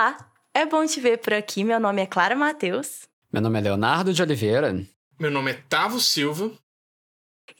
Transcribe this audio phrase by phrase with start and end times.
[0.00, 0.16] Olá,
[0.54, 1.62] é bom te ver por aqui.
[1.62, 3.02] Meu nome é Clara Matheus.
[3.30, 4.82] Meu nome é Leonardo de Oliveira.
[5.18, 6.50] Meu nome é Tavo Silva.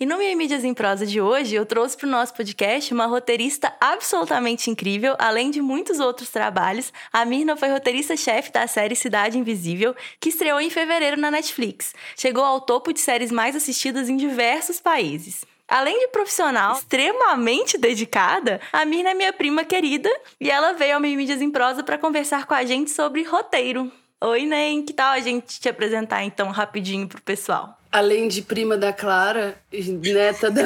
[0.00, 3.04] E no Minha Mídias em Prosa de hoje, eu trouxe para o nosso podcast uma
[3.04, 6.90] roteirista absolutamente incrível, além de muitos outros trabalhos.
[7.12, 11.94] A Mirna foi roteirista-chefe da série Cidade Invisível, que estreou em fevereiro na Netflix.
[12.16, 15.44] Chegou ao topo de séries mais assistidas em diversos países.
[15.70, 20.10] Além de profissional extremamente dedicada, a Mirna é minha prima querida
[20.40, 23.90] e ela veio ao Mídias em Prosa para conversar com a gente sobre roteiro.
[24.20, 27.80] Oi, Nem, que tal a gente te apresentar então rapidinho pro pessoal?
[27.90, 30.62] além de prima da Clara, neta da.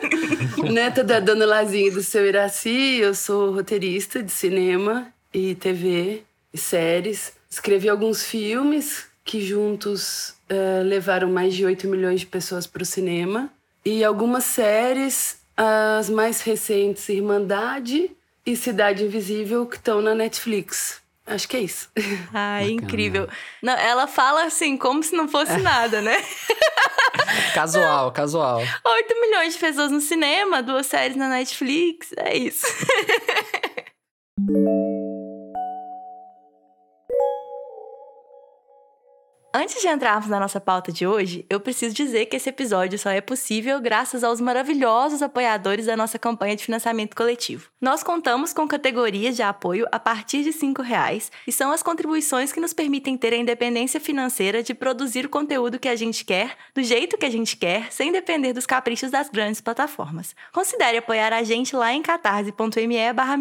[0.70, 6.22] neta da Dona Lazinha e do seu Iraci, eu sou roteirista de cinema e TV
[6.52, 7.32] e séries.
[7.50, 12.86] Escrevi alguns filmes que juntos uh, levaram mais de 8 milhões de pessoas para o
[12.86, 13.50] cinema.
[13.84, 18.10] E algumas séries, as mais recentes, Irmandade
[18.46, 21.02] e Cidade Invisível, que estão na Netflix.
[21.26, 21.90] Acho que é isso.
[22.32, 23.28] Ai, incrível.
[23.62, 26.16] Não, ela fala assim, como se não fosse nada, né?
[27.54, 28.60] casual, casual.
[28.84, 32.66] 8 milhões de pessoas no cinema, duas séries na Netflix, é isso.
[39.56, 43.10] Antes de entrarmos na nossa pauta de hoje, eu preciso dizer que esse episódio só
[43.10, 47.70] é possível graças aos maravilhosos apoiadores da nossa campanha de financiamento coletivo.
[47.80, 52.52] Nós contamos com categorias de apoio a partir de R$ reais e são as contribuições
[52.52, 56.56] que nos permitem ter a independência financeira de produzir o conteúdo que a gente quer,
[56.74, 60.34] do jeito que a gente quer, sem depender dos caprichos das grandes plataformas.
[60.52, 63.36] Considere apoiar a gente lá em catarse.me barra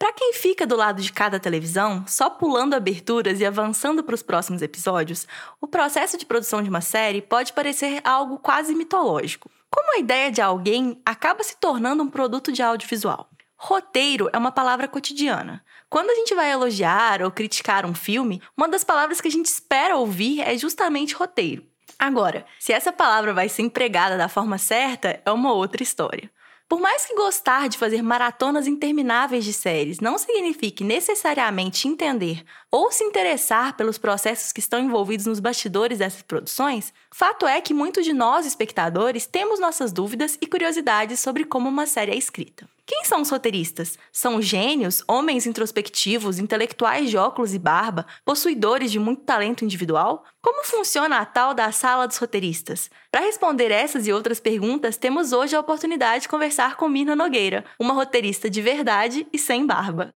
[0.00, 4.22] para quem fica do lado de cada televisão, só pulando aberturas e avançando para os
[4.22, 5.28] próximos episódios,
[5.60, 9.50] o processo de produção de uma série pode parecer algo quase mitológico.
[9.70, 13.28] Como a ideia de alguém acaba se tornando um produto de audiovisual.
[13.58, 15.62] Roteiro é uma palavra cotidiana.
[15.90, 19.46] Quando a gente vai elogiar ou criticar um filme, uma das palavras que a gente
[19.46, 21.62] espera ouvir é justamente roteiro.
[21.98, 26.30] Agora, se essa palavra vai ser empregada da forma certa, é uma outra história.
[26.70, 32.92] Por mais que gostar de fazer maratonas intermináveis de séries não signifique necessariamente entender ou
[32.92, 38.04] se interessar pelos processos que estão envolvidos nos bastidores dessas produções, fato é que muitos
[38.04, 42.68] de nós, espectadores, temos nossas dúvidas e curiosidades sobre como uma série é escrita.
[42.86, 43.98] Quem são os roteiristas?
[44.12, 50.24] São gênios, homens introspectivos, intelectuais de óculos e barba, possuidores de muito talento individual?
[50.42, 52.90] Como funciona a tal da sala dos roteiristas?
[53.10, 57.64] Para responder essas e outras perguntas, temos hoje a oportunidade de conversar com Mirna Nogueira,
[57.78, 60.10] uma roteirista de verdade e sem barba.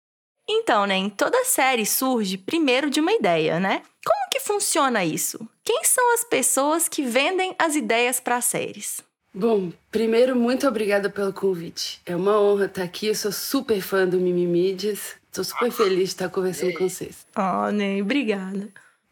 [0.50, 3.82] Então, né, toda série surge primeiro de uma ideia, né?
[4.06, 5.40] Como que funciona isso?
[5.64, 9.02] Quem são as pessoas que vendem as ideias para séries?
[9.34, 12.02] Bom, primeiro, muito obrigada pelo convite.
[12.06, 13.08] É uma honra estar aqui.
[13.08, 15.16] Eu sou super fã do Mimimídias.
[15.30, 17.26] Estou super feliz de estar conversando com vocês.
[17.36, 18.68] Oh, Ney, obrigada.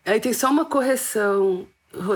[0.05, 1.65] Aí tem só uma correção.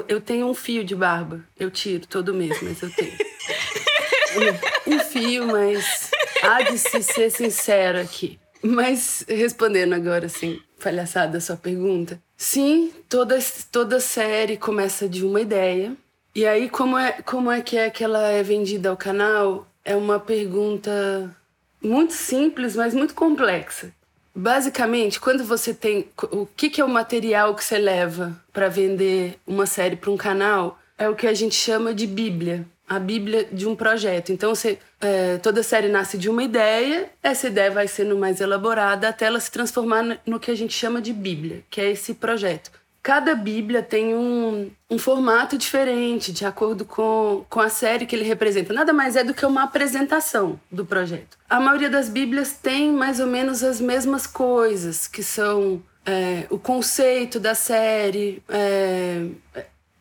[0.10, 1.42] Eu tenho um fio de barba.
[1.58, 3.14] Eu tiro todo mês, mas eu tenho.
[4.86, 8.38] um fio, mas há de se ser sincero aqui.
[8.62, 12.22] Mas respondendo agora, assim, palhaçada a sua pergunta.
[12.36, 13.40] Sim, toda,
[13.72, 15.96] toda série começa de uma ideia
[16.36, 19.68] e aí, como é, como é que é que ela é vendida ao canal?
[19.86, 21.36] É uma pergunta
[21.82, 23.92] muito simples, mas muito complexa.
[24.36, 26.08] Basicamente, quando você tem.
[26.32, 30.18] O que, que é o material que você leva para vender uma série para um
[30.18, 30.80] canal?
[30.98, 34.32] É o que a gente chama de Bíblia a Bíblia de um projeto.
[34.32, 39.10] Então, você, é, toda série nasce de uma ideia, essa ideia vai sendo mais elaborada
[39.10, 42.72] até ela se transformar no que a gente chama de Bíblia, que é esse projeto
[43.04, 48.24] cada Bíblia tem um, um formato diferente, de acordo com, com a série que ele
[48.24, 48.74] representa.
[48.74, 51.38] Nada mais é do que uma apresentação do projeto.
[51.50, 56.58] A maioria das Bíblias tem mais ou menos as mesmas coisas, que são é, o
[56.58, 59.28] conceito da série, é,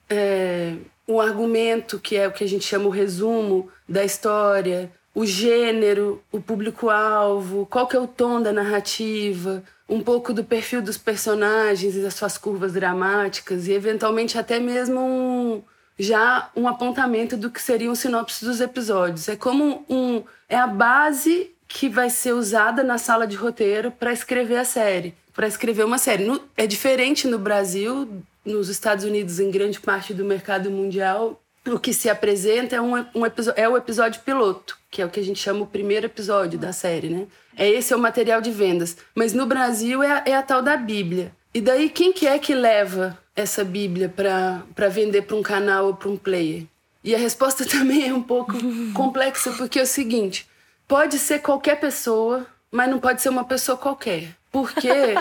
[0.09, 0.75] é,
[1.05, 6.23] o argumento, que é o que a gente chama o resumo da história, o gênero,
[6.31, 11.95] o público-alvo, qual que é o tom da narrativa, um pouco do perfil dos personagens
[11.95, 15.63] e das suas curvas dramáticas e eventualmente até mesmo um,
[15.99, 19.29] já um apontamento do que seriam sinopses dos episódios.
[19.29, 24.13] É como um é a base que vai ser usada na sala de roteiro para
[24.13, 26.25] escrever a série, para escrever uma série.
[26.25, 31.79] No, é diferente no Brasil, nos Estados Unidos, em grande parte do mercado mundial, o
[31.79, 33.27] que se apresenta é, um, um
[33.57, 36.73] é o episódio piloto, que é o que a gente chama o primeiro episódio da
[36.73, 37.27] série, né?
[37.57, 38.97] É esse é o material de vendas.
[39.15, 41.33] Mas no Brasil é a, é a tal da Bíblia.
[41.55, 45.95] E daí quem que é que leva essa Bíblia para vender para um canal ou
[45.95, 46.65] para um player?
[47.05, 48.53] E a resposta também é um pouco
[48.95, 50.49] complexa, porque é o seguinte:
[50.89, 54.35] pode ser qualquer pessoa, mas não pode ser uma pessoa qualquer.
[54.51, 54.89] Porque.
[54.89, 55.15] é,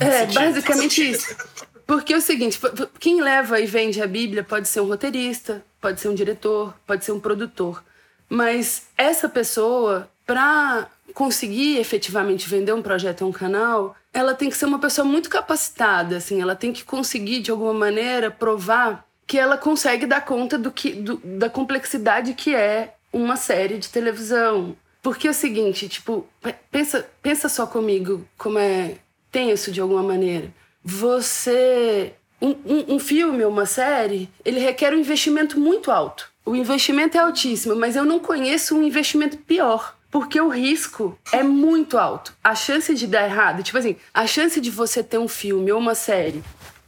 [0.00, 1.36] é basicamente isso.
[1.86, 2.58] Porque é o seguinte:
[2.98, 7.04] quem leva e vende a Bíblia pode ser um roteirista, pode ser um diretor, pode
[7.04, 7.82] ser um produtor.
[8.28, 14.56] Mas essa pessoa, para conseguir efetivamente vender um projeto ou um canal, ela tem que
[14.56, 19.38] ser uma pessoa muito capacitada, assim, ela tem que conseguir de alguma maneira provar que
[19.38, 24.76] ela consegue dar conta do que do, da complexidade que é uma série de televisão.
[25.02, 26.26] Porque é o seguinte, tipo,
[26.70, 28.96] pensa, pensa só comigo como é
[29.30, 30.50] tenso de alguma maneira.
[30.84, 36.30] Você um, um, um filme uma série, ele requer um investimento muito alto.
[36.44, 41.42] O investimento é altíssimo, mas eu não conheço um investimento pior porque o risco é
[41.42, 42.36] muito alto.
[42.44, 45.80] A chance de dar errado, tipo assim, a chance de você ter um filme ou
[45.80, 46.40] uma série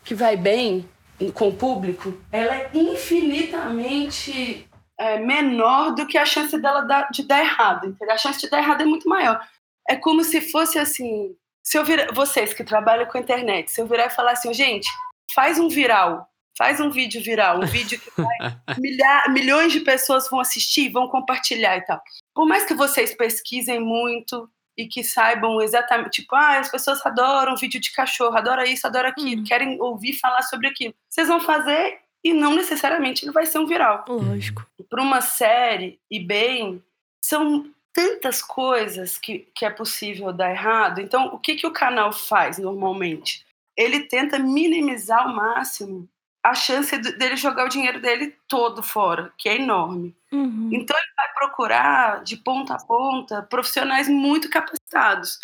[0.05, 0.89] que vai bem
[1.35, 7.27] com o público, ela é infinitamente é, menor do que a chance dela dar, de
[7.27, 7.89] dar errado.
[7.89, 8.15] Entendeu?
[8.15, 9.45] A chance de dar errado é muito maior.
[9.89, 11.35] É como se fosse assim,
[11.67, 14.55] se eu virar, vocês que trabalham com a internet, se eu virar e falar assim,
[14.55, 14.89] gente,
[15.35, 16.25] faz um viral,
[16.57, 21.09] faz um vídeo viral, um vídeo que vai, milhar, milhões de pessoas vão assistir, vão
[21.09, 22.01] compartilhar e tal.
[22.33, 24.49] Por mais que vocês pesquisem muito
[24.79, 29.09] e que saibam exatamente, tipo, ah, as pessoas adoram vídeo de cachorro, adoram isso, adoram
[29.09, 29.45] aquilo, uhum.
[29.45, 30.95] querem ouvir falar sobre aquilo.
[31.11, 34.05] Vocês vão fazer e não necessariamente ele vai ser um viral.
[34.07, 34.65] Lógico.
[34.89, 36.81] Para uma série, e bem,
[37.21, 41.01] são tantas coisas que, que é possível dar errado.
[41.01, 43.43] Então, o que, que o canal faz normalmente?
[43.75, 46.07] Ele tenta minimizar ao máximo
[46.45, 50.15] a chance dele jogar o dinheiro dele todo fora, que é enorme.
[50.31, 50.69] Uhum.
[50.71, 55.41] Então ele vai procurar de ponta a ponta profissionais muito capacitados,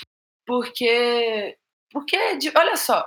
[0.47, 1.57] porque
[1.91, 2.17] porque
[2.55, 3.05] olha só,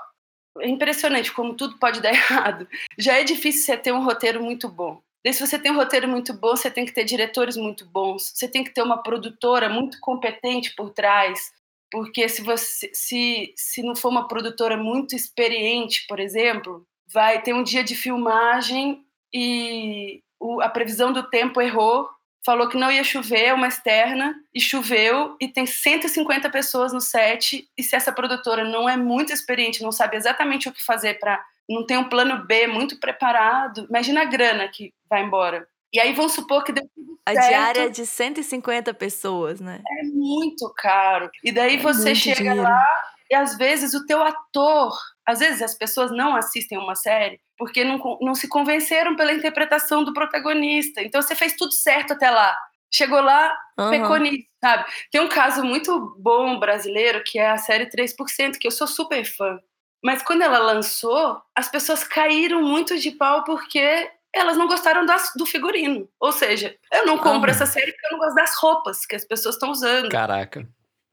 [0.60, 2.68] é impressionante como tudo pode dar errado.
[2.98, 5.02] Já é difícil você ter um roteiro muito bom.
[5.26, 8.32] E se você tem um roteiro muito bom, você tem que ter diretores muito bons,
[8.36, 11.52] você tem que ter uma produtora muito competente por trás,
[11.92, 17.54] porque se você se, se não for uma produtora muito experiente, por exemplo, vai ter
[17.54, 22.08] um dia de filmagem e o, a previsão do tempo errou,
[22.46, 27.68] falou que não ia chover, uma externa, e choveu, e tem 150 pessoas no set,
[27.76, 31.44] e se essa produtora não é muito experiente, não sabe exatamente o que fazer para
[31.68, 35.68] não tem um plano B muito preparado, imagina a grana que vai embora.
[35.92, 39.82] E aí vamos supor que deu tudo A diária de 150 pessoas, né?
[40.00, 41.32] É muito caro.
[41.44, 42.62] E daí é você chega dinheiro.
[42.62, 42.86] lá
[43.30, 47.84] e às vezes o teu ator, às vezes as pessoas não assistem uma série porque
[47.84, 51.02] não, não se convenceram pela interpretação do protagonista.
[51.02, 52.56] Então você fez tudo certo até lá.
[52.94, 53.90] Chegou lá, uhum.
[53.90, 54.86] pecou nisso, sabe?
[55.12, 59.26] Tem um caso muito bom brasileiro que é a série 3%, que eu sou super
[59.26, 59.58] fã.
[60.04, 65.32] Mas quando ela lançou, as pessoas caíram muito de pau porque elas não gostaram das,
[65.36, 66.08] do figurino.
[66.20, 69.26] Ou seja, eu não compro essa série porque eu não gosto das roupas que as
[69.26, 70.10] pessoas estão usando.
[70.10, 70.68] Caraca.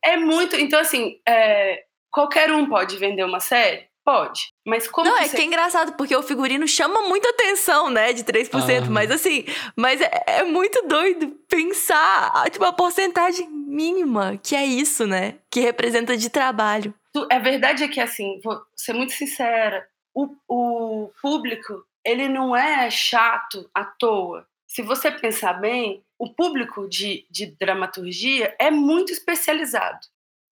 [0.04, 0.56] É muito.
[0.56, 3.90] Então, assim, é, Qualquer um pode vender uma série?
[4.04, 4.52] Pode.
[4.66, 5.08] Mas como.
[5.08, 5.36] Não, que é você...
[5.36, 8.12] que é engraçado, porque o figurino chama muita atenção, né?
[8.12, 8.88] De 3%.
[8.90, 9.44] Mas assim,
[9.76, 15.36] mas é, é, muito doido pensar, tipo, a porcentagem mínima que é isso, né?
[15.50, 16.92] Que representa de trabalho.
[17.30, 22.90] A verdade é que, assim, vou ser muito sincera, o, o público, ele não é
[22.90, 24.46] chato à toa.
[24.66, 30.00] Se você pensar bem, o público de, de dramaturgia é muito especializado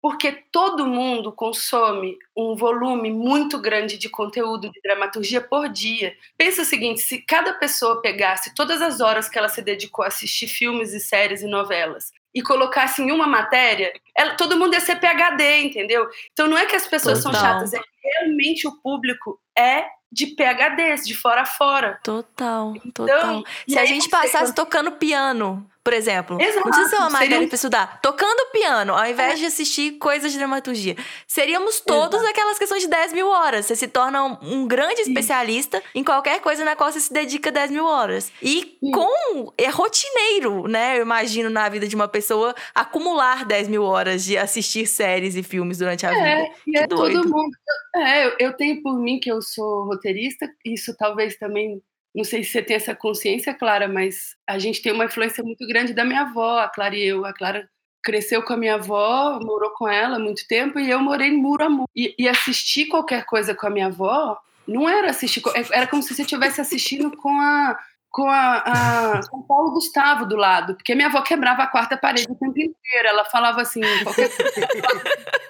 [0.02, 6.16] porque todo mundo consome um volume muito grande de conteúdo de dramaturgia por dia.
[6.38, 10.08] Pensa o seguinte: se cada pessoa pegasse todas as horas que ela se dedicou a
[10.08, 14.80] assistir filmes e séries e novelas e colocasse em uma matéria, ela, todo mundo ia
[14.80, 16.08] ser PhD, entendeu?
[16.32, 17.34] Então não é que as pessoas Total.
[17.34, 22.00] são chatas, é que realmente o público é de PHDs, de fora a fora.
[22.04, 23.44] Total, então, total.
[23.68, 26.40] Se a gente passasse tocando piano por exemplo.
[26.40, 28.00] Exato, não precisa ser uma matéria para estudar.
[28.00, 29.36] Tocando piano, ao invés é.
[29.38, 30.96] de assistir coisas de dramaturgia.
[31.26, 32.30] Seríamos todos Exato.
[32.30, 33.66] aquelas questões de 10 mil horas.
[33.66, 35.84] Você se torna um, um grande especialista Sim.
[35.96, 38.32] em qualquer coisa na qual você se dedica 10 mil horas.
[38.40, 38.92] E Sim.
[38.92, 39.52] com.
[39.58, 41.00] É rotineiro, né?
[41.00, 45.42] Eu imagino na vida de uma pessoa acumular 10 mil horas de assistir séries e
[45.42, 46.56] filmes durante a é, vida.
[46.68, 47.24] E é doido.
[47.24, 47.58] todo mundo.
[47.96, 51.82] É, eu tenho por mim que eu sou roteirista, isso talvez também
[52.16, 55.66] não sei se você tem essa consciência, Clara, mas a gente tem uma influência muito
[55.68, 57.26] grande da minha avó, a Clara e eu.
[57.26, 57.70] A Clara
[58.04, 61.66] cresceu com a minha avó, morou com ela há muito tempo, e eu morei muro
[61.66, 61.90] a muro.
[61.96, 64.38] E, e assistir qualquer coisa com a minha avó
[64.68, 67.78] não era assistir, era como se você estivesse assistindo com a
[68.12, 72.26] com a, a com Paulo Gustavo do lado, porque minha avó quebrava a quarta parede
[72.28, 73.08] o tempo inteiro.
[73.08, 74.54] Ela falava assim, qualquer coisa.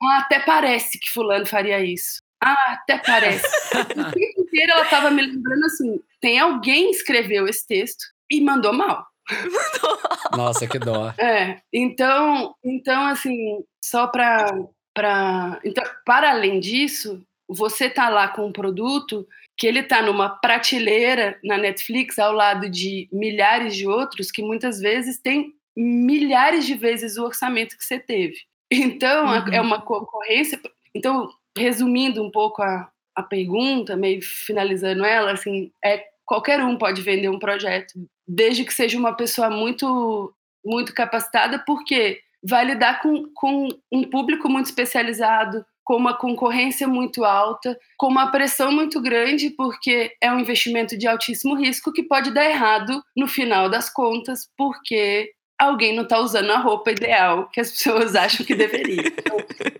[0.00, 2.20] Ah, até parece que fulano faria isso.
[2.40, 3.44] Ah, até parece.
[4.48, 9.06] inteiro ela estava me lembrando assim: tem alguém escreveu esse texto e mandou mal.
[10.36, 11.12] Nossa, que dó.
[11.18, 14.46] É, então, então assim, só para
[14.94, 19.26] para então, para além disso, você tá lá com um produto
[19.56, 24.80] que ele tá numa prateleira na Netflix ao lado de milhares de outros que muitas
[24.80, 28.36] vezes tem milhares de vezes o orçamento que você teve.
[28.70, 29.52] Então, uhum.
[29.52, 30.60] é uma concorrência.
[30.94, 37.02] Então, resumindo um pouco a, a pergunta, meio finalizando ela, assim, é qualquer um pode
[37.02, 37.94] vender um projeto,
[38.26, 40.32] desde que seja uma pessoa muito
[40.64, 47.24] muito capacitada, porque vai lidar com, com um público muito especializado, com uma concorrência muito
[47.24, 52.30] alta, com uma pressão muito grande, porque é um investimento de altíssimo risco que pode
[52.32, 57.60] dar errado no final das contas, porque alguém não está usando a roupa ideal que
[57.60, 59.06] as pessoas acham que deveria.
[59.06, 59.36] Então,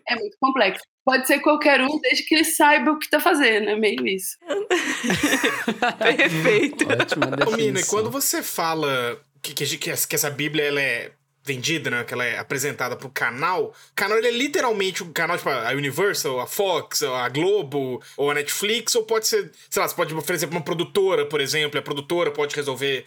[0.08, 0.82] é muito complexo.
[1.04, 4.36] Pode ser qualquer um, desde que ele saiba o que está fazendo, é meio isso.
[5.98, 6.84] Perfeito.
[7.46, 11.12] Ô, Mina, quando você fala que, que, que essa Bíblia ela é
[11.48, 12.04] vendida, né?
[12.04, 13.74] Que ela é apresentada pro canal.
[13.90, 18.30] O canal ele é literalmente um canal, tipo, a Universal, a Fox, a Globo, ou
[18.30, 21.78] a Netflix, ou pode ser, sei lá, você pode oferecer pra uma produtora, por exemplo,
[21.78, 23.06] a produtora pode resolver.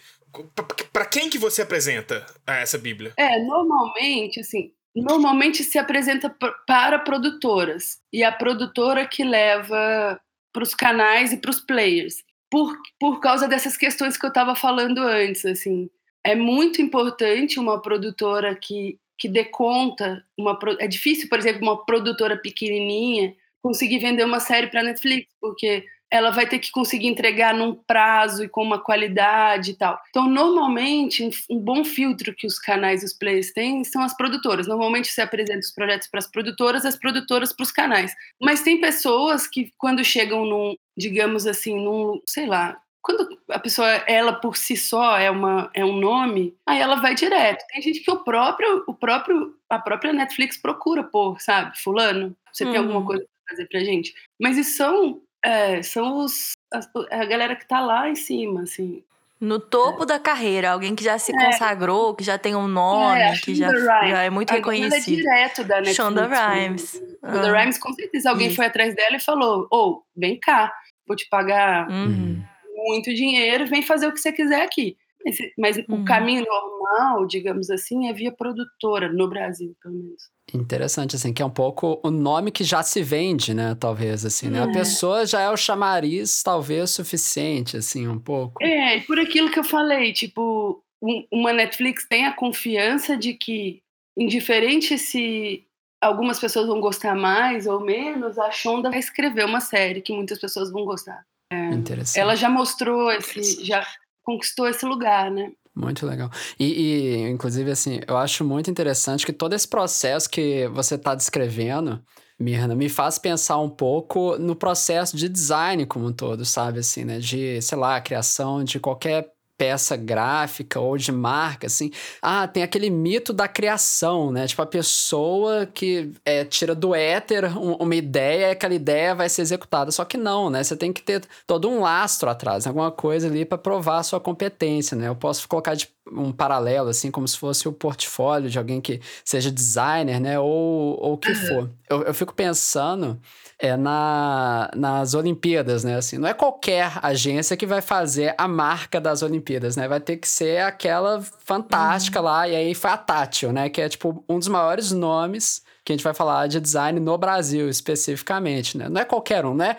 [0.92, 3.12] Para quem que você apresenta essa Bíblia?
[3.16, 6.34] É, normalmente, assim, normalmente se apresenta
[6.66, 8.00] para produtoras.
[8.12, 10.20] E a produtora que leva
[10.52, 12.22] para os canais e para os players.
[12.50, 15.88] Por, por causa dessas questões que eu estava falando antes, assim
[16.24, 20.24] é muito importante uma produtora que, que dê conta.
[20.38, 25.84] Uma, é difícil, por exemplo, uma produtora pequenininha conseguir vender uma série para Netflix, porque
[26.12, 29.98] ela vai ter que conseguir entregar num prazo e com uma qualidade e tal.
[30.10, 34.66] Então, normalmente, um, bom filtro que os canais e os players têm são as produtoras.
[34.66, 38.12] Normalmente, se apresenta os projetos para as produtoras, as produtoras para os canais.
[38.38, 43.88] Mas tem pessoas que, quando chegam num, digamos assim, num, sei lá, quando a pessoa,
[44.06, 47.64] ela por si só é, uma, é um nome, aí ela vai direto.
[47.72, 52.64] Tem gente que o próprio, o próprio, a própria Netflix procura por, sabe, fulano, você
[52.64, 53.06] tem alguma uhum.
[53.06, 54.14] coisa para fazer pra gente?
[54.38, 56.80] Mas isso são, é, são os, a,
[57.10, 59.02] a, galera que tá lá em cima, assim.
[59.40, 60.06] No topo é.
[60.06, 61.44] da carreira, alguém que já se é.
[61.44, 65.20] consagrou, que já tem um nome, é, que já, já, é muito a reconhecido.
[65.26, 65.96] Ela é direto da Netflix.
[65.96, 66.92] Shonda Rhimes.
[66.92, 67.60] Shonda ah.
[67.60, 68.56] Rhimes, com certeza, alguém Isso.
[68.56, 70.72] foi atrás dela e falou, ou, oh, vem cá,
[71.06, 71.88] vou te pagar...
[71.90, 72.42] Uhum
[72.84, 74.96] muito dinheiro, vem fazer o que você quiser aqui.
[75.24, 76.02] Mas, mas uhum.
[76.02, 80.30] o caminho normal, digamos assim, é via produtora, no Brasil, pelo menos.
[80.52, 83.74] Interessante, assim, que é um pouco o nome que já se vende, né?
[83.74, 84.58] Talvez, assim, né?
[84.58, 84.62] É.
[84.62, 88.62] A pessoa já é o chamariz, talvez, suficiente, assim, um pouco.
[88.62, 93.82] É, por aquilo que eu falei, tipo, um, uma Netflix tem a confiança de que,
[94.16, 95.64] indiferente se
[96.00, 100.38] algumas pessoas vão gostar mais ou menos, a Shonda vai escrever uma série que muitas
[100.38, 101.24] pessoas vão gostar.
[101.52, 102.18] Interessante.
[102.18, 103.86] Ela já mostrou esse, já
[104.22, 105.52] conquistou esse lugar, né?
[105.74, 106.30] Muito legal.
[106.58, 111.14] E, e, inclusive, assim, eu acho muito interessante que todo esse processo que você está
[111.14, 112.02] descrevendo,
[112.38, 116.80] Mirna, me faz pensar um pouco no processo de design como um todo, sabe?
[116.80, 117.18] Assim, né?
[117.18, 119.31] De, sei lá, criação de qualquer
[119.62, 121.92] peça gráfica ou de marca, assim.
[122.20, 124.44] Ah, tem aquele mito da criação, né?
[124.44, 129.42] Tipo, a pessoa que é, tira do éter uma ideia e aquela ideia vai ser
[129.42, 129.92] executada.
[129.92, 130.64] Só que não, né?
[130.64, 134.18] Você tem que ter todo um lastro atrás, alguma coisa ali para provar a sua
[134.18, 135.06] competência, né?
[135.06, 139.00] Eu posso colocar de um paralelo, assim, como se fosse o portfólio de alguém que
[139.24, 140.40] seja designer, né?
[140.40, 141.70] Ou o que for.
[141.88, 143.20] Eu, eu fico pensando
[143.62, 145.94] é na, nas Olimpíadas, né?
[145.94, 149.86] Assim, não é qualquer agência que vai fazer a marca das Olimpíadas, né?
[149.86, 152.24] Vai ter que ser aquela fantástica uhum.
[152.24, 153.70] lá, e aí foi a Tátil, né?
[153.70, 157.16] Que é, tipo, um dos maiores nomes que a gente vai falar de design no
[157.16, 158.88] Brasil, especificamente, né?
[158.88, 159.76] Não é qualquer um, né?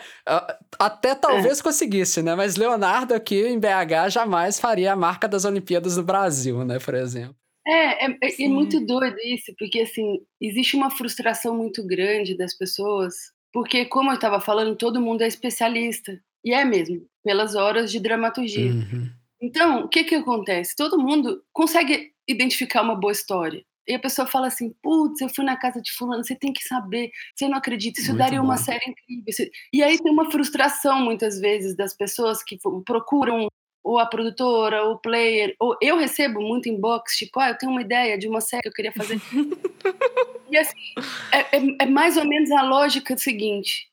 [0.78, 1.62] Até talvez é.
[1.62, 2.34] conseguisse, né?
[2.34, 6.78] Mas Leonardo aqui em BH jamais faria a marca das Olimpíadas do Brasil, né?
[6.78, 7.36] Por exemplo.
[7.66, 12.56] É, é, é, é muito doido isso, porque assim, existe uma frustração muito grande das
[12.56, 16.20] pessoas porque, como eu estava falando, todo mundo é especialista.
[16.44, 18.72] E é mesmo, pelas horas de dramaturgia.
[18.72, 19.08] Uhum.
[19.40, 20.74] Então, o que, que acontece?
[20.76, 23.64] Todo mundo consegue identificar uma boa história.
[23.86, 26.64] E a pessoa fala assim: putz, eu fui na casa de Fulano, você tem que
[26.64, 28.46] saber, você não acredita, isso Muito daria bom.
[28.46, 29.50] uma série incrível.
[29.72, 33.46] E aí tem uma frustração, muitas vezes, das pessoas que procuram
[33.84, 37.70] ou a produtora, ou o player, ou eu recebo muito inbox, tipo, ah, eu tenho
[37.70, 39.20] uma ideia de uma série que eu queria fazer.
[40.50, 40.94] e assim,
[41.30, 43.86] é, é, é, mais ou menos a lógica seguinte,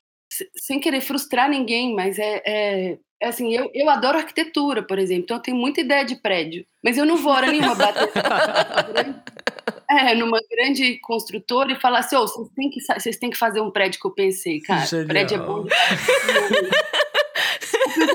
[0.55, 5.23] sem querer frustrar ninguém, mas é, é, é, assim, eu, eu adoro arquitetura, por exemplo,
[5.25, 8.09] então eu tenho muita ideia de prédio, mas eu não vou hora nenhuma bater
[9.91, 13.59] é, numa grande construtora e falar assim, oh, vocês, têm que, vocês têm que fazer
[13.59, 15.07] um prédio que eu pensei, cara, Genial.
[15.07, 15.65] prédio é bom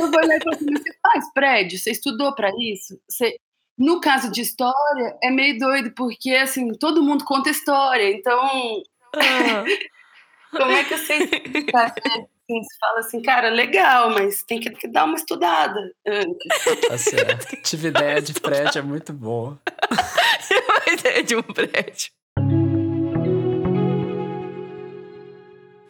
[0.06, 1.78] Pessoa vai lá e fala assim, você faz prédio?
[1.78, 2.98] Você estudou para isso?
[3.08, 3.36] Você...
[3.78, 8.40] No caso de história, é meio doido, porque assim, todo mundo conta história, então.
[9.14, 9.64] Ah.
[10.50, 15.16] como é que você assim, você fala assim, cara, legal, mas tem que, dar uma
[15.16, 16.88] estudada antes.
[16.88, 17.62] Tá certo.
[17.62, 19.60] Tive ideia de prédio, é muito boa.
[20.86, 22.15] uma ideia de um prédio.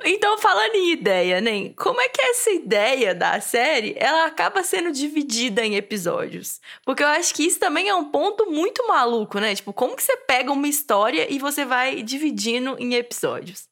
[0.07, 1.71] Então, falando em ideia, né?
[1.77, 6.61] Como é que essa ideia da série, ela acaba sendo dividida em episódios?
[6.85, 9.55] Porque eu acho que isso também é um ponto muito maluco, né?
[9.55, 13.69] Tipo, como que você pega uma história e você vai dividindo em episódios?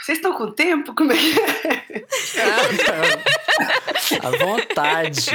[0.00, 0.94] Vocês estão com tempo?
[0.94, 2.46] Como é que é?
[4.26, 5.30] À vontade.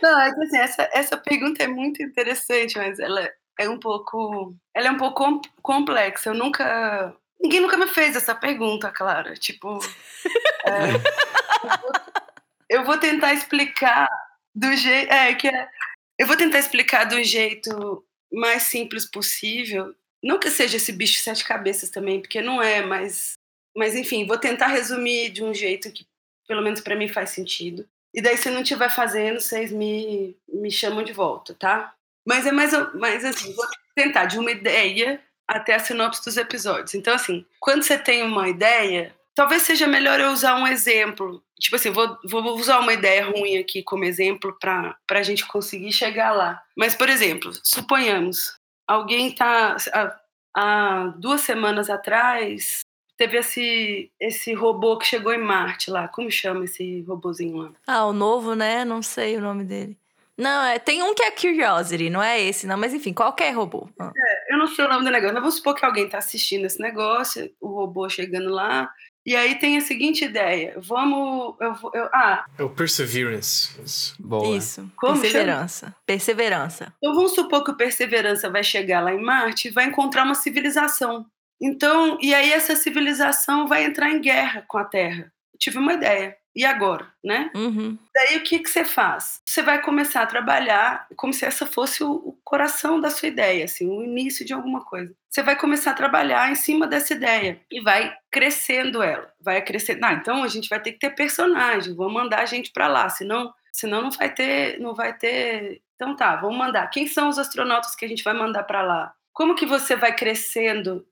[0.00, 4.56] Não, é que assim, essa, essa pergunta é muito interessante, mas ela é um pouco.
[4.74, 6.30] Ela é um pouco complexa.
[6.30, 7.14] Eu nunca.
[7.42, 9.34] Ninguém nunca me fez essa pergunta, Clara.
[9.34, 9.78] Tipo.
[10.64, 10.92] É,
[12.70, 14.08] eu vou tentar explicar
[14.54, 15.10] do jeito.
[15.12, 15.68] É, que é,
[16.16, 19.92] eu vou tentar explicar do jeito mais simples possível.
[20.22, 23.34] Não que seja esse bicho de sete cabeças também, porque não é, mas
[23.76, 26.06] mas enfim, vou tentar resumir de um jeito que
[26.46, 27.88] pelo menos para mim faz sentido.
[28.14, 31.94] E daí se não estiver fazendo, vocês me, me chamam de volta, tá?
[32.26, 36.94] Mas é mais, mais assim, vou tentar de uma ideia até a sinopse dos episódios.
[36.94, 41.42] Então assim, quando você tem uma ideia, talvez seja melhor eu usar um exemplo.
[41.58, 45.92] Tipo assim, vou, vou usar uma ideia ruim aqui como exemplo para a gente conseguir
[45.92, 46.62] chegar lá.
[46.76, 48.56] Mas, por exemplo, suponhamos,
[48.86, 49.76] alguém está.
[50.54, 52.80] Há, duas semanas atrás,
[53.16, 56.08] teve esse, esse robô que chegou em Marte lá.
[56.08, 57.70] Como chama esse robôzinho lá?
[57.86, 58.84] Ah, o novo, né?
[58.84, 59.96] Não sei o nome dele.
[60.38, 63.88] Não, é, tem um que é Curiosity, não é esse, não, mas enfim, qualquer robô.
[64.00, 64.10] Ah.
[64.16, 66.64] É, eu não sei o nome do negócio, mas vamos supor que alguém está assistindo
[66.64, 68.90] esse negócio, o robô chegando lá,
[69.24, 71.54] e aí tem a seguinte ideia: vamos.
[71.60, 72.44] Eu, eu, ah.
[72.58, 73.70] É o Perseverance.
[74.18, 74.56] Boa.
[74.56, 74.90] Isso.
[74.96, 75.86] Como Perseverança.
[75.86, 75.96] Chama?
[76.04, 76.94] Perseverança.
[76.98, 80.34] Então vamos supor que o Perseverança vai chegar lá em Marte e vai encontrar uma
[80.34, 81.24] civilização.
[81.60, 85.32] Então, e aí essa civilização vai entrar em guerra com a Terra.
[85.52, 86.36] Eu tive uma ideia.
[86.54, 87.50] E agora, né?
[87.54, 87.98] Uhum.
[88.14, 89.40] Daí o que, que você faz?
[89.44, 93.64] Você vai começar a trabalhar como se essa fosse o, o coração da sua ideia,
[93.64, 95.14] assim, o início de alguma coisa.
[95.30, 100.04] Você vai começar a trabalhar em cima dessa ideia e vai crescendo ela, vai crescendo.
[100.04, 103.08] Ah, então a gente vai ter que ter personagem, vamos mandar a gente para lá,
[103.08, 105.80] senão, senão não vai ter, não vai ter.
[105.94, 106.86] Então tá, vamos mandar.
[106.88, 109.14] Quem são os astronautas que a gente vai mandar para lá?
[109.32, 111.06] Como que você vai crescendo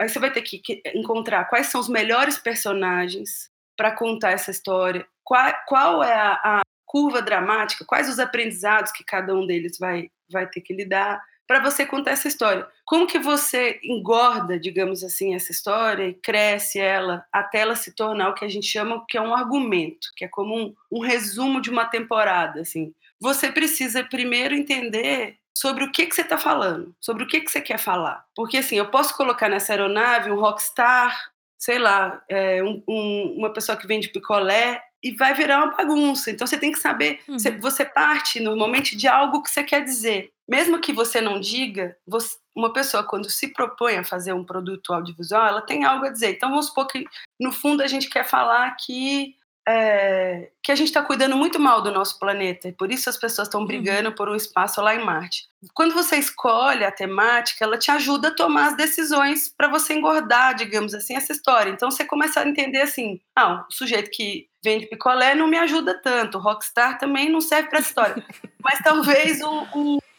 [0.00, 0.62] aí você vai ter que,
[0.94, 6.62] encontrar quais são os melhores personagens para contar essa história, qual, qual é a, a,
[6.86, 11.58] curva dramática, quais os aprendizados que cada um deles vai, vai ter que lidar para
[11.58, 12.66] você contar essa história.
[12.84, 18.28] Como que você engorda, digamos assim, essa história e cresce ela até ela se tornar
[18.28, 21.60] o que a gente chama que é um argumento, que é como um, um resumo
[21.60, 22.92] de uma temporada, assim.
[23.18, 27.50] Você precisa primeiro entender sobre o que, que você está falando, sobre o que, que
[27.50, 28.24] você quer falar.
[28.34, 31.31] Porque, assim, eu posso colocar nessa aeronave um rockstar,
[31.62, 36.28] sei lá, é, um, um, uma pessoa que vende picolé e vai virar uma bagunça.
[36.28, 37.38] Então, você tem que saber, uhum.
[37.38, 40.32] você, você, parte normalmente de algo que você quer dizer.
[40.48, 44.92] Mesmo que você não diga, você, uma pessoa, quando se propõe a fazer um produto
[44.92, 46.32] audiovisual, ela tem algo a dizer.
[46.32, 47.04] Então, vamos supor que,
[47.38, 51.80] no fundo, a gente quer falar que é, que a gente está cuidando muito mal
[51.82, 53.66] do nosso planeta e por isso as pessoas estão uhum.
[53.66, 54.14] brigando uhum.
[54.14, 55.46] por um espaço lá em Marte.
[55.72, 60.54] Quando você escolhe a temática, ela te ajuda a tomar as decisões para você engordar,
[60.54, 61.70] digamos assim, essa história.
[61.70, 66.00] Então você começa a entender assim: ah, o sujeito que vende picolé não me ajuda
[66.02, 68.26] tanto, o rockstar também não serve para essa história.
[68.62, 69.40] Mas talvez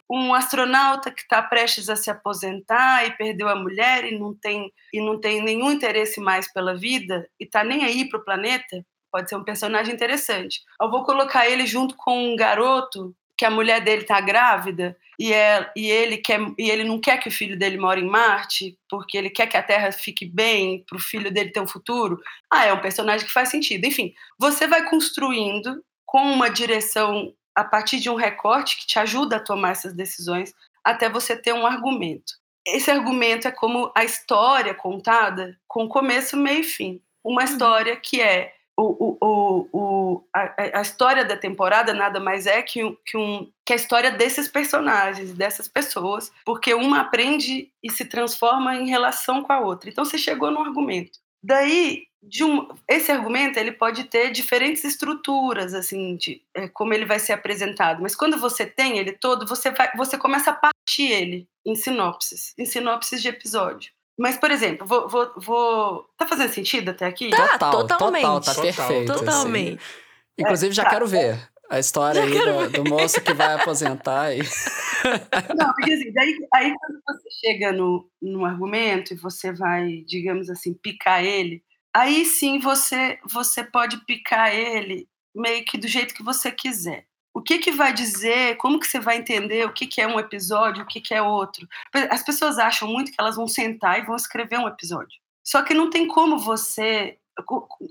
[0.08, 4.72] um, astronauta que está prestes a se aposentar e perdeu a mulher e não tem,
[4.92, 8.84] e não tem nenhum interesse mais pela vida e está nem aí para o planeta
[9.14, 10.60] pode ser um personagem interessante.
[10.82, 15.32] Eu vou colocar ele junto com um garoto que a mulher dele está grávida e,
[15.32, 18.76] é, e, ele quer, e ele não quer que o filho dele more em Marte
[18.88, 22.20] porque ele quer que a Terra fique bem para o filho dele ter um futuro.
[22.52, 23.84] Ah, é um personagem que faz sentido.
[23.84, 29.36] Enfim, você vai construindo com uma direção a partir de um recorte que te ajuda
[29.36, 32.32] a tomar essas decisões até você ter um argumento.
[32.66, 37.00] Esse argumento é como a história contada com começo, meio e fim.
[37.22, 37.48] Uma uhum.
[37.48, 42.80] história que é o, o, o, a, a, história da temporada nada mais é que,
[43.06, 48.76] que, um, que a história desses personagens, dessas pessoas, porque uma aprende e se transforma
[48.76, 49.88] em relação com a outra.
[49.88, 51.18] Então você chegou no argumento.
[51.42, 52.06] Daí,
[52.42, 57.34] um, esse argumento ele pode ter diferentes estruturas, assim, de é, como ele vai ser
[57.34, 58.02] apresentado.
[58.02, 62.54] Mas quando você tem ele todo, você, vai, você começa a partir ele em sinopses,
[62.58, 63.92] em sinopses de episódio.
[64.18, 66.06] Mas, por exemplo, vou, vou, vou.
[66.16, 67.30] Tá fazendo sentido até aqui?
[67.30, 68.22] Tá, total, totalmente.
[68.22, 69.12] Total, tá perfeito.
[69.12, 69.74] Totalmente.
[69.74, 70.04] Assim.
[70.38, 71.48] Inclusive, já é, quero ver.
[71.68, 74.32] a história aí do, do, moço que vai aposentar.
[74.32, 74.38] E...
[75.56, 80.48] Não, porque assim, daí, aí quando você chega no, no argumento e você vai, digamos
[80.48, 86.22] assim, picar ele, aí sim você, você pode picar ele meio que do jeito que
[86.22, 87.06] você quiser.
[87.34, 90.20] O que, que vai dizer, como que você vai entender o que, que é um
[90.20, 91.68] episódio, o que, que é outro.
[92.08, 95.18] As pessoas acham muito que elas vão sentar e vão escrever um episódio.
[95.42, 97.18] Só que não tem como você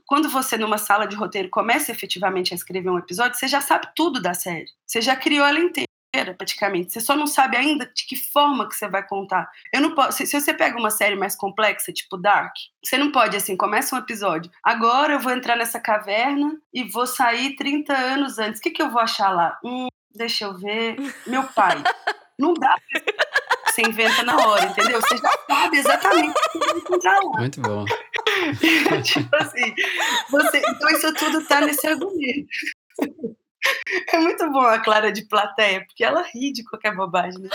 [0.06, 3.89] quando você numa sala de roteiro começa efetivamente a escrever um episódio, você já sabe
[3.93, 4.67] tudo da série.
[4.88, 5.92] Você já criou ela inteira
[6.31, 6.93] praticamente.
[6.93, 9.49] Você só não sabe ainda de que forma que você vai contar.
[9.71, 13.12] Eu não posso, se, se você pega uma série mais complexa, tipo Dark, você não
[13.12, 14.51] pode assim, começa um episódio.
[14.63, 18.59] Agora eu vou entrar nessa caverna e vou sair 30 anos antes.
[18.59, 19.57] O que, que eu vou achar lá?
[19.65, 20.95] Hum, deixa eu ver.
[21.25, 21.81] Meu pai.
[22.38, 22.75] não dá
[23.73, 25.01] você inventa na hora, entendeu?
[25.01, 27.39] Você já sabe exatamente o que você vai encontrar lá.
[27.39, 27.86] Muito bom.
[29.03, 29.73] tipo assim,
[30.29, 32.47] você, então isso tudo tá nesse argumento.
[34.13, 37.41] É muito bom a Clara de plateia, porque ela ri de qualquer bobagem.
[37.41, 37.49] Né?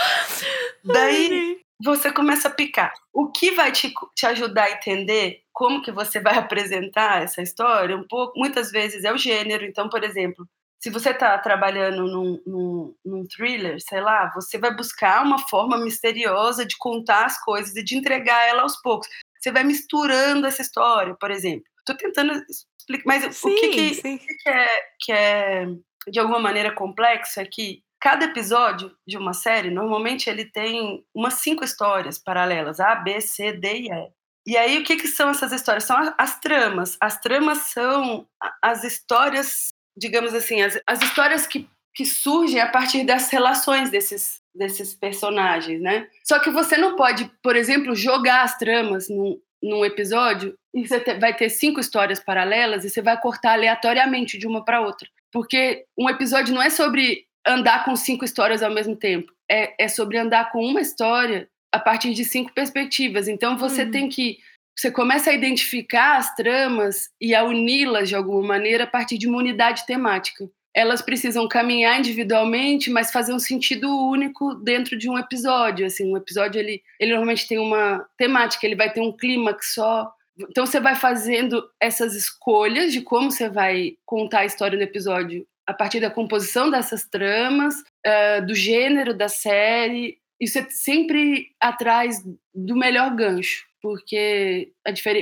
[0.83, 2.93] Daí você começa a picar.
[3.13, 7.95] O que vai te, te ajudar a entender como que você vai apresentar essa história,
[7.95, 9.65] um pouco, muitas vezes é o gênero.
[9.65, 10.47] Então, por exemplo,
[10.79, 15.77] se você está trabalhando num, num, num, thriller, sei lá, você vai buscar uma forma
[15.77, 19.09] misteriosa de contar as coisas e de entregar ela aos poucos.
[19.37, 21.65] Você vai misturando essa história, por exemplo.
[21.79, 24.67] Estou tentando explicar, mas sim, o que, que, que, é,
[24.99, 25.67] que é
[26.07, 31.35] de alguma maneira complexo é que cada episódio de uma série, normalmente ele tem umas
[31.35, 34.09] cinco histórias paralelas, A, B, C, D e E.
[34.47, 35.83] E aí, o que, que são essas histórias?
[35.83, 36.97] São as tramas.
[36.99, 38.25] As tramas são
[38.63, 44.41] as histórias, digamos assim, as, as histórias que, que surgem a partir das relações desses,
[44.55, 46.07] desses personagens, né?
[46.23, 50.99] Só que você não pode, por exemplo, jogar as tramas num, num episódio e você
[51.19, 55.07] vai ter cinco histórias paralelas e você vai cortar aleatoriamente de uma para outra.
[55.31, 59.31] Porque um episódio não é sobre andar com cinco histórias ao mesmo tempo.
[59.49, 63.27] É, é sobre andar com uma história a partir de cinco perspectivas.
[63.27, 63.91] Então você uhum.
[63.91, 64.37] tem que.
[64.77, 69.27] Você começa a identificar as tramas e a uni-las de alguma maneira a partir de
[69.27, 70.49] uma unidade temática.
[70.73, 75.85] Elas precisam caminhar individualmente, mas fazer um sentido único dentro de um episódio.
[75.85, 80.09] Assim, um episódio ele, ele normalmente tem uma temática, ele vai ter um clímax só,
[80.49, 85.45] então você vai fazendo essas escolhas de como você vai contar a história do episódio
[85.65, 87.75] a partir da composição dessas tramas,
[88.05, 90.17] uh, do gênero da série.
[90.39, 92.23] Isso é sempre atrás
[92.55, 94.71] do melhor gancho, porque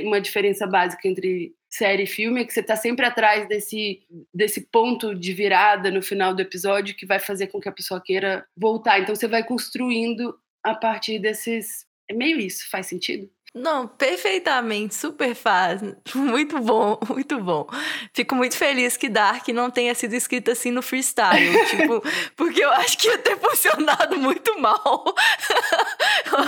[0.04, 4.00] uma diferença básica entre série e filme é que você está sempre atrás desse,
[4.32, 8.00] desse ponto de virada no final do episódio que vai fazer com que a pessoa
[8.00, 9.00] queira voltar.
[9.00, 11.86] Então você vai construindo a partir desses.
[12.10, 13.30] É meio isso, faz sentido?
[13.54, 15.80] Não, perfeitamente, super faz.
[16.14, 17.66] Muito bom, muito bom.
[18.12, 22.02] Fico muito feliz que Dark não tenha sido escrito assim no freestyle, tipo,
[22.36, 25.04] porque eu acho que ia ter funcionado muito mal.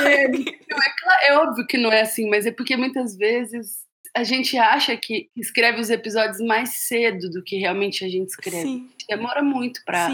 [0.07, 0.25] É,
[1.27, 4.97] é, é óbvio que não é assim, mas é porque muitas vezes a gente acha
[4.97, 8.63] que escreve os episódios mais cedo do que realmente a gente escreve.
[8.63, 8.91] Sim.
[9.09, 10.07] Demora muito para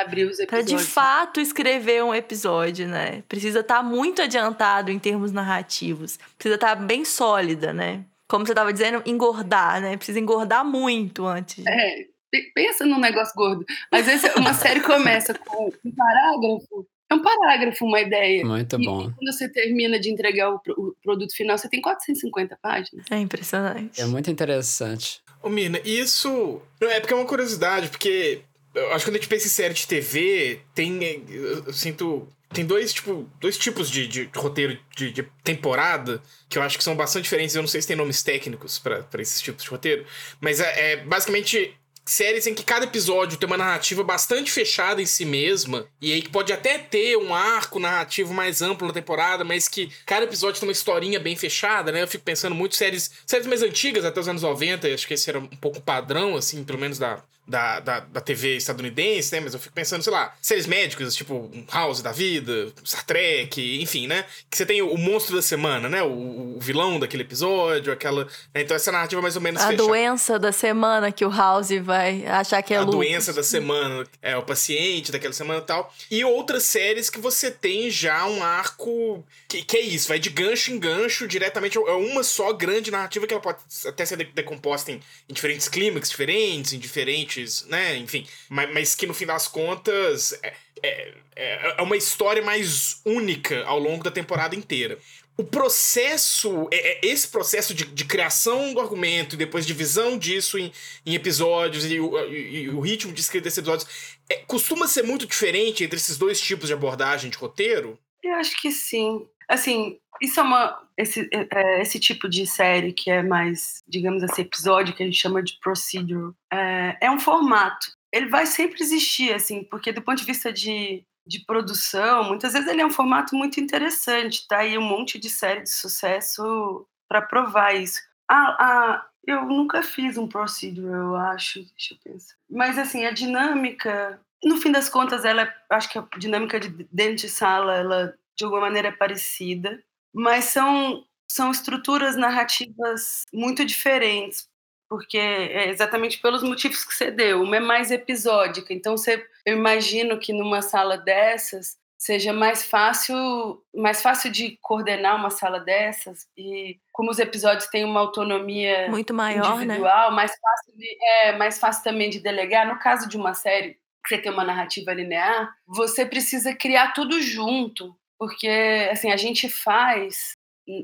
[0.00, 0.46] abrir os episódios.
[0.46, 3.22] Para de fato escrever um episódio, né?
[3.28, 6.18] Precisa estar tá muito adiantado em termos narrativos.
[6.36, 8.04] Precisa estar tá bem sólida, né?
[8.28, 9.96] Como você estava dizendo, engordar, né?
[9.96, 11.64] Precisa engordar muito antes.
[11.66, 12.06] É,
[12.54, 13.64] pensa num negócio gordo.
[13.90, 18.44] Às vezes uma série começa com um parágrafo é um parágrafo, uma ideia.
[18.44, 19.02] Muito e, bom.
[19.02, 23.04] E quando você termina de entregar o, o, produto final, você tem 450 páginas.
[23.10, 24.00] É impressionante.
[24.00, 25.20] É muito interessante.
[25.42, 26.62] Ô, Mina, isso.
[26.80, 28.42] É porque é uma curiosidade, porque
[28.74, 31.00] eu acho que quando a gente pensa em série de TV, tem.
[31.28, 32.28] Eu sinto.
[32.52, 36.82] Tem dois, tipo, dois tipos de, de roteiro de, de, temporada que eu acho que
[36.82, 37.54] são bastante diferentes.
[37.54, 40.04] Eu não sei se tem nomes técnicos para esses tipos de roteiro.
[40.40, 45.06] Mas é, é basicamente séries em que cada episódio tem uma narrativa bastante fechada em
[45.06, 49.44] si mesma, e aí que pode até ter um arco narrativo mais amplo na temporada,
[49.44, 52.02] mas que cada episódio tem uma historinha bem fechada, né?
[52.02, 55.28] Eu fico pensando muito séries, séries mais antigas, até os anos 90, acho que esse
[55.28, 59.40] era um pouco padrão, assim, pelo menos da, da, da, da TV estadunidense, né?
[59.40, 64.06] Mas eu fico pensando, sei lá, séries médicas, tipo House da Vida, Star Trek, enfim,
[64.06, 64.24] né?
[64.48, 66.02] Que você tem o, o monstro da semana, né?
[66.02, 68.24] O, o, vilão daquele episódio, aquela.
[68.54, 68.62] Né?
[68.62, 69.60] Então essa narrativa mais ou menos.
[69.60, 69.82] A fechada.
[69.82, 74.36] doença da semana que o House vai achar que é A doença da semana, é
[74.36, 75.92] o paciente daquela semana e tal.
[76.10, 79.24] E outras séries que você tem já um arco.
[79.48, 81.76] Que, que é isso, vai de gancho em gancho, diretamente.
[81.76, 86.08] É uma só grande narrativa que ela pode até ser decomposta em, em diferentes clímax
[86.10, 87.96] diferentes, em diferentes né?
[87.96, 93.00] Enfim, mas, mas que no fim das contas é, é, é, é uma história mais
[93.04, 94.98] única ao longo da temporada inteira.
[95.36, 100.58] o processo, é, é esse processo de, de, criação do argumento e depois divisão disso
[100.58, 100.70] em,
[101.06, 103.88] em episódios e o, e, o, ritmo de escrita desses episódios,
[104.28, 107.98] é, costuma ser muito diferente entre esses dois tipos de abordagem de roteiro?
[108.22, 109.26] Eu acho que sim.
[109.48, 110.88] Assim, isso é uma.
[110.96, 115.06] Esse, é, é, esse tipo de série que é mais, digamos assim, episódio, que a
[115.06, 117.92] gente chama de procedural, é, é um formato.
[118.12, 122.68] Ele vai sempre existir, assim, porque do ponto de vista de de produção, muitas vezes
[122.68, 127.22] ele é um formato muito interessante, tá aí um monte de série de sucesso para
[127.22, 128.00] provar isso.
[128.28, 132.34] Ah, ah, eu nunca fiz um procedural, eu acho, deixa eu pensar.
[132.50, 137.16] Mas assim, a dinâmica, no fim das contas, ela, acho que a dinâmica de dentro
[137.16, 144.50] de sala, ela de alguma maneira é parecida, mas são são estruturas narrativas muito diferentes
[144.90, 147.42] porque é exatamente pelos motivos que você deu.
[147.42, 153.62] Uma é mais episódica, então você, eu imagino que numa sala dessas seja mais fácil,
[153.76, 159.12] mais fácil de coordenar uma sala dessas e como os episódios têm uma autonomia muito
[159.12, 159.64] maior, né?
[159.64, 160.16] individual, né?
[160.16, 162.66] mais fácil de, é mais fácil também de delegar.
[162.66, 167.20] No caso de uma série que você tem uma narrativa linear, você precisa criar tudo
[167.20, 170.32] junto, porque assim a gente faz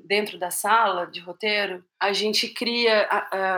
[0.07, 3.07] dentro da sala de roteiro, a gente cria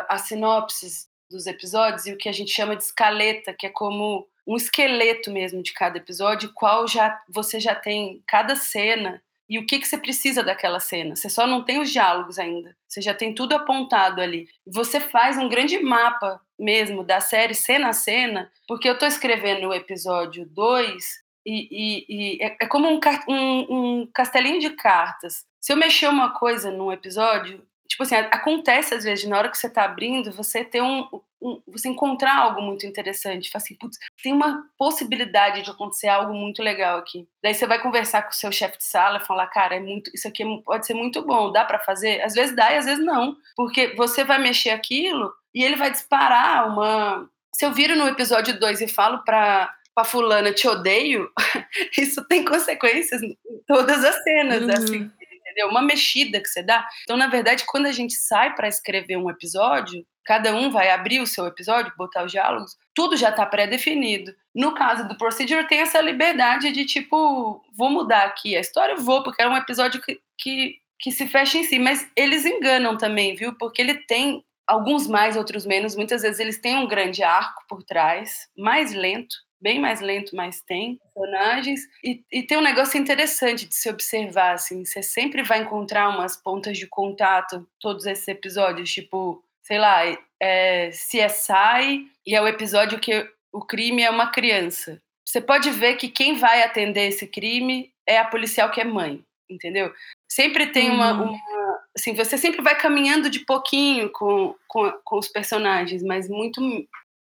[0.09, 4.27] as sinopses dos episódios e o que a gente chama de escaleta, que é como
[4.45, 9.65] um esqueleto mesmo de cada episódio, qual já você já tem cada cena e o
[9.65, 11.15] que, que você precisa daquela cena.
[11.15, 12.77] Você só não tem os diálogos ainda.
[12.87, 14.47] Você já tem tudo apontado ali.
[14.67, 19.69] Você faz um grande mapa mesmo da série cena a cena, porque eu estou escrevendo
[19.69, 25.47] o episódio 2 e, e, e é, é, como um, um, um castelinho de cartas.
[25.61, 29.57] Se eu mexer uma coisa num episódio, tipo assim, acontece às vezes, na hora que
[29.57, 31.09] você tá abrindo, você ter um,
[31.41, 36.35] um você encontrar algo muito interessante, fala assim, putz, tem uma possibilidade de acontecer algo
[36.35, 37.27] muito legal aqui.
[37.43, 40.11] Daí você vai conversar com o seu chefe de sala e falar, cara, é muito,
[40.15, 42.21] isso aqui pode ser muito bom, dá para fazer?
[42.21, 45.91] Às vezes dá e às vezes não, porque você vai mexer aquilo e ele vai
[45.91, 47.27] disparar uma
[47.59, 51.29] se eu viro no episódio 2 e falo para pra fulana te odeio,
[51.99, 54.71] isso tem consequências em todas as cenas, uhum.
[54.71, 55.69] assim, entendeu?
[55.69, 56.87] Uma mexida que você dá.
[57.03, 61.21] Então, na verdade, quando a gente sai para escrever um episódio, cada um vai abrir
[61.21, 64.33] o seu episódio, botar os diálogos, tudo já está pré-definido.
[64.55, 69.25] No caso do Procedure, tem essa liberdade de tipo, vou mudar aqui a história, vou,
[69.25, 71.77] porque é um episódio que, que, que se fecha em si.
[71.81, 73.53] Mas eles enganam também, viu?
[73.59, 75.97] Porque ele tem alguns mais, outros menos.
[75.97, 80.61] Muitas vezes eles têm um grande arco por trás, mais lento bem mais lento, mas
[80.61, 81.81] tem personagens.
[82.03, 86.37] E, e, tem um negócio interessante de se observar, assim, você sempre vai encontrar umas
[86.37, 90.03] pontas de contato todos esses episódios, tipo, sei lá,
[90.41, 95.01] é CSI e é o episódio que o crime é uma criança.
[95.27, 99.23] Você pode ver que quem vai atender esse crime é a policial que é mãe,
[99.51, 99.93] entendeu?
[100.31, 101.31] Sempre tem uma, uhum.
[101.31, 106.61] uma assim, você sempre vai caminhando de pouquinho com, com, com os personagens, mas muito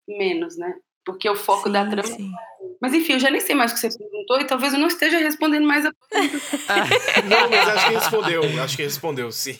[0.08, 0.74] menos, né?
[1.04, 2.08] Porque o foco sim, da trama.
[2.08, 2.30] Sim.
[2.80, 4.88] Mas enfim, eu já nem sei mais o que você perguntou e talvez eu não
[4.88, 6.44] esteja respondendo mais a pergunta.
[7.28, 9.58] não, mas acho que respondeu, acho que respondeu, sim.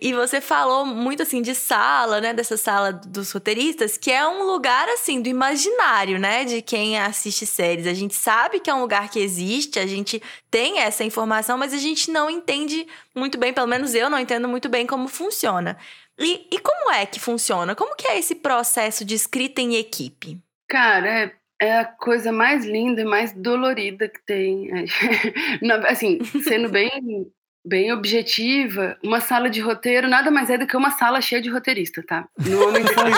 [0.00, 2.32] E você falou muito assim de sala, né?
[2.32, 6.44] Dessa sala dos roteiristas, que é um lugar assim do imaginário, né?
[6.44, 7.86] De quem assiste séries.
[7.86, 11.72] A gente sabe que é um lugar que existe, a gente tem essa informação, mas
[11.72, 15.76] a gente não entende muito bem, pelo menos eu não entendo muito bem como funciona.
[16.18, 17.74] E, e como é que funciona?
[17.74, 20.38] Como que é esse processo de escrita em equipe?
[20.68, 24.68] Cara, é é a coisa mais linda e mais dolorida que tem.
[25.88, 27.32] assim, sendo bem
[27.66, 31.50] bem objetiva, uma sala de roteiro nada mais é do que uma sala cheia de
[31.50, 32.28] roteirista, tá?
[32.38, 33.08] Normalmente são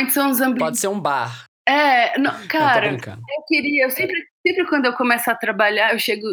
[0.00, 0.58] os, são os ambientes...
[0.60, 1.46] Pode ser um bar.
[1.66, 5.98] É, não, cara, eu, eu queria, eu sempre, sempre quando eu começo a trabalhar, eu
[5.98, 6.26] chego,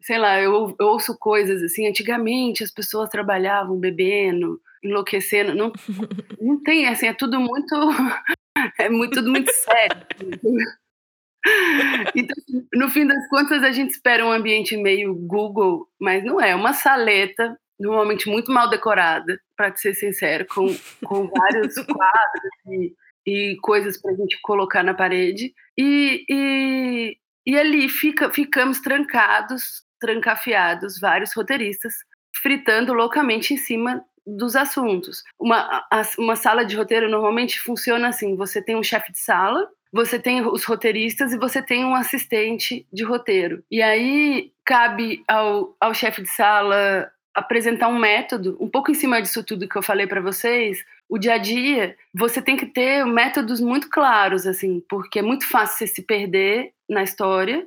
[0.00, 5.72] sei lá, eu, eu ouço coisas assim, antigamente as pessoas trabalhavam bebendo, enlouquecendo, não,
[6.40, 7.74] não tem, assim, é tudo muito,
[8.78, 9.96] é muito, tudo muito sério.
[12.14, 12.36] Então,
[12.74, 16.54] no fim das contas, a gente espera um ambiente meio Google, mas não é.
[16.54, 20.66] Uma saleta, normalmente muito mal decorada, para ser sincero, com,
[21.04, 22.94] com vários quadros e,
[23.26, 25.52] e coisas para a gente colocar na parede.
[25.78, 31.92] E, e, e ali fica, ficamos trancados, trancafiados, vários roteiristas,
[32.42, 35.22] fritando loucamente em cima dos assuntos.
[35.38, 35.84] Uma,
[36.18, 40.44] uma sala de roteiro normalmente funciona assim: você tem um chefe de sala, você tem
[40.44, 43.62] os roteiristas e você tem um assistente de roteiro.
[43.70, 49.22] E aí cabe ao, ao chefe de sala apresentar um método, um pouco em cima
[49.22, 53.04] disso tudo que eu falei para vocês, o dia a dia, você tem que ter
[53.06, 57.64] métodos muito claros, assim, porque é muito fácil você se perder na história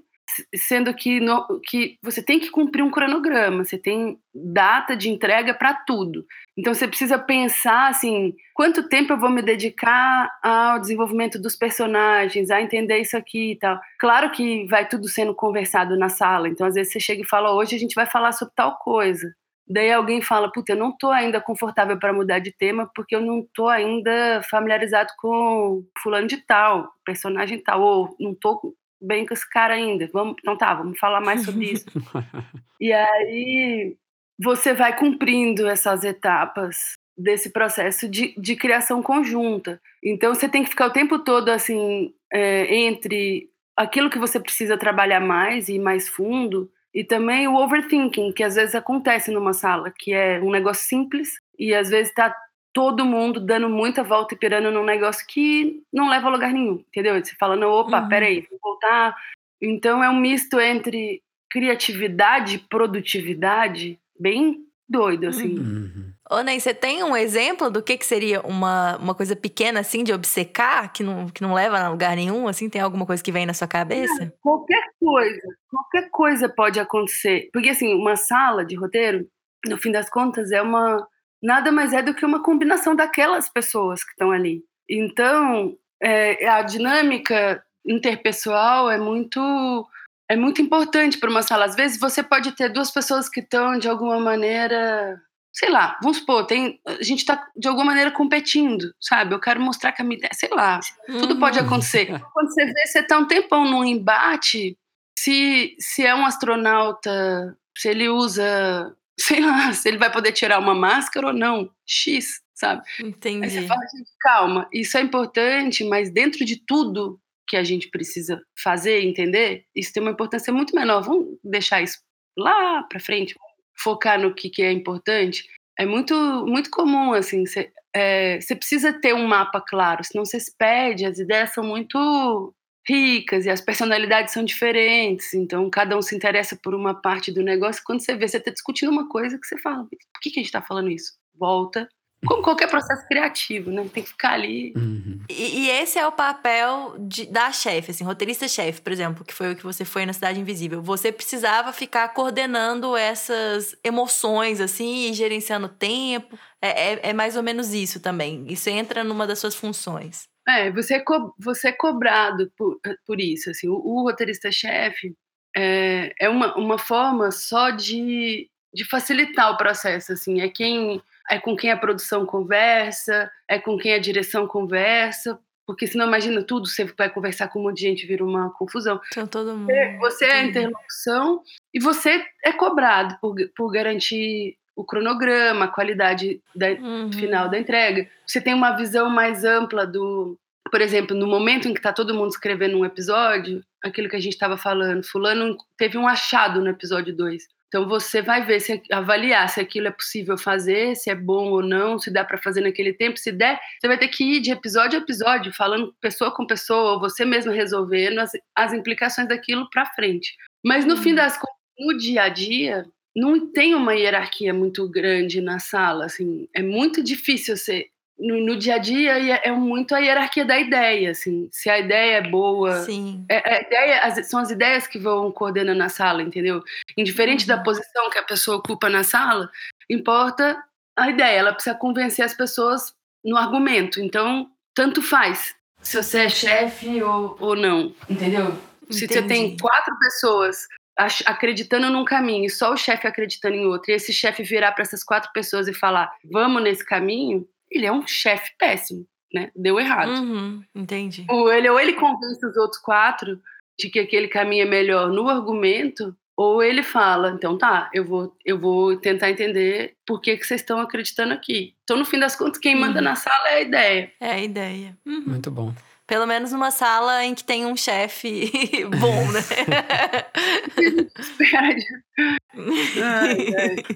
[0.56, 5.54] sendo que, no, que você tem que cumprir um cronograma, você tem data de entrega
[5.54, 6.26] para tudo.
[6.58, 12.52] Então você precisa pensar assim, quanto tempo eu vou me dedicar ao desenvolvimento dos personagens,
[12.52, 13.80] a entender isso aqui e tal.
[14.00, 17.54] Claro que vai tudo sendo conversado na sala, então às vezes você chega e fala,
[17.54, 19.34] hoje a gente vai falar sobre tal coisa.
[19.70, 23.22] Daí alguém fala, puta, eu não tô ainda confortável para mudar de tema porque eu
[23.22, 29.34] não tô ainda familiarizado com fulano de tal, personagem tal, ou não tô bem com
[29.34, 30.10] esse cara ainda.
[30.12, 31.86] Vamos, então tá, vamos falar mais sobre isso.
[32.80, 33.96] e aí
[34.40, 36.76] você vai cumprindo essas etapas
[37.18, 39.82] desse processo de, de criação conjunta.
[40.04, 44.78] Então você tem que ficar o tempo todo assim é, entre aquilo que você precisa
[44.78, 49.54] trabalhar mais e ir mais fundo e também o overthinking que às vezes acontece numa
[49.54, 52.36] sala que é um negócio simples e às vezes está
[52.78, 56.84] todo mundo dando muita volta e pirando num negócio que não leva a lugar nenhum,
[56.88, 57.16] entendeu?
[57.16, 58.08] Você fala, não, opa, uhum.
[58.08, 59.16] peraí, vou voltar.
[59.60, 65.58] Então é um misto entre criatividade e produtividade bem doido, assim.
[65.58, 66.14] Uhum.
[66.30, 70.04] Ô, Ney, você tem um exemplo do que, que seria uma, uma coisa pequena, assim,
[70.04, 72.70] de obcecar, que não, que não leva a lugar nenhum, assim?
[72.70, 74.24] Tem alguma coisa que vem na sua cabeça?
[74.24, 75.42] É, qualquer coisa.
[75.68, 77.50] Qualquer coisa pode acontecer.
[77.52, 79.28] Porque, assim, uma sala de roteiro,
[79.66, 81.08] no fim das contas, é uma
[81.42, 84.64] nada mais é do que uma combinação daquelas pessoas que estão ali.
[84.90, 89.88] Então, é, a dinâmica interpessoal é muito
[90.30, 91.66] é muito importante para uma sala.
[91.66, 95.22] Às vezes você pode ter duas pessoas que estão de alguma maneira,
[95.54, 99.34] sei lá, vamos supor, tem, a gente está de alguma maneira competindo, sabe?
[99.34, 101.20] Eu quero mostrar que a minha ideia, sei lá, uhum.
[101.20, 102.08] tudo pode acontecer.
[102.34, 104.78] Quando você vê, você está um tempão num embate,
[105.18, 110.60] se, se é um astronauta, se ele usa sei lá, se ele vai poder tirar
[110.60, 111.70] uma máscara ou não.
[111.86, 112.84] X, sabe?
[113.00, 113.46] Entendi.
[113.46, 117.90] Aí você fala, gente, calma, isso é importante, mas dentro de tudo que a gente
[117.90, 121.02] precisa fazer, entender, isso tem uma importância muito menor.
[121.02, 122.00] Vamos deixar isso
[122.38, 123.36] lá para frente,
[123.78, 125.48] focar no que, que é importante.
[125.80, 126.14] É muito,
[126.46, 131.20] muito comum, assim, você é, precisa ter um mapa claro, senão você se perde, as
[131.20, 132.54] ideias são muito
[132.88, 137.44] ricas e as personalidades são diferentes, então cada um se interessa por uma parte do
[137.44, 137.84] negócio.
[137.86, 140.42] Quando você vê, você está discutindo uma coisa que você fala, por que, que a
[140.42, 141.14] gente está falando isso?
[141.36, 141.88] Volta.
[142.26, 143.88] Como qualquer processo criativo, né?
[143.94, 144.74] Tem que ficar ali.
[144.76, 145.20] Uhum.
[145.30, 149.52] E, e, esse é o papel de, da chefe, assim, roteirista-chefe, por exemplo, que foi
[149.52, 150.82] o que você foi na Cidade Invisível.
[150.82, 156.38] Você precisava ficar coordenando essas emoções, assim, e gerenciando tempo.
[156.60, 158.46] É, é, é mais ou menos isso também.
[158.48, 160.28] Isso entra numa das suas funções.
[160.48, 163.50] É, você é, co você é cobrado por, por isso.
[163.50, 165.14] Assim, o, o roteirista-chefe
[165.56, 170.14] é, é uma, uma forma só de, de facilitar o processo.
[170.14, 175.38] Assim, é quem é com quem a produção conversa, é com quem a direção conversa,
[175.66, 179.02] porque senão imagina tudo, você vai conversar com um monte de gente, vira uma confusão.
[179.12, 179.68] Então todo mundo.
[179.68, 185.68] Você, você é a interlocução e você é cobrado por, por garantir o cronograma, a
[185.68, 187.12] qualidade da, uhum.
[187.12, 188.08] final da entrega.
[188.26, 190.38] Você tem uma visão mais ampla do,
[190.70, 194.20] por exemplo, no momento em que está todo mundo escrevendo um episódio, aquilo que a
[194.20, 197.44] gente estava falando, fulano teve um achado no episódio 2.
[197.68, 201.62] Então você vai ver, se, avaliar se aquilo é possível fazer, se é bom ou
[201.62, 203.18] não, se dá para fazer naquele tempo.
[203.18, 206.94] Se der, você vai ter que ir de episódio a episódio, falando pessoa com pessoa,
[206.94, 210.36] ou você mesmo resolvendo as, as implicações daquilo para frente.
[210.64, 211.02] Mas no uhum.
[211.02, 212.86] fim das contas, no dia a dia,
[213.18, 217.88] não tem uma hierarquia muito grande na sala, assim, é muito difícil você
[218.20, 221.80] no, no, dia a dia é, é, muito a hierarquia da ideia, assim, se a
[221.80, 223.26] ideia é boa, Sim.
[223.28, 226.64] É, é ideia, as, são as ideias que vão coordenando a sala, entendeu?
[226.96, 227.56] Indiferente uhum.
[227.56, 229.50] da posição que a pessoa ocupa na sala,
[229.90, 230.64] importa
[230.96, 232.94] a ideia, ela precisa convencer as pessoas
[233.26, 238.48] no argumento, então tanto faz se você é chefe ou, ou não, entendeu?
[238.84, 239.00] Entendi.
[239.00, 243.92] Se você tem quatro pessoas acreditando num caminho e só o chefe acreditando em outro,
[243.92, 247.92] e esse chefe virar para essas quatro pessoas e falar, vamos nesse caminho, ele é
[247.92, 249.52] um chefe péssimo, né?
[249.56, 250.10] Deu errado.
[250.10, 251.26] Uhum, entendi.
[251.30, 253.40] Ou ele, ou ele convence os outros quatro
[253.80, 258.36] de que aquele caminho é melhor no argumento, ou ele fala, então tá, eu vou,
[258.46, 261.74] eu vou tentar entender por que, que vocês estão acreditando aqui.
[261.84, 263.06] Então, no fim das contas, quem manda uhum.
[263.06, 264.12] na sala é a ideia.
[264.20, 264.98] É a ideia.
[265.04, 265.24] Uhum.
[265.28, 265.74] Muito bom.
[266.08, 268.50] Pelo menos numa sala em que tem um chefe
[268.98, 269.42] bom, né?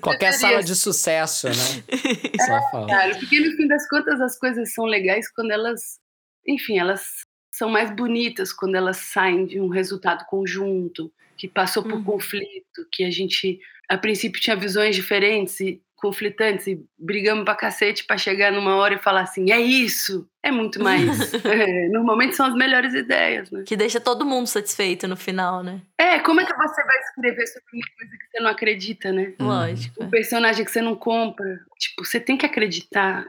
[0.02, 1.84] Qualquer sala de sucesso, né?
[1.90, 6.00] É, cara, porque no fim das contas as coisas são legais quando elas,
[6.46, 7.02] enfim, elas
[7.50, 12.04] são mais bonitas quando elas saem de um resultado conjunto, que passou por uhum.
[12.04, 13.58] conflito, que a gente
[13.90, 18.96] a princípio tinha visões diferentes e conflitantes e brigamos pra cacete pra chegar numa hora
[18.96, 21.34] e falar assim, é isso, é muito mais.
[21.46, 23.64] é, normalmente são as melhores ideias, né?
[23.66, 25.82] Que deixa todo mundo satisfeito no final, né?
[25.98, 29.34] É, como é que você vai escrever sobre uma coisa que você não acredita, né?
[29.40, 30.04] Lógico.
[30.04, 31.60] O personagem que você não compra.
[31.80, 33.26] Tipo, você tem que acreditar.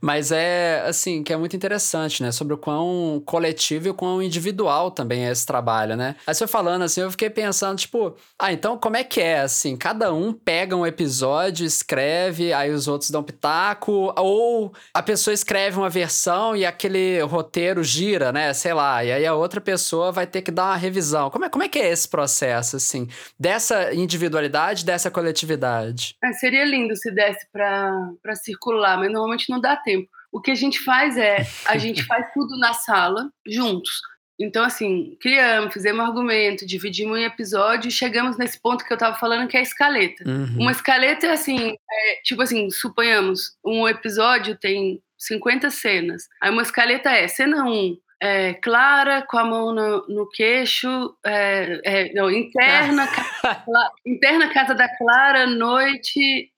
[0.00, 2.30] Mas é, assim, que é muito interessante, né?
[2.30, 6.16] Sobre o quão coletivo e o quão individual também é esse trabalho, né?
[6.26, 9.76] Aí você falando assim, eu fiquei pensando, tipo, ah, então como é que é, assim?
[9.76, 15.78] Cada um pega um episódio, escreve, aí os outros dão pitaco, ou a pessoa escreve
[15.78, 18.52] uma versão e aquele roteiro gira, né?
[18.52, 21.30] Sei lá, e aí a outra pessoa vai ter que dar uma revisão.
[21.30, 23.08] Como é, como é que é esse processo, assim?
[23.40, 26.14] Dessa individualidade, dessa coletividade?
[26.22, 30.08] É, seria lindo se desse pra circular, mas normalmente não dá tempo.
[30.30, 34.00] O que a gente faz é, a gente faz tudo na sala, juntos.
[34.38, 39.16] Então, assim, criamos, fizemos argumento, dividimos em episódio e chegamos nesse ponto que eu tava
[39.16, 40.28] falando, que é a escaleta.
[40.28, 40.56] Uhum.
[40.60, 46.28] Uma escaleta é assim, é, tipo assim, suponhamos, um episódio tem 50 cenas.
[46.42, 51.80] Aí uma escaleta é, cena 1, é, Clara com a mão no, no queixo, é,
[51.84, 56.50] é, não, interna, ca- interna casa da Clara, noite,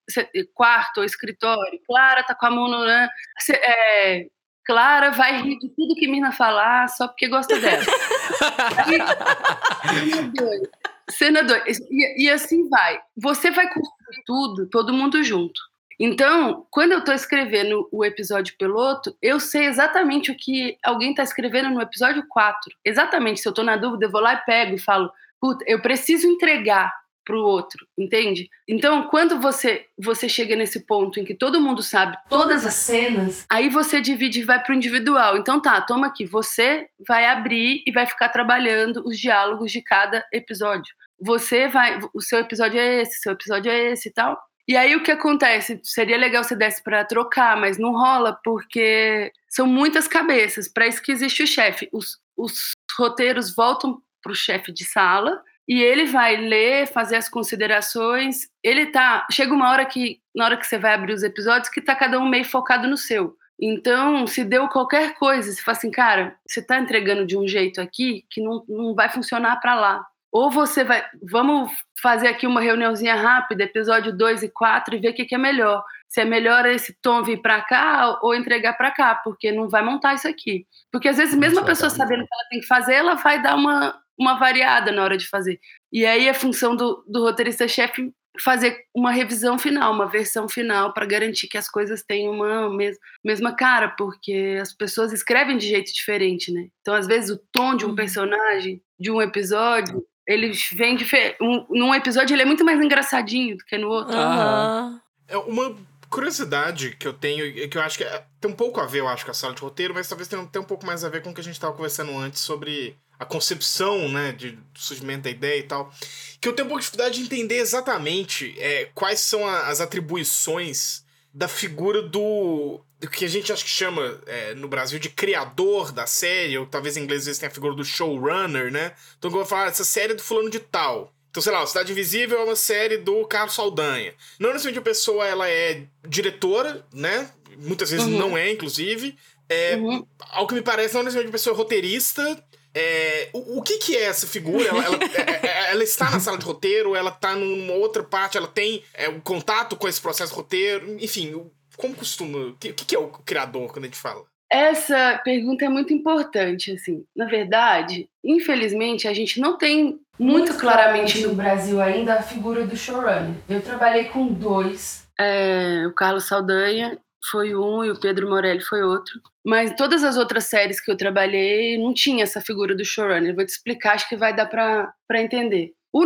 [0.55, 1.81] quarto escritório.
[1.87, 2.85] Clara tá com a mão no.
[2.85, 3.09] né?
[3.53, 4.27] É,
[4.69, 7.83] Clara vai rir de tudo que Mirna falar só porque gosta dela.
[9.89, 10.69] Cena dois.
[11.09, 11.79] Cena dois.
[11.91, 13.01] E, e assim vai.
[13.17, 15.59] Você vai construir tudo, todo mundo junto.
[15.99, 21.23] Então, quando eu estou escrevendo o episódio piloto, eu sei exatamente o que alguém está
[21.23, 22.71] escrevendo no episódio 4.
[22.85, 23.41] Exatamente.
[23.41, 25.11] Se eu estou na dúvida, eu vou lá e pego e falo,
[25.41, 26.93] puta, eu preciso entregar
[27.29, 28.49] para o outro, entende?
[28.67, 33.45] Então, quando você você chega nesse ponto em que todo mundo sabe todas as cenas,
[33.51, 35.37] aí você divide e vai para o individual.
[35.37, 40.25] Então, tá, toma aqui, você vai abrir e vai ficar trabalhando os diálogos de cada
[40.33, 40.95] episódio.
[41.21, 44.41] Você vai, o seu episódio é esse, seu episódio é esse e tal.
[44.67, 45.79] E aí o que acontece?
[45.83, 50.67] Seria legal se desse para trocar, mas não rola porque são muitas cabeças.
[50.67, 51.91] Para isso que existe o chefe.
[51.93, 57.29] Os, os roteiros voltam para o chefe de sala e ele vai ler, fazer as
[57.29, 58.49] considerações.
[58.65, 59.27] Ele tá.
[59.31, 62.19] Chega uma hora que, na hora que você vai abrir os episódios, que tá cada
[62.19, 63.37] um meio focado no seu.
[63.61, 67.81] Então, se deu qualquer coisa, você fala assim, cara, você tá entregando de um jeito
[67.81, 70.07] aqui que não, não vai funcionar para lá.
[70.31, 75.11] Ou você vai, vamos fazer aqui uma reuniãozinha rápida, episódio 2 e 4, e ver
[75.11, 75.83] o que, que é melhor.
[76.09, 79.83] Se é melhor esse tom vir para cá ou entregar para cá, porque não vai
[79.83, 80.67] montar isso aqui.
[80.93, 83.43] Porque às vezes, mesmo a pessoa sabendo o que ela tem que fazer, ela vai
[83.43, 85.61] dar uma, uma variada na hora de fazer.
[85.93, 91.07] E aí a função do, do roteirista-chefe fazer uma revisão final, uma versão final, para
[91.07, 95.93] garantir que as coisas tenham uma mes mesma cara, porque as pessoas escrevem de jeito
[95.93, 96.69] diferente, né?
[96.81, 101.37] Então, às vezes, o tom de um personagem, de um episódio, ele vem diferente.
[101.41, 104.15] Um, num episódio, ele é muito mais engraçadinho do que no outro.
[104.15, 105.01] Aham.
[105.27, 105.77] É uma
[106.09, 109.01] curiosidade que eu tenho, e que eu acho que é- tem um pouco a ver,
[109.01, 111.09] eu acho, com a sala de roteiro, mas talvez tenha, tenha um pouco mais a
[111.09, 114.79] ver com o que a gente estava conversando antes sobre a concepção, né, de do
[114.79, 115.93] surgimento da ideia e tal.
[116.41, 119.81] Que eu tenho um pouco de dificuldade de entender exatamente é, quais são a- as
[119.81, 121.03] atribuições
[121.35, 125.93] da figura do, do que a gente acho que chama é, no Brasil de criador
[125.93, 128.93] da série, ou talvez em inglês às vezes tenha a figura do showrunner, né?
[129.19, 131.13] Então, eu vou falar, essa série é do fulano de tal.
[131.31, 134.15] Então, sei lá, o Cidade Invisível é uma série do Carlos Saldanha.
[134.39, 137.31] Não necessariamente a pessoa ela é diretora, né?
[137.59, 138.19] Muitas vezes Uhum.
[138.19, 139.17] não é, inclusive.
[139.49, 140.07] É, Uhum.
[140.31, 142.45] Ao que me parece, não necessariamente a pessoa é roteirista.
[142.81, 144.65] É, o, o que, que é essa figura?
[144.69, 148.37] Ela, ela- é- é- ela está na sala de roteiro, ela está numa outra parte,
[148.37, 151.45] ela tem é, um contato com esse processo de roteiro, enfim,
[151.77, 152.39] como costuma.
[152.39, 154.23] O que, o que é o criador quando a gente fala?
[154.51, 157.05] Essa pergunta é muito importante, assim.
[157.15, 162.77] Na verdade, infelizmente, a gente não tem muito claramente no Brasil ainda a figura do
[162.77, 163.35] showrunner.
[163.49, 165.07] Eu trabalhei com dois.
[165.21, 166.97] É, o Carlos Saldanha
[167.31, 169.21] foi um e o Pedro Morelli foi outro.
[169.45, 173.35] Mas todas as outras séries que eu trabalhei não tinha essa figura do showrunner.
[173.35, 174.93] Vou te explicar, acho que vai dar para
[175.23, 175.73] entender.
[175.93, 176.05] O,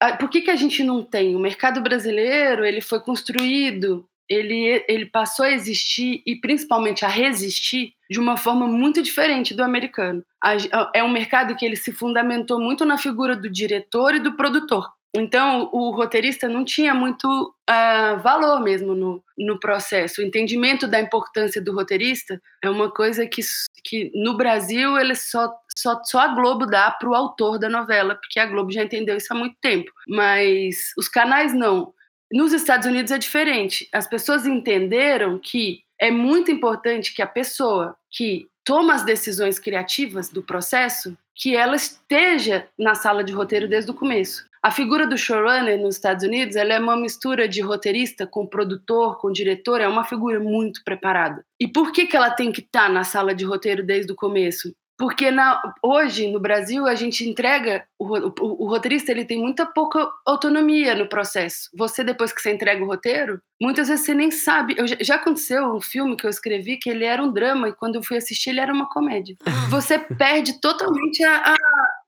[0.00, 1.36] a- por que, que a gente não tem?
[1.36, 7.94] O mercado brasileiro ele foi construído ele, ele passou a existir e principalmente a resistir
[8.08, 10.22] de uma forma muito diferente do americano.
[10.42, 14.36] A- É um mercado que ele se fundamentou muito na figura do diretor e do
[14.36, 14.88] produtor.
[15.14, 20.20] Então, o roteirista não tinha muito ah, valor mesmo no, no processo.
[20.20, 23.42] O entendimento da importância do roteirista é uma coisa que,
[23.82, 28.14] que no Brasil ele só, só, só a Globo dá para o autor da novela,
[28.14, 29.90] porque a Globo já entendeu isso há muito tempo.
[30.08, 31.92] Mas os canais não.
[32.32, 33.88] Nos Estados Unidos é diferente.
[33.92, 40.28] As pessoas entenderam que é muito importante que a pessoa que toma as decisões criativas
[40.28, 44.48] do processo, que ela esteja na sala de roteiro desde o começo.
[44.62, 49.32] A figura do showrunner nos Estados Unidos é uma mistura de roteirista com produtor, com
[49.32, 51.42] diretor, é uma figura muito preparada.
[51.58, 54.14] E por que, que ela tem que estar tá na sala de roteiro desde o
[54.16, 54.74] começo?
[55.00, 57.86] Porque na, hoje, no Brasil, a gente entrega.
[57.98, 61.70] O, o, o, roteirista ele tem muita pouca autonomia no processo.
[61.74, 64.74] Você, depois que você entrega o roteiro, muitas vezes você nem sabe.
[64.76, 67.94] Eu, já aconteceu um filme que eu escrevi que ele era um drama e quando
[67.94, 69.36] eu fui assistir ele era uma comédia.
[69.70, 71.54] Você perde totalmente a.
[71.54, 71.56] a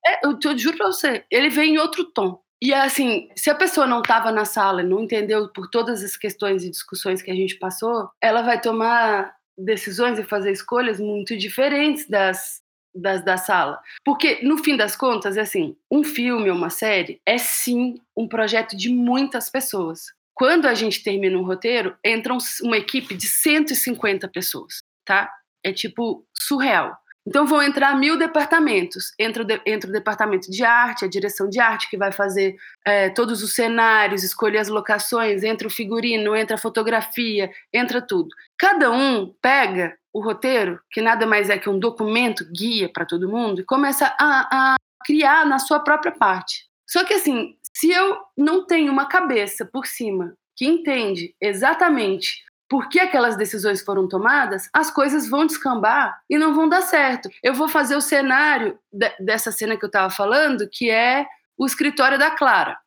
[0.07, 2.43] é, eu, eu juro pra você, ele vem em outro tom.
[2.61, 6.63] E assim, se a pessoa não estava na sala, não entendeu por todas as questões
[6.63, 12.09] e discussões que a gente passou, ela vai tomar decisões e fazer escolhas muito diferentes
[12.09, 12.62] das
[12.95, 13.81] das, da sala.
[14.05, 18.29] Porque, no fim das contas, é assim, um filme ou uma série é sim um
[18.29, 20.07] projeto de muitas pessoas.
[20.35, 25.31] Quando a gente termina um roteiro, entra uma equipe de 150 pessoas, tá?
[25.65, 26.97] É tipo surreal.
[27.27, 29.13] Então vão entrar mil departamentos.
[29.19, 32.57] Entra o, de, entra o departamento de arte, a direção de arte, que vai fazer
[32.85, 38.29] é, todos os cenários, escolher as locações, entra o figurino, entra a fotografia, entra tudo.
[38.59, 43.29] Cada um pega o roteiro, que nada mais é que um documento guia para todo
[43.29, 46.67] mundo, e começa a, a criar na sua própria parte.
[46.87, 52.89] Só que assim, se eu não tenho uma cabeça por cima que entende exatamente por
[52.89, 57.29] que aquelas decisões foram tomadas, as coisas vão descambar e não vão dar certo.
[57.43, 61.27] Eu vou fazer o cenário de, dessa cena que eu estava falando, que é
[61.59, 62.79] o escritório da Clara.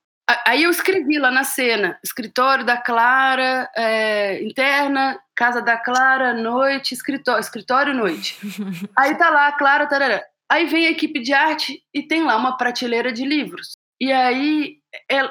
[0.46, 6.94] Aí eu escrevi lá na cena, escritório da Clara, é, interna, casa da Clara, noite,
[6.94, 8.38] escritório, escritório, noite.
[8.98, 10.24] Aí tá lá a Clara, tarará.
[10.50, 13.74] Aí vem a equipe de arte e tem lá uma prateleira de livros.
[14.00, 14.78] E aí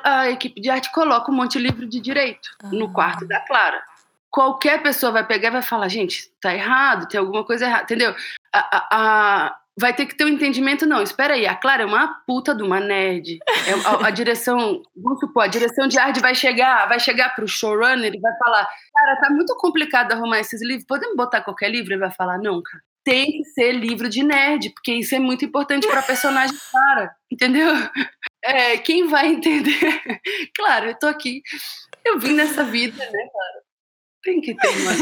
[0.03, 3.83] a equipe de arte coloca um monte de livro de direito no quarto da Clara
[4.35, 8.13] qualquer pessoa vai pegar e vai falar, gente, tá errado, tem alguma coisa errada, entendeu?
[8.53, 11.87] A, a, a, vai ter que ter um entendimento, não, espera aí, a Clara é
[11.87, 13.39] uma puta de uma nerd.
[13.67, 17.49] É, a, a, direção, vamos supor, a direção de arte vai chegar, vai chegar pro
[17.49, 21.93] showrunner e vai falar, cara, tá muito complicado arrumar esses livros, podemos botar qualquer livro?
[21.93, 22.83] Ele vai falar, não, cara.
[23.03, 27.71] Tem que ser livro de nerd, porque isso é muito importante para personagem Clara, entendeu?
[28.43, 29.75] É, quem vai entender?
[30.57, 31.43] claro, eu tô aqui,
[32.03, 33.64] eu vim nessa vida, né, cara?
[34.25, 34.93] Tem que ter uma.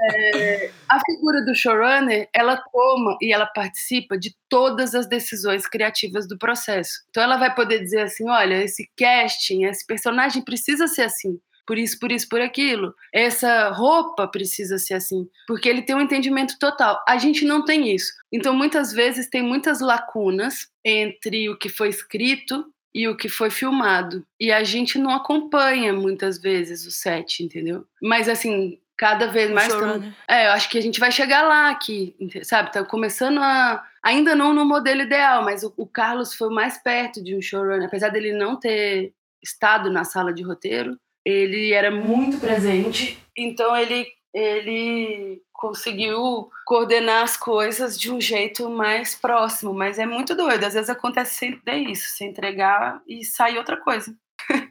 [0.00, 6.26] é, a figura do showrunner, ela toma e ela participa de todas as decisões criativas
[6.26, 7.04] do processo.
[7.10, 11.38] Então ela vai poder dizer assim: olha, esse casting, esse personagem precisa ser assim.
[11.68, 12.94] Por isso, por isso, por aquilo.
[13.12, 15.28] Essa roupa precisa ser assim.
[15.46, 17.04] Porque ele tem um entendimento total.
[17.06, 18.10] A gente não tem isso.
[18.32, 22.64] Então, muitas vezes, tem muitas lacunas entre o que foi escrito
[22.94, 24.24] e o que foi filmado.
[24.40, 27.84] E a gente não acompanha muitas vezes o set, entendeu?
[28.02, 29.68] Mas assim, cada vez mais.
[29.68, 30.12] Tamo...
[30.26, 32.72] É, eu acho que a gente vai chegar lá aqui, sabe?
[32.72, 33.84] Tá começando a.
[34.02, 37.86] Ainda não no modelo ideal, mas o, o Carlos foi mais perto de um showrunner,
[37.86, 39.12] apesar dele não ter
[39.42, 47.36] estado na sala de roteiro, ele era muito presente, então ele ele conseguiu coordenar as
[47.36, 50.62] coisas de um jeito mais próximo, mas é muito doido.
[50.62, 54.14] Às vezes acontece sempre isso, se entregar e sair outra coisa.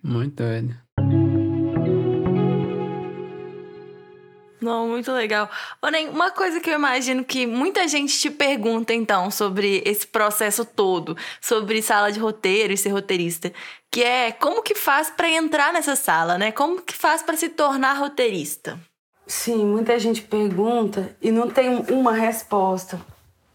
[0.01, 0.73] Muito doido.
[4.61, 5.49] Não, muito legal.
[5.81, 10.63] Porém, uma coisa que eu imagino que muita gente te pergunta, então, sobre esse processo
[10.63, 13.51] todo, sobre sala de roteiro e ser roteirista,
[13.91, 16.51] que é como que faz para entrar nessa sala, né?
[16.53, 18.79] Como que faz para se tornar roteirista?
[19.27, 22.99] Sim, muita gente pergunta e não tem uma resposta.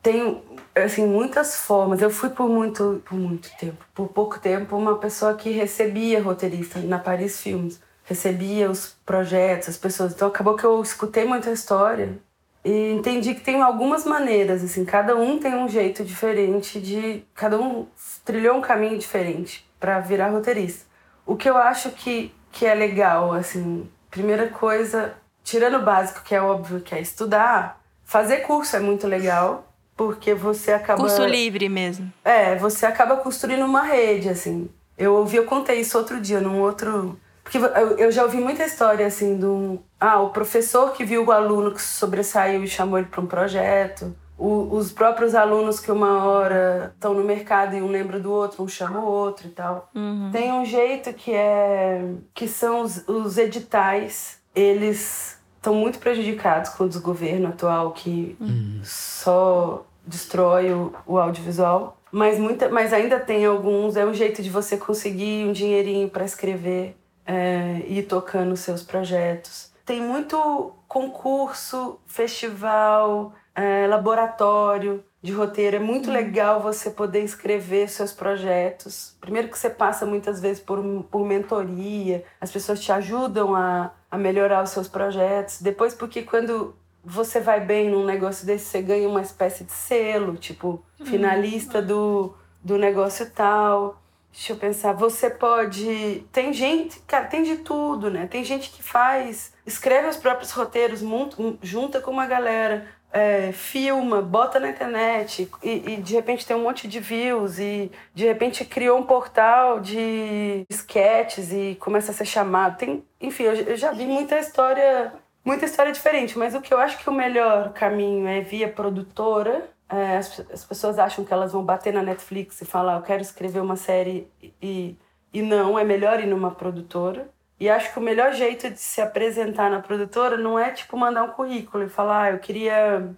[0.02, 0.42] Tem
[0.74, 2.02] assim muitas formas.
[2.02, 6.78] Eu fui por muito por muito tempo, por pouco tempo, uma pessoa que recebia roteirista
[6.80, 10.12] na Paris Filmes, recebia os projetos, as pessoas.
[10.12, 12.18] Então acabou que eu escutei muita história
[12.64, 17.58] e entendi que tem algumas maneiras, assim, cada um tem um jeito diferente de, cada
[17.58, 17.86] um
[18.24, 20.84] trilhou um caminho diferente para virar roteirista.
[21.26, 25.14] O que eu acho que que é legal, assim, primeira coisa
[25.44, 30.34] tirando o básico, que é óbvio que é estudar, fazer curso é muito legal, porque
[30.34, 31.00] você acaba.
[31.00, 32.12] Curso livre mesmo.
[32.24, 34.68] É, você acaba construindo uma rede, assim.
[34.96, 37.18] Eu ouvi, eu contei isso outro dia, num outro.
[37.42, 37.58] Porque
[37.98, 39.80] eu já ouvi muita história, assim, do.
[39.98, 44.14] Ah, o professor que viu o aluno que sobressaiu e chamou ele para um projeto.
[44.38, 48.62] O, os próprios alunos que uma hora estão no mercado e um lembra do outro,
[48.62, 49.88] um chama o outro e tal.
[49.94, 50.30] Uhum.
[50.32, 52.04] Tem um jeito que é.
[52.34, 58.36] que são os, os editais eles estão muito prejudicados com o desgoverno atual que
[58.82, 61.96] só destrói o, o, audiovisual.
[62.10, 66.24] Mas, muita, mas ainda tem alguns, é um jeito de você conseguir um dinheirinho para
[66.24, 69.70] escrever é, e ir tocando seus projetos.
[69.86, 75.02] Tem muito concurso, festival, é, laboratório.
[75.22, 75.76] de roteiro.
[75.76, 76.14] É muito uhum.
[76.14, 79.16] legal você poder escrever seus projetos.
[79.20, 84.18] Primeiro que você passa muitas vezes por, por mentoria, as pessoas te ajudam a, a
[84.18, 85.62] melhorar os seus projetos.
[85.62, 90.36] Depois porque quando você vai bem num negócio desse, você ganha uma espécie de selo,
[90.36, 91.06] tipo, uhum.
[91.06, 94.02] finalista do, do negócio tal.
[94.30, 96.26] Deixa eu pensar, você pode.
[96.30, 98.26] Tem gente, cara, tem de tudo, né?
[98.26, 104.22] Tem gente que faz, escreve os próprios roteiros, monta, junta com uma galera, é, filma,
[104.22, 108.64] bota na internet e, e, de repente tem um monte de views e de repente
[108.64, 112.78] criou um portal de sketches e começa a ser chamado.
[112.78, 115.12] Tem, enfim, eu, eu já vi muita história,
[115.44, 119.70] muita história diferente, mas o que eu acho que o melhor caminho é via produtora
[119.92, 123.20] é, as, as, pessoas acham que elas vão bater na Netflix e falar, eu quero
[123.20, 124.26] escrever uma série
[124.62, 124.96] e,
[125.34, 127.28] e não, é melhor ir numa produtora.
[127.62, 131.22] E acho que o melhor jeito de se apresentar na produtora não é tipo mandar
[131.22, 133.08] um currículo e falar, ah, eu queria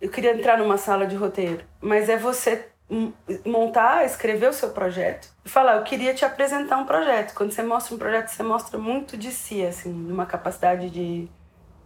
[0.00, 2.68] eu queria entrar numa sala de roteiro, mas é você
[3.46, 7.32] montar, escrever o seu projeto e falar, eu queria te apresentar um projeto.
[7.32, 11.28] Quando você mostra um projeto, você mostra muito de si, assim, uma capacidade de,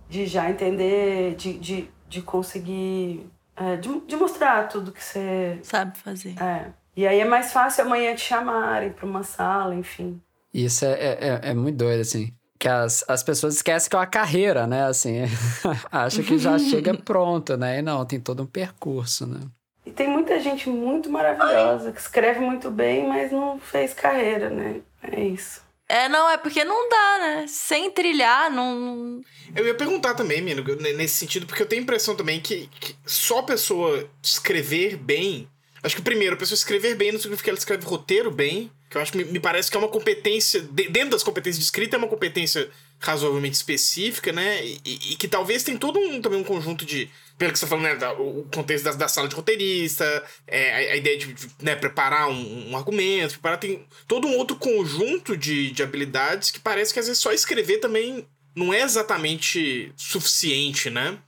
[0.08, 5.98] de já entender, de, de, de conseguir é, de, de mostrar tudo que você sabe
[5.98, 6.34] fazer.
[6.42, 6.72] É.
[6.96, 10.18] E aí é mais fácil amanhã te chamarem para uma sala, enfim.
[10.56, 12.32] Isso é, é, é, é muito doido, assim.
[12.58, 14.84] Que as, as pessoas esquecem que é uma carreira, né?
[14.86, 15.18] Assim,
[15.92, 17.80] acha que já chega pronta, né?
[17.80, 19.40] E não, tem todo um percurso, né?
[19.84, 24.80] E tem muita gente muito maravilhosa que escreve muito bem, mas não fez carreira, né?
[25.02, 25.60] É isso.
[25.86, 27.44] É, não, é porque não dá, né?
[27.46, 29.20] Sem trilhar, não.
[29.54, 30.64] Eu ia perguntar também, Mino,
[30.96, 35.46] nesse sentido, porque eu tenho a impressão também que, que só a pessoa escrever bem.
[35.82, 38.70] Acho que, primeiro, a pessoa escrever bem não significa que ela escreve roteiro bem.
[38.96, 40.62] Que eu acho que me, parece que é uma competência.
[40.62, 44.64] Dentro das competências de escrita, é uma competência razoavelmente específica, né?
[44.64, 47.10] E, e, que talvez tem todo um, também um conjunto de.
[47.36, 47.94] Pelo que você falou, né?
[47.94, 51.76] Da, o contexto da, da sala de roteirista, é, a, a, ideia de, de né,
[51.76, 53.60] preparar um, um, argumento, preparar.
[53.60, 57.78] Tem todo um outro conjunto de, de habilidades que parece que às vezes só escrever
[57.78, 61.18] também não é exatamente suficiente, né?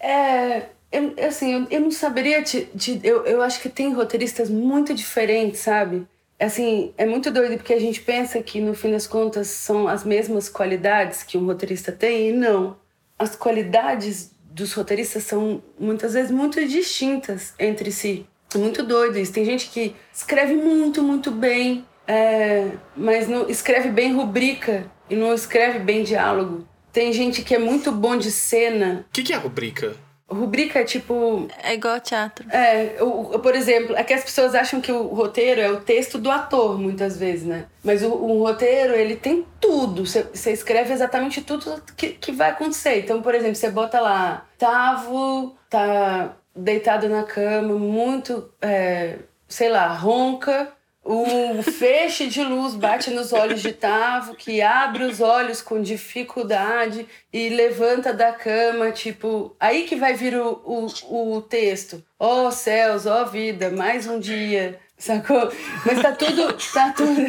[0.00, 0.66] É.
[0.90, 4.94] Eu, assim, eu, eu não saberia te, te, eu, eu acho que tem roteiristas muito
[4.94, 6.06] diferentes, sabe?
[6.38, 10.04] Assim, é muito doido porque a gente pensa que no fim das contas são as
[10.04, 12.76] mesmas qualidades que um roteirista tem e não.
[13.18, 18.26] As qualidades dos roteiristas são muitas vezes muito distintas entre si.
[18.54, 19.32] É muito doido isso.
[19.32, 25.34] Tem gente que escreve muito, muito bem, é, mas não escreve bem rubrica e não
[25.34, 26.66] escreve bem diálogo.
[26.92, 29.04] Tem gente que é muito bom de cena.
[29.08, 29.96] O que, que é rubrica?
[30.28, 31.46] Rubrica é tipo.
[31.62, 32.48] É igual teatro.
[32.50, 36.18] É, o, por exemplo, é que as pessoas acham que o roteiro é o texto
[36.18, 37.66] do ator, muitas vezes, né?
[37.82, 40.06] Mas o, o roteiro, ele tem tudo.
[40.06, 43.00] Você escreve exatamente tudo que, que vai acontecer.
[43.00, 49.18] Então, por exemplo, você bota lá, Tavo tá deitado na cama, muito, é,
[49.48, 50.72] sei lá, ronca
[51.04, 57.06] o feixe de luz bate nos olhos de Tavo, que abre os olhos com dificuldade
[57.30, 59.54] e levanta da cama, tipo.
[59.60, 62.02] Aí que vai vir o, o, o texto.
[62.18, 64.80] Ó oh, céus, ó oh, vida, mais um dia.
[64.96, 65.52] Sacou?
[65.84, 66.56] Mas tá tudo.
[66.72, 67.26] Tá tudo.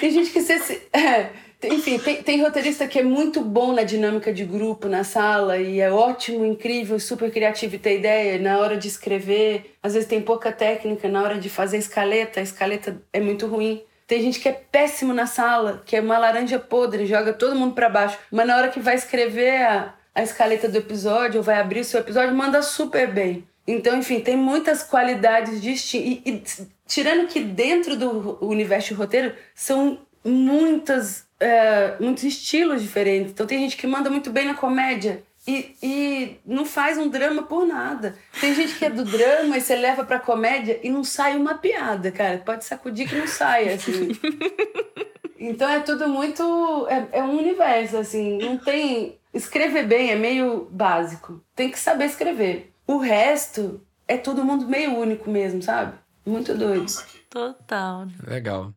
[0.00, 0.82] Tem gente que se.
[0.92, 1.30] É,
[1.64, 5.80] enfim, tem, tem roteirista que é muito bom na dinâmica de grupo, na sala, e
[5.80, 9.74] é ótimo, incrível, super criativo e ter ideia na hora de escrever.
[9.82, 13.82] Às vezes tem pouca técnica na hora de fazer escaleta, a escaleta é muito ruim.
[14.06, 17.74] Tem gente que é péssimo na sala, que é uma laranja podre, joga todo mundo
[17.74, 18.18] para baixo.
[18.30, 21.84] Mas na hora que vai escrever a, a escaleta do episódio, ou vai abrir o
[21.84, 23.46] seu episódio, manda super bem.
[23.66, 26.22] Então, enfim, tem muitas qualidades distintas.
[26.24, 26.42] E, e
[26.86, 33.32] tirando que dentro do universo de roteiro são muitas é, muitos estilos diferentes.
[33.32, 37.42] Então tem gente que manda muito bem na comédia e, e não faz um drama
[37.42, 38.16] por nada.
[38.40, 41.54] Tem gente que é do drama e você leva pra comédia e não sai uma
[41.54, 42.38] piada, cara.
[42.38, 44.08] Pode sacudir que não sai, assim.
[45.40, 46.42] Então é tudo muito.
[46.88, 48.38] É, é um universo, assim.
[48.38, 49.18] Não tem.
[49.32, 51.40] Escrever bem é meio básico.
[51.54, 52.72] Tem que saber escrever.
[52.84, 55.96] O resto é todo mundo meio único mesmo, sabe?
[56.26, 56.86] Muito doido.
[57.30, 58.08] Total.
[58.26, 58.74] Legal.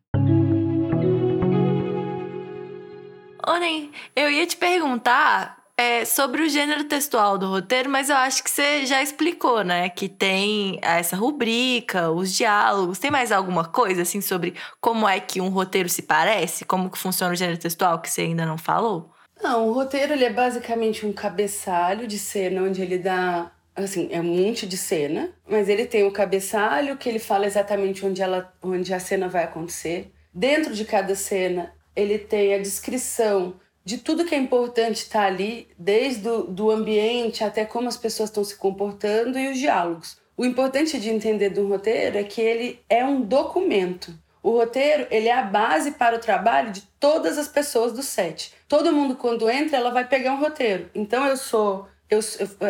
[3.46, 8.44] Onem, eu ia te perguntar é, sobre o gênero textual do roteiro, mas eu acho
[8.44, 9.88] que você já explicou, né?
[9.88, 12.98] Que tem essa rubrica, os diálogos.
[12.98, 16.64] Tem mais alguma coisa, assim, sobre como é que um roteiro se parece?
[16.64, 19.10] Como que funciona o gênero textual que você ainda não falou?
[19.42, 24.20] Não, o roteiro ele é basicamente um cabeçalho de cena onde ele dá assim, é
[24.20, 28.52] um monte de cena, mas ele tem o cabeçalho que ele fala exatamente onde ela
[28.62, 30.12] onde a cena vai acontecer.
[30.32, 35.68] Dentro de cada cena ele tem a descrição de tudo que é importante estar ali,
[35.76, 40.16] desde o do ambiente até como as pessoas estão se comportando e os diálogos.
[40.36, 44.16] o importante de entender do roteiro é que ele é um documento.
[44.42, 48.52] O roteiro, ele é a base para o trabalho de todas as pessoas do set.
[48.66, 50.90] Todo mundo, quando entra, ela vai pegar um roteiro.
[50.94, 52.20] Então, eu sou eu,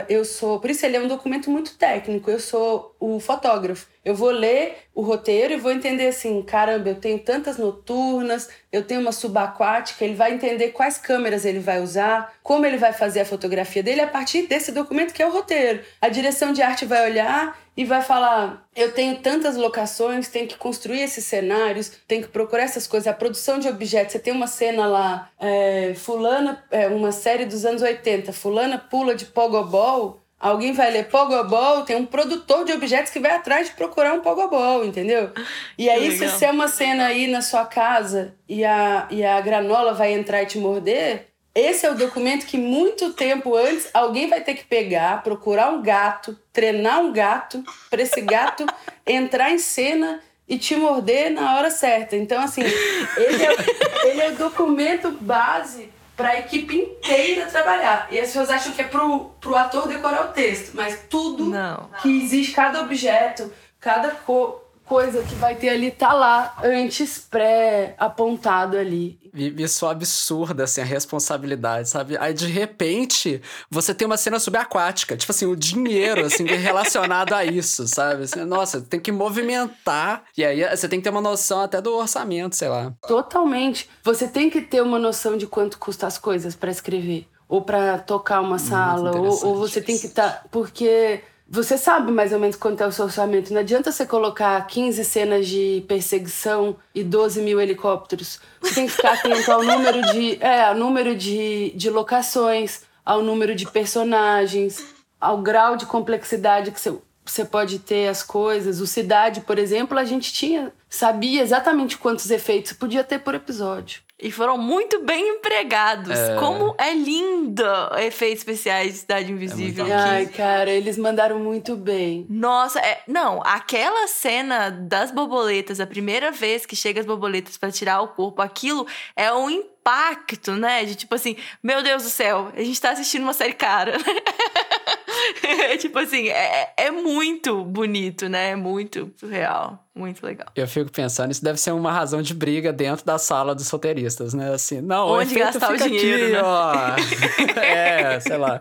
[0.08, 0.60] eu sou.
[0.60, 2.30] Por isso ele é um documento muito técnico.
[2.30, 3.88] Eu sou o fotógrafo.
[4.04, 8.84] Eu vou ler o roteiro e vou entender assim: caramba, eu tenho tantas noturnas, eu
[8.84, 10.04] tenho uma subaquática.
[10.04, 14.00] Ele vai entender quais câmeras ele vai usar, como ele vai fazer a fotografia dele
[14.00, 15.80] a partir desse documento que é o roteiro.
[16.00, 20.56] A direção de arte vai olhar e vai falar: eu tenho tantas locações, tenho que
[20.56, 23.06] construir esses cenários, tenho que procurar essas coisas.
[23.06, 27.64] A produção de objetos, você tem uma cena lá, é, Fulana, é, uma série dos
[27.64, 30.21] anos 80, Fulana pula de pogobol.
[30.42, 34.20] Alguém vai ler pogobol, tem um produtor de objetos que vai atrás de procurar um
[34.20, 35.30] pogobol, entendeu?
[35.78, 39.40] E aí, se você é uma cena aí na sua casa e a, e a
[39.40, 44.28] granola vai entrar e te morder, esse é o documento que muito tempo antes alguém
[44.28, 48.66] vai ter que pegar, procurar um gato, treinar um gato, para esse gato
[49.06, 50.18] entrar em cena
[50.48, 52.16] e te morder na hora certa.
[52.16, 58.08] Então, assim, ele é, ele é o documento base para a equipe inteira trabalhar.
[58.10, 61.88] E as pessoas acham que é pro, pro ator decorar o texto, mas tudo Não.
[62.00, 68.76] que existe, cada objeto, cada co coisa que vai ter ali tá lá antes pré-apontado
[68.76, 69.18] ali.
[69.34, 72.18] Isso é absurda, assim, a responsabilidade, sabe?
[72.18, 75.16] Aí, de repente, você tem uma cena subaquática.
[75.16, 78.24] Tipo assim, o dinheiro, assim, relacionado a isso, sabe?
[78.24, 80.24] Assim, nossa, tem que movimentar.
[80.36, 82.92] E aí, você tem que ter uma noção até do orçamento, sei lá.
[83.08, 83.88] Totalmente.
[84.04, 87.26] Você tem que ter uma noção de quanto custa as coisas para escrever.
[87.48, 89.16] Ou para tocar uma sala.
[89.16, 90.30] Ou, ou, você tem que estar...
[90.30, 91.22] Tá, porque
[91.52, 93.52] você sabe mais ou menos quanto é o seu orçamento.
[93.52, 98.40] Não adianta você colocar 15 cenas de perseguição e 12 mil helicópteros.
[98.58, 103.20] Você tem que ficar atento ao número de, é, ao número de, de locações, ao
[103.20, 104.82] número de personagens,
[105.20, 108.80] ao grau de complexidade que você, você pode ter as coisas.
[108.80, 114.00] O Cidade, por exemplo, a gente tinha sabia exatamente quantos efeitos podia ter por episódio.
[114.22, 116.16] E foram muito bem empregados.
[116.16, 116.36] É...
[116.36, 117.64] Como é lindo
[117.98, 119.84] efeitos especiais de Cidade Invisível.
[119.84, 122.24] É Ai, cara, eles mandaram muito bem.
[122.30, 123.02] Nossa, é...
[123.08, 128.08] não, aquela cena das borboletas, a primeira vez que chega as borboletas para tirar o
[128.08, 130.84] corpo, aquilo é um impacto, né?
[130.84, 133.96] De tipo assim, meu Deus do céu, a gente tá assistindo uma série cara.
[135.42, 138.50] é tipo assim, é, é muito bonito, né?
[138.50, 139.80] É muito real.
[139.94, 140.46] Muito legal.
[140.56, 144.32] Eu fico pensando, isso deve ser uma razão de briga dentro da sala dos roteiristas,
[144.32, 144.54] né?
[144.54, 146.42] Assim, não, Onde o gastar o dinheiro, aqui, né?
[146.42, 147.60] ó.
[147.60, 148.60] é, sei lá.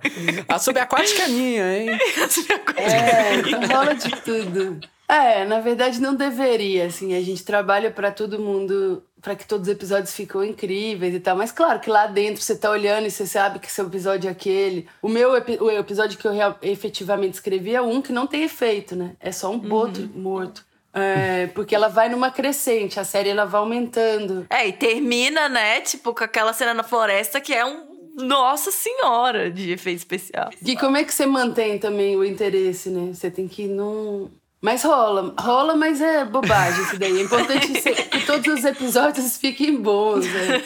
[0.50, 1.90] A subaquática é minha, hein?
[2.22, 4.80] A subaquática é, então rola de tudo.
[5.08, 9.68] É, na verdade não deveria, assim, a gente trabalha para todo mundo, para que todos
[9.68, 13.12] os episódios ficam incríveis e tal, mas claro que lá dentro você tá olhando e
[13.12, 14.88] você sabe que seu episódio é aquele.
[15.02, 19.16] O meu o episódio que eu efetivamente escrevi é um que não tem efeito, né?
[19.20, 20.12] É só um boto uhum.
[20.16, 20.66] morto.
[20.94, 24.46] É, porque ela vai numa crescente, a série ela vai aumentando.
[24.50, 29.50] É, e termina, né, tipo, com aquela cena na floresta que é um nossa senhora
[29.50, 30.50] de efeito especial.
[30.66, 33.14] E como é que você mantém também o interesse, né?
[33.14, 34.30] Você tem que não
[34.62, 37.18] mas rola, rola, mas é bobagem isso daí.
[37.18, 40.26] É importante que todos os episódios fiquem bons.
[40.26, 40.64] Né?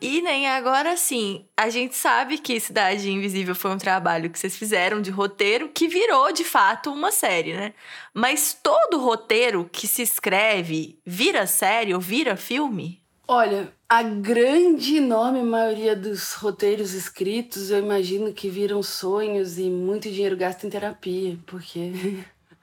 [0.00, 4.56] E nem agora sim, a gente sabe que Cidade Invisível foi um trabalho que vocês
[4.56, 7.74] fizeram de roteiro que virou de fato uma série, né?
[8.14, 13.02] Mas todo roteiro que se escreve vira série ou vira filme?
[13.30, 20.10] Olha, a grande enorme maioria dos roteiros escritos, eu imagino que viram sonhos e muito
[20.10, 21.92] dinheiro gasto em terapia, porque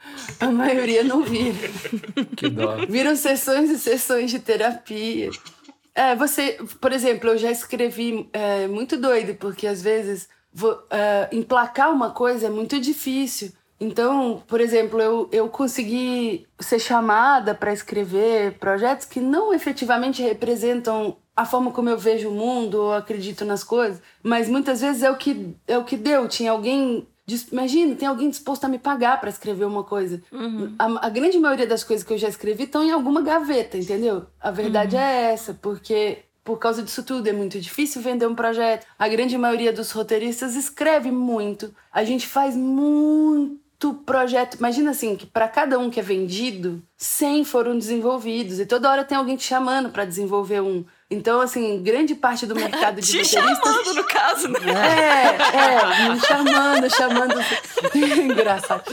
[0.41, 1.69] a maioria não vira.
[2.35, 2.77] Que dó.
[2.89, 5.29] Viram sessões e sessões de terapia.
[5.93, 11.29] É, você, por exemplo, eu já escrevi é, muito doido, porque às vezes vou, é,
[11.31, 13.51] emplacar uma coisa é muito difícil.
[13.85, 21.15] Então, por exemplo, eu, eu consegui ser chamada para escrever projetos que não efetivamente representam
[21.35, 25.11] a forma como eu vejo o mundo ou acredito nas coisas, mas muitas vezes é
[25.11, 26.27] o que, é o que deu.
[26.27, 27.07] Tinha alguém.
[27.51, 30.21] Imagina, tem alguém disposto a me pagar para escrever uma coisa.
[30.31, 30.75] Uhum.
[30.77, 34.27] A, a, grande maioria das coisas que eu já escrevi estão em alguma gaveta, entendeu?
[34.39, 35.01] A verdade uhum.
[35.01, 38.85] é essa, porque por causa disso tudo é muito difícil vender um projeto.
[38.97, 41.73] A grande maioria dos roteiristas escreve muito.
[41.91, 43.64] A gente faz muito
[44.05, 44.55] projeto.
[44.55, 49.03] Imagina assim, que para cada um que é vendido, 100 foram desenvolvidos e toda hora
[49.03, 50.85] tem alguém te chamando para desenvolver um.
[51.09, 53.57] Então, assim, grande parte do mercado de te roteiristas...
[53.63, 54.59] chamando, no caso, né?
[54.65, 57.35] É, é, me chamando, chamando...
[58.31, 58.83] Engraçado.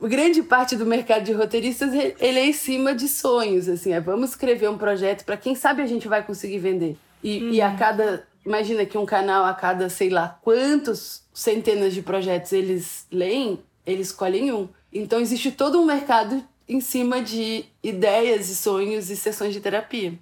[0.00, 4.30] Grande parte do mercado de roteiristas, ele é em cima de sonhos, assim, é vamos
[4.30, 6.96] escrever um projeto para quem sabe a gente vai conseguir vender.
[7.22, 7.50] E, hum.
[7.50, 12.52] e a cada imagina que um canal a cada sei lá quantos centenas de projetos
[12.52, 13.58] eles leem,
[13.90, 14.68] eles escolhem um.
[14.92, 20.18] Então existe todo um mercado em cima de ideias e sonhos e sessões de terapia.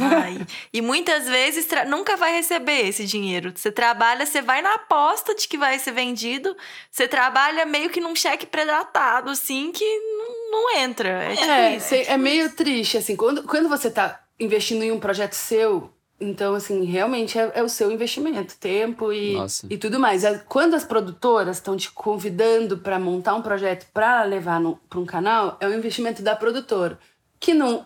[0.00, 0.46] Ai.
[0.72, 3.52] E muitas vezes nunca vai receber esse dinheiro.
[3.54, 6.56] Você trabalha, você vai na aposta de que vai ser vendido,
[6.90, 11.08] você trabalha meio que num cheque predatado, assim, que não, não entra.
[11.08, 13.16] É, é, é, é meio triste, assim.
[13.16, 17.68] Quando, quando você tá investindo em um projeto seu, então, assim, realmente é, é, o
[17.68, 19.36] seu investimento, tempo e,
[19.68, 20.22] e tudo mais.
[20.48, 25.58] Quando as produtoras estão te convidando para montar um projeto para levar para um canal,
[25.60, 26.98] é um investimento da produtora,
[27.38, 27.84] que não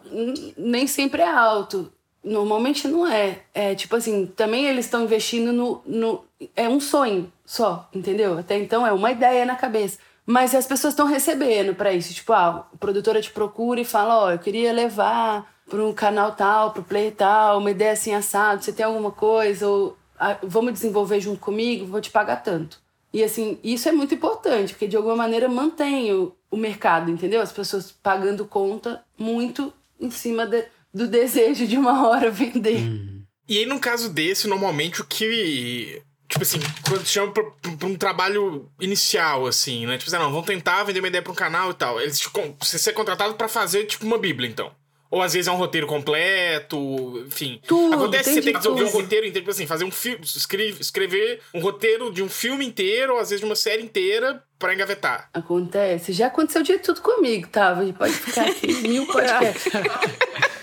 [0.57, 1.93] nem sempre é alto.
[2.22, 3.41] Normalmente não é.
[3.53, 6.24] É tipo assim, também eles estão investindo no, no.
[6.55, 8.39] É um sonho só, entendeu?
[8.39, 9.99] Até então é uma ideia na cabeça.
[10.24, 12.14] Mas as pessoas estão recebendo para isso.
[12.14, 15.93] Tipo, ah, a produtora te procura e fala: Ó, oh, eu queria levar para um
[15.93, 19.97] canal tal, para o player tal, uma ideia assim assado, você tem alguma coisa, ou
[20.18, 22.79] ah, vamos desenvolver junto comigo, vou te pagar tanto.
[23.12, 27.41] E assim, isso é muito importante, porque de alguma maneira mantém o, o mercado, entendeu?
[27.41, 32.79] As pessoas pagando conta muito em cima de, do desejo de uma hora vender.
[32.79, 33.23] Hum.
[33.49, 36.01] E aí, num caso desse, normalmente o que.
[36.29, 39.99] Tipo assim, quando te chama pra, pra, um trabalho inicial, assim, né?
[39.99, 42.01] Tipo assim, não, vamos tentar vender uma ideia pra um canal e tal.
[42.01, 42.21] Eles
[42.61, 44.71] você ser contratado para fazer, tipo, uma bíblia, então.
[45.11, 47.61] Ou às vezes é um roteiro completo, enfim.
[47.67, 50.21] Tudo, Acontece que você tem que desenvolver um roteiro inteiro, tipo assim, fazer um filme,
[50.23, 54.43] escrever, escrever um roteiro de um filme inteiro, ou às vezes de uma série inteira,
[54.59, 55.29] para engavetar.
[55.35, 56.13] Acontece.
[56.13, 57.71] Já aconteceu de tudo comigo, tá?
[57.71, 59.73] A gente pode ficar aqui mil podcasts.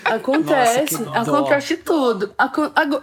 [0.04, 2.34] Acontece, Nossa, acontece tudo.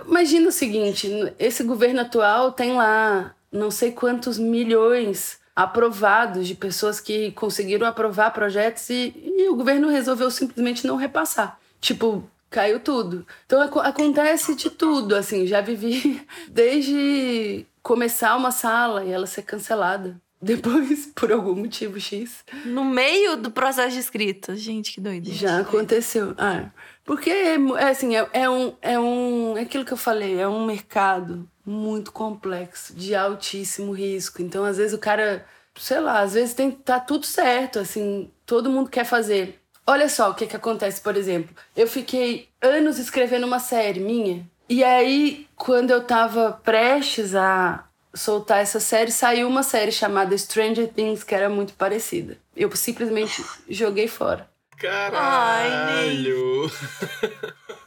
[0.08, 7.00] Imagina o seguinte: esse governo atual tem lá não sei quantos milhões aprovados, de pessoas
[7.00, 11.58] que conseguiram aprovar projetos e, e o governo resolveu simplesmente não repassar.
[11.80, 13.26] Tipo, caiu tudo.
[13.46, 19.44] Então ac acontece de tudo, assim, já vivi desde começar uma sala e ela ser
[19.44, 20.20] cancelada.
[20.42, 22.44] Depois, por algum motivo X.
[22.66, 24.56] No meio do processo de escrita.
[24.56, 25.32] Gente, que doido.
[25.32, 26.36] Já aconteceu.
[26.38, 26.70] Ah,
[27.06, 27.58] porque, é,
[27.90, 29.58] assim, é, é, um, é um...
[29.58, 34.42] É aquilo que eu falei, é um mercado muito complexo, de altíssimo risco.
[34.42, 35.46] Então, às vezes, o cara,
[35.76, 39.62] sei lá, às vezes tem, tá tudo certo, assim, todo mundo quer fazer.
[39.88, 41.56] Olha só o que, que acontece, por exemplo.
[41.76, 48.62] Eu fiquei anos escrevendo uma série minha, e aí, quando eu tava prestes a soltar
[48.62, 52.38] essa série, saiu uma série chamada Stranger Things, que era muito parecida.
[52.56, 54.50] Eu simplesmente joguei fora.
[54.78, 56.72] Caralho!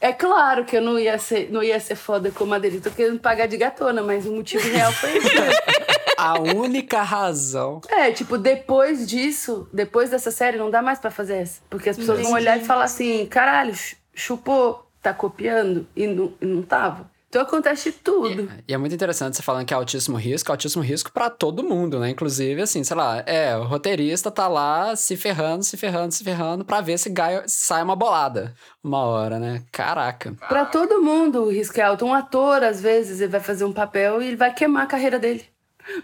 [0.01, 2.79] É claro que eu não ia ser, não ia ser foda como a dele.
[2.79, 5.27] Tô querendo pagar de gatona, mas o motivo real foi isso.
[6.17, 7.81] a única razão.
[7.89, 11.61] É, tipo, depois disso, depois dessa série, não dá mais para fazer essa.
[11.69, 12.31] Porque as pessoas Entendi.
[12.31, 13.73] vão olhar e falar assim: caralho,
[14.13, 15.87] chupou, tá copiando?
[15.95, 17.09] E não, e não tava.
[17.29, 18.49] Então acontece tudo.
[18.67, 21.63] E, e, é muito interessante você falando que é altíssimo risco, altíssimo risco para todo
[21.63, 22.09] mundo, né?
[22.09, 26.65] Inclusive, assim, sei lá, é, o roteirista tá lá se ferrando, se ferrando, se ferrando
[26.65, 29.63] para ver se gaia, sai uma bolada uma hora, né?
[29.71, 30.33] Caraca.
[30.47, 32.05] Para todo mundo o risco é alto.
[32.05, 35.19] Um ator, às vezes, ele vai fazer um papel e ele vai queimar a carreira
[35.19, 35.45] dele.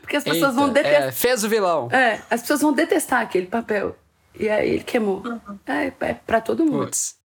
[0.01, 1.03] Porque as pessoas Eita, vão detestar.
[1.03, 1.89] É, fez o vilão.
[1.91, 3.95] É, as pessoas vão detestar aquele papel.
[4.37, 5.21] E aí ele queimou.
[5.25, 5.59] Uhum.
[5.65, 6.85] É, é pra todo mundo.
[6.85, 7.15] Puts.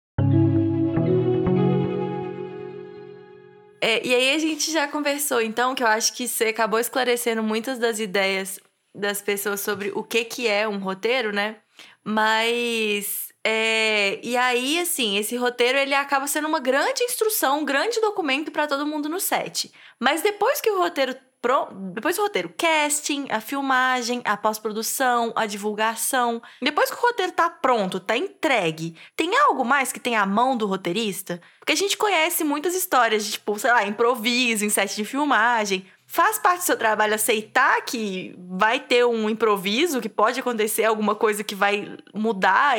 [3.80, 7.42] É, e aí a gente já conversou, então, que eu acho que você acabou esclarecendo
[7.42, 8.60] muitas das ideias
[8.94, 11.56] das pessoas sobre o que, que é um roteiro, né?
[12.04, 13.30] Mas.
[13.42, 18.50] É, e aí, assim, esse roteiro ele acaba sendo uma grande instrução, um grande documento
[18.50, 19.72] para todo mundo no set.
[19.98, 21.68] Mas depois que o roteiro Pro...
[21.94, 26.42] Depois o roteiro, casting, a filmagem, a pós-produção, a divulgação.
[26.60, 30.56] Depois que o roteiro tá pronto, tá entregue, tem algo mais que tem a mão
[30.56, 31.40] do roteirista?
[31.58, 35.86] Porque a gente conhece muitas histórias de, tipo, sei lá, improviso em set de filmagem.
[36.06, 41.14] Faz parte do seu trabalho aceitar que vai ter um improviso, que pode acontecer alguma
[41.14, 42.74] coisa que vai mudar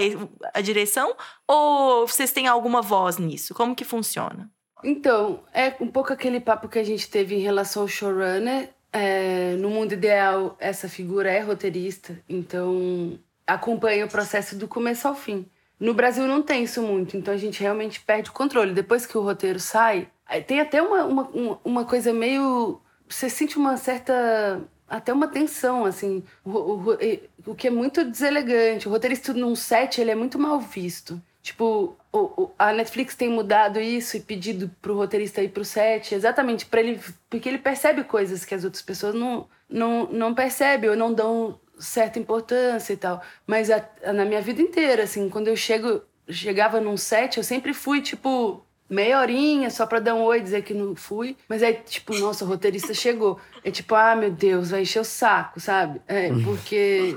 [0.53, 1.15] a direção?
[1.47, 3.53] Ou vocês têm alguma voz nisso?
[3.53, 4.51] Como que funciona?
[4.83, 8.69] Então, é um pouco aquele papo que a gente teve em relação ao showrunner.
[8.93, 13.17] É, no mundo ideal, essa figura é roteirista, então
[13.47, 15.45] acompanha o processo do começo ao fim.
[15.79, 18.73] No Brasil não tem isso muito, então a gente realmente perde o controle.
[18.73, 20.09] Depois que o roteiro sai,
[20.45, 22.79] tem até uma, uma, uma coisa meio.
[23.07, 24.61] Você sente uma certa.
[24.87, 26.21] Até uma tensão, assim.
[26.43, 26.97] O, o,
[27.47, 28.87] o que é muito deselegante.
[28.87, 31.21] O roteirista num set ele é muito mal visto.
[31.41, 36.13] Tipo, o, o, a Netflix tem mudado isso e pedido pro roteirista ir pro set,
[36.13, 40.89] exatamente para ele, porque ele percebe coisas que as outras pessoas não, não, não percebem
[40.89, 43.21] ou não dão certa importância e tal.
[43.47, 47.43] Mas a, a, na minha vida inteira, assim, quando eu chego, chegava num set, eu
[47.43, 51.37] sempre fui tipo meia horinha só pra dar um oi, dizer que não fui.
[51.47, 53.39] Mas aí, tipo, nossa, o roteirista chegou.
[53.63, 56.01] É tipo, ah, meu Deus, vai encher o saco, sabe?
[56.07, 57.15] É, porque.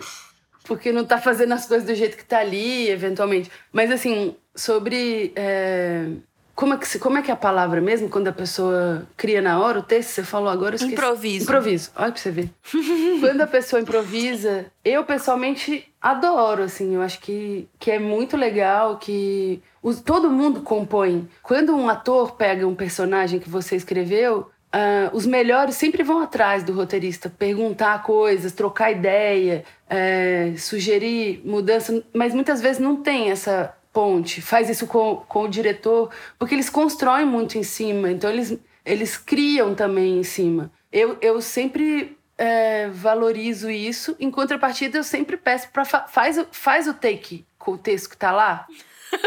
[0.64, 3.50] Porque não tá fazendo as coisas do jeito que tá ali, eventualmente.
[3.72, 5.32] Mas assim, sobre.
[5.36, 6.06] É...
[6.54, 8.08] Como é, que, como é que é a palavra mesmo?
[8.08, 10.94] Quando a pessoa cria na hora o texto, você falou agora, eu esqueci.
[10.94, 11.42] Improviso.
[11.42, 11.90] Improviso.
[11.96, 12.50] Olha pra você ver.
[13.18, 16.94] Quando a pessoa improvisa, eu pessoalmente adoro, assim.
[16.94, 21.28] Eu acho que, que é muito legal, que os, todo mundo compõe.
[21.42, 26.64] Quando um ator pega um personagem que você escreveu, Uh, os melhores sempre vão atrás
[26.64, 33.72] do roteirista, perguntar coisas, trocar ideia, é, sugerir mudança, mas muitas vezes não tem essa
[33.92, 34.42] ponte.
[34.42, 39.16] Faz isso com, com o diretor, porque eles constroem muito em cima, então eles, eles
[39.16, 40.72] criam também em cima.
[40.90, 46.88] Eu, eu sempre é, valorizo isso, em contrapartida, eu sempre peço para fa faz, faz
[46.88, 48.66] o take com o texto que tá lá.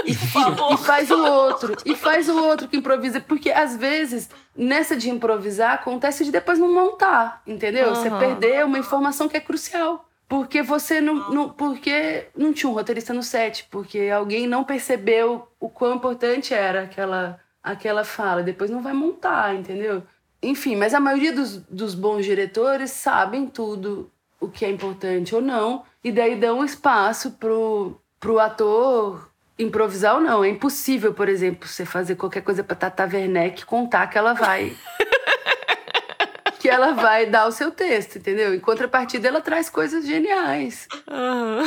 [0.06, 3.20] E, e, faz o outro, e faz o outro que improvisa.
[3.20, 7.90] Porque às vezes, nessa de improvisar, acontece de depois não montar, entendeu?
[7.90, 7.96] Uhum.
[7.96, 10.08] Você perder uma informação que é crucial.
[10.28, 15.48] Porque você não, não, Porque não tinha um roteirista no set, porque alguém não percebeu
[15.60, 18.44] o quão importante era aquela, aquela fala.
[18.44, 20.04] Depois não vai montar, entendeu?
[20.42, 25.42] Enfim, mas a maioria dos, dos bons diretores sabem tudo o que é importante ou
[25.42, 29.27] não, e daí dão espaço pro, pro ator
[29.58, 30.44] improvisar ou não.
[30.44, 34.76] É impossível, por exemplo, você fazer qualquer coisa pra Tata Werneck contar que ela vai.
[36.60, 38.54] que ela vai dar o seu texto, entendeu?
[38.54, 40.88] Em contrapartida, ela traz coisas geniais.
[41.10, 41.64] Uhum.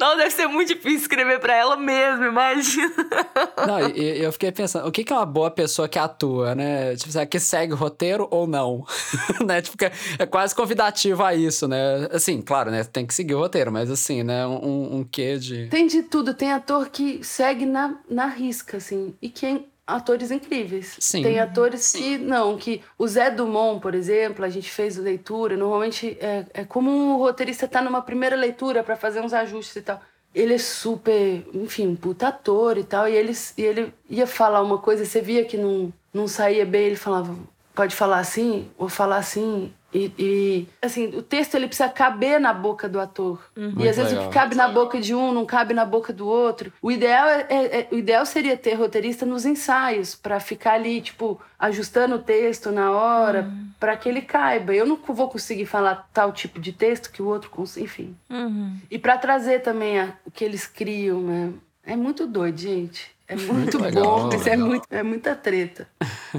[0.00, 2.94] Não, deve ser muito difícil escrever para ela mesmo, imagina.
[3.66, 6.96] Não, e eu fiquei pensando, o que é uma boa pessoa que atua, né?
[6.96, 8.86] Tipo, que segue o roteiro ou não?
[9.44, 9.60] né?
[9.60, 9.76] Tipo,
[10.18, 12.08] é quase convidativo a isso, né?
[12.10, 12.82] Assim, claro, né?
[12.82, 14.46] Tem que seguir o roteiro, mas assim, né?
[14.46, 15.68] Um, um quê de...
[15.68, 16.32] Tem de tudo.
[16.32, 19.14] Tem ator que segue na, na risca, assim.
[19.20, 19.66] E quem
[19.96, 20.96] atores incríveis.
[20.98, 21.22] Sim.
[21.22, 21.98] Tem atores Sim.
[21.98, 26.64] que não, que o Zé Dumont, por exemplo, a gente fez leitura, normalmente é, é
[26.64, 30.00] como o roteirista tá numa primeira leitura para fazer uns ajustes e tal.
[30.34, 34.62] Ele é super, enfim, um puta ator e tal, e ele, e ele ia falar
[34.62, 37.36] uma coisa, você via que não, não saía bem, ele falava,
[37.74, 42.52] pode falar assim, ou falar assim, e, e, assim, o texto ele precisa caber na
[42.52, 43.40] boca do ator.
[43.56, 43.74] Uhum.
[43.78, 44.26] E às vezes legal.
[44.26, 46.72] o que cabe na boca de um não cabe na boca do outro.
[46.80, 51.00] O ideal, é, é, é o ideal seria ter roteirista nos ensaios, para ficar ali,
[51.00, 53.68] tipo, ajustando o texto na hora, uhum.
[53.80, 54.72] para que ele caiba.
[54.72, 58.16] Eu não vou conseguir falar tal tipo de texto que o outro consiga, enfim.
[58.30, 58.76] Uhum.
[58.90, 61.52] E para trazer também a, o que eles criam, né?
[61.84, 63.10] É muito doido, gente.
[63.26, 65.88] É muito bom, mas é, muito, é muita treta.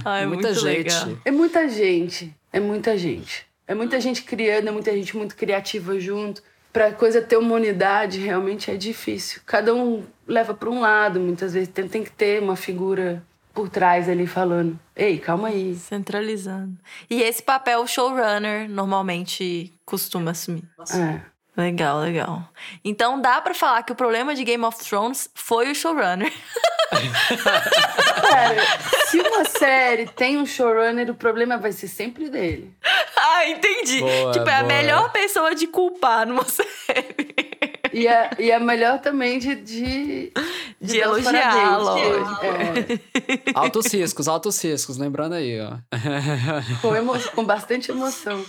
[0.05, 0.93] Ah, é muita gente.
[0.93, 1.17] Legal.
[1.25, 2.33] É muita gente.
[2.51, 3.45] É muita gente.
[3.67, 6.43] É muita gente criando, é muita gente muito criativa junto.
[6.73, 9.41] Pra coisa ter uma unidade, realmente é difícil.
[9.45, 13.23] Cada um leva para um lado, muitas vezes tem, tem que ter uma figura
[13.53, 15.75] por trás ali falando: ei, calma aí.
[15.75, 16.77] Centralizando.
[17.09, 20.63] E esse papel showrunner normalmente costuma assumir.
[20.93, 21.21] É.
[21.61, 22.43] Legal, legal.
[22.83, 26.33] Então dá para falar que o problema de Game of Thrones foi o showrunner.
[29.07, 32.73] se uma série tem um showrunner, o problema vai ser sempre dele.
[33.23, 33.99] Ah, entendi.
[33.99, 37.35] Boa, tipo, é a melhor pessoa de culpar numa série.
[37.93, 39.55] E é, e é melhor também de.
[39.55, 40.31] De,
[40.81, 41.77] de, de elogiar,
[42.43, 43.51] é.
[43.53, 45.77] Altos riscos, altos riscos, lembrando aí, ó.
[46.81, 48.43] Com, emo com bastante emoção.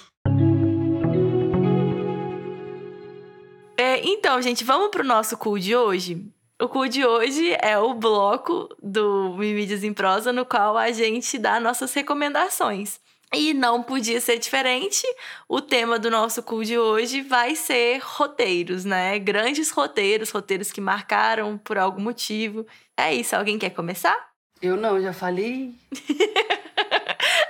[3.77, 6.25] É, então, gente, vamos pro nosso cool de hoje?
[6.61, 11.37] O cool de hoje é o bloco do Mídias em Prosa, no qual a gente
[11.39, 13.01] dá nossas recomendações.
[13.35, 15.03] E não podia ser diferente.
[15.49, 19.19] O tema do nosso cool de hoje vai ser roteiros, né?
[19.19, 22.67] Grandes roteiros, roteiros que marcaram por algum motivo.
[22.97, 23.35] É isso.
[23.35, 24.15] Alguém quer começar?
[24.61, 25.75] Eu não, já falei.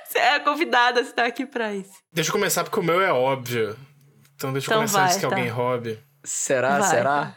[0.06, 1.92] você é a convidada, você tá aqui pra isso.
[2.12, 3.76] Deixa eu começar porque o meu é óbvio.
[4.36, 5.34] Então deixa eu então começar vai, antes que tá.
[5.34, 5.98] alguém roube.
[6.24, 6.78] Será?
[6.78, 6.90] Vai.
[6.90, 7.36] Será?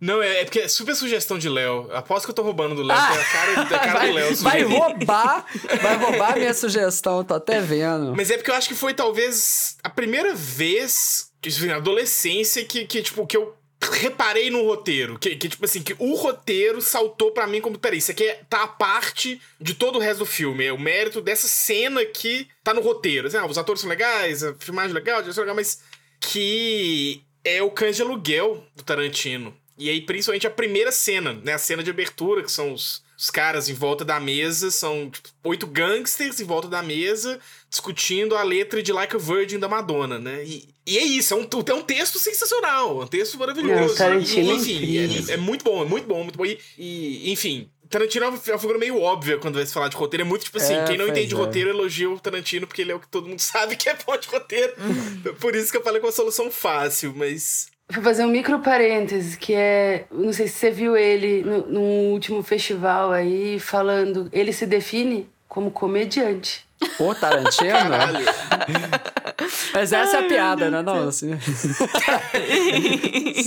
[0.00, 1.90] Não, é, é, porque é super sugestão de Léo.
[1.92, 4.14] Aposto que eu tô roubando do Léo, ah, é a cara, a cara vai, do
[4.14, 4.36] Léo.
[4.36, 5.46] Vai roubar,
[5.82, 8.14] vai roubar a minha sugestão, tô até vendo.
[8.16, 11.30] Mas é porque eu acho que foi talvez a primeira vez,
[11.66, 13.54] na adolescência, que, que, tipo, que eu
[13.92, 15.18] reparei no roteiro.
[15.18, 18.40] Que, que, tipo assim, que o roteiro saltou para mim como, peraí, isso aqui é,
[18.48, 20.64] tá a parte de todo o resto do filme.
[20.64, 23.28] É o mérito dessa cena que tá no roteiro.
[23.28, 25.82] Assim, ah, os atores são legais, a filmagem é legal, a direção é legal, mas
[26.18, 29.54] que é o Cães de Aluguel do Tarantino.
[29.78, 31.54] E aí, principalmente a primeira cena, né?
[31.54, 35.30] A cena de abertura, que são os, os caras em volta da mesa, são tipo,
[35.44, 40.18] oito gangsters em volta da mesa, discutindo a letra de Like a Virgin da Madonna,
[40.18, 40.44] né?
[40.44, 43.88] E, e é isso, é um, é um texto sensacional, é um texto maravilhoso.
[43.88, 46.44] Não, Tarantino e, enfim, é, é, muito bom, é muito bom, muito bom.
[46.44, 50.22] E, e enfim, Tarantino é uma figura meio óbvia quando vai se falar de roteiro.
[50.22, 51.36] É muito tipo assim, É, quem não entende é.
[51.36, 54.16] roteiro elogia o Tarantino porque ele é o que todo mundo sabe que é bom
[54.16, 54.72] de roteiro.
[54.78, 55.34] Uhum.
[55.34, 57.68] Por isso que eu falei com a solução fácil, mas.
[57.92, 60.04] Vou fazer um micro parêntese, que é.
[60.12, 61.80] Não sei se você viu ele no, no
[62.12, 64.28] último festival aí falando.
[64.32, 66.64] Ele se define como comediante.
[66.98, 67.70] O Tarantino?
[67.72, 68.24] Caralho.
[69.72, 70.82] Mas essa é a piada, né?
[70.82, 71.30] Não, assim.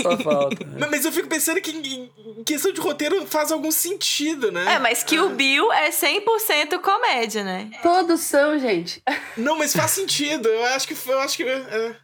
[0.02, 0.66] Só falta.
[0.80, 4.76] Mas- Mas eu fico pensando que em questão de roteiro faz algum sentido, né?
[4.76, 7.70] É, mas Kill Bill é 100% comédia, né?
[7.82, 9.02] Todos são, gente.
[9.36, 10.48] Não, mas faz sentido.
[10.48, 10.96] Eu acho que.
[11.10, 11.96] Eu acho que é.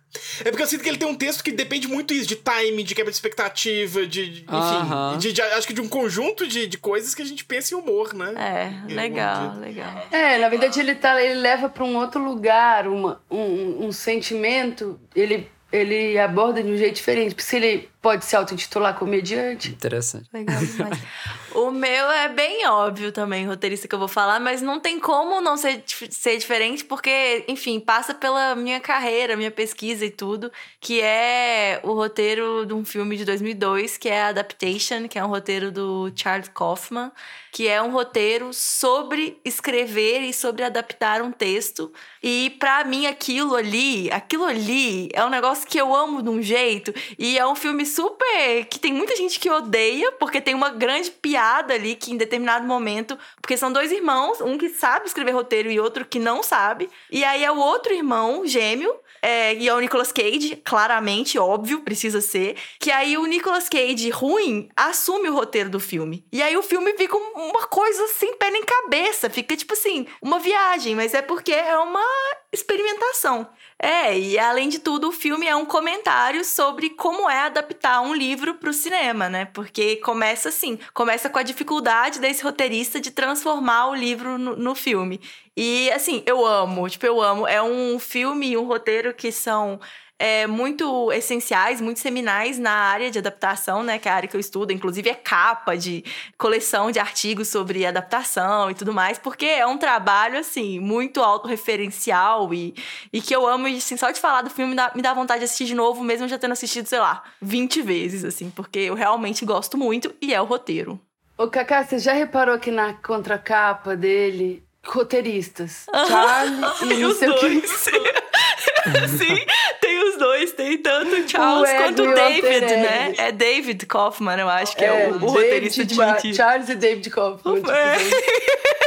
[0.44, 2.82] É porque eu sinto que ele tem um texto que depende muito isso, de time,
[2.84, 4.30] de quebra de expectativa, de.
[4.30, 4.50] de- enfim.
[4.52, 5.18] Aham.
[5.20, 7.78] de- de- acho que de um conjunto de, de coisas que a gente pensa em
[7.78, 8.34] humor, né?
[8.36, 10.08] É, legal, legal.
[10.12, 15.00] É, na verdade ele, tá, ele leva para um outro lugar uma, um, um sentimento.
[15.16, 17.30] Ele, ele aborda de um jeito diferente.
[17.36, 19.70] Porque se ele pode se auto-intitular comediante.
[19.70, 20.30] Interessante.
[20.34, 21.00] Legal demais.
[21.54, 25.42] o meu é bem óbvio também, roteirista que eu vou falar, mas não tem como
[25.42, 31.02] não ser, ser diferente, porque, enfim, passa pela minha carreira, minha pesquisa e tudo, que
[31.02, 35.72] é o roteiro de um filme de 2002, que é Adaptation, que é um roteiro
[35.72, 37.12] do Charles Kaufman,
[37.52, 41.92] que é um roteiro sobre escrever e sobre adaptar um texto.
[42.22, 46.42] E pra mim aquilo ali, aquilo ali é um negócio que eu amo de um
[46.42, 50.70] jeito e é um filme super que tem muita gente que odeia porque tem uma
[50.70, 55.32] grande piada ali que em determinado momento, porque são dois irmãos, um que sabe escrever
[55.32, 56.90] roteiro e outro que não sabe.
[57.12, 61.82] E aí é o outro irmão gêmeo é, e é o Nicolas Cage, claramente, óbvio,
[61.82, 62.56] precisa ser.
[62.80, 66.24] Que aí o Nicolas Cage, ruim, assume o roteiro do filme.
[66.32, 69.30] E aí o filme fica um- uma coisa sem pé nem cabeça.
[69.30, 72.04] Fica tipo assim, uma viagem, mas é porque é uma
[72.52, 73.48] experimentação.
[73.82, 78.14] É, e além de tudo, o filme é um comentário sobre como é adaptar um
[78.14, 79.46] livro pro cinema, né?
[79.46, 84.76] Porque começa assim, começa com a dificuldade desse roteirista de transformar o livro no, no
[84.76, 85.22] filme.
[85.62, 87.46] E assim, eu amo, tipo, eu amo.
[87.46, 89.78] É um filme e um roteiro que são
[90.18, 94.00] é, muito essenciais, muito seminais na área de adaptação, né?
[94.00, 96.06] Que é a área que eu estudo, inclusive é capa de
[96.38, 102.54] coleção de artigos sobre adaptação e tudo mais, porque é um trabalho, assim, muito autorreferencial
[102.54, 102.74] e,
[103.12, 105.40] e que eu amo, e assim, só de falar do filme dá- me dá vontade
[105.40, 108.94] de assistir de novo, mesmo já tendo assistido, sei lá, 20 vezes, assim, porque eu
[108.94, 110.98] realmente gosto muito e é o roteiro.
[111.38, 117.16] Ô, Cacá, você já reparou que na contracapa dele, roteiristas, Charlie e Tem não o
[117.16, 117.26] que.
[117.26, 117.70] dois.
[119.18, 119.46] Sim,
[119.82, 120.52] tem os dois.
[120.54, 123.14] Tem tanto Charles O quanto ego o o David, né?
[123.18, 126.34] É David Kaufman, eu acho que é, o, o roteirista de mentira.
[126.36, 127.56] Charles e David Kaufman.
[127.56, 127.98] tipo, É.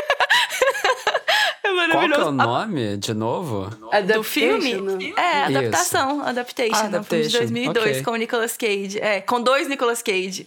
[1.65, 3.71] É Qual que é o nome, de novo?
[4.15, 4.75] Do filme?
[4.75, 4.99] Adaptation?
[5.21, 5.59] É, Isso.
[5.59, 6.21] adaptação.
[6.23, 6.75] Adaptation.
[6.75, 8.03] Ah, é um filme de Adaptation, 2002 ok.
[8.03, 8.99] com o Nicolas Cage.
[9.01, 10.45] É, com dois Nicolas Cage.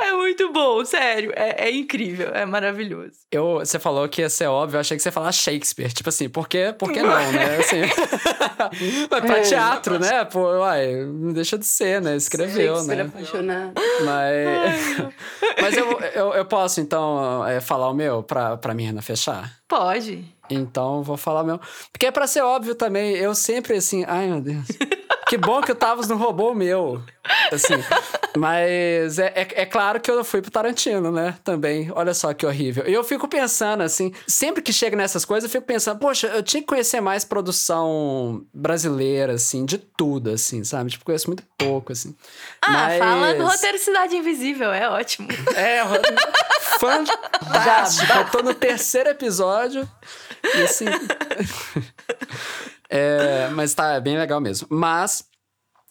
[0.00, 1.32] É muito bom, sério.
[1.34, 3.12] É, é incrível, é maravilhoso.
[3.30, 5.92] Eu, você falou que ia ser óbvio, eu achei que você ia falar Shakespeare.
[5.92, 7.56] Tipo assim, por que, por que não, né?
[7.62, 7.80] Assim,
[9.10, 9.42] mas pra É.
[9.42, 10.24] teatro, né?
[10.24, 12.16] Pô, uai, não deixa de ser, né?
[12.16, 13.02] Escreveu, Shakespeare né?
[13.04, 13.72] apaixonado.
[14.04, 15.14] Mas,
[15.62, 19.50] mas eu, eu, eu posso, então, é, falar o meu pra, pra Mirna fechar?
[19.68, 20.24] Pode.
[20.50, 21.60] Então, eu vou falar o meu.
[21.90, 24.66] Porque é pra ser óbvio também, eu sempre assim, ai meu Deus.
[25.32, 27.02] Que bom que o Tavos não roubou o meu.
[27.50, 27.72] Assim,
[28.36, 31.36] mas é, é, é claro que eu fui pro Tarantino, né?
[31.42, 31.90] Também.
[31.94, 32.86] Olha só que horrível.
[32.86, 36.42] E eu fico pensando, assim, sempre que chega nessas coisas, eu fico pensando, poxa, eu
[36.42, 40.90] tinha que conhecer mais produção brasileira, assim, de tudo, assim, sabe?
[40.90, 42.14] Tipo, conheço muito pouco, assim.
[42.60, 45.28] Ah, Mas- fala no roteiro Cidade Invisível, é ótimo.
[45.56, 45.96] é, ro-
[46.78, 48.12] fantástico.
[48.18, 49.88] Eu tô no terceiro episódio.
[50.44, 50.84] E assim.
[52.94, 54.68] É, mas tá, é bem legal mesmo.
[54.70, 55.24] Mas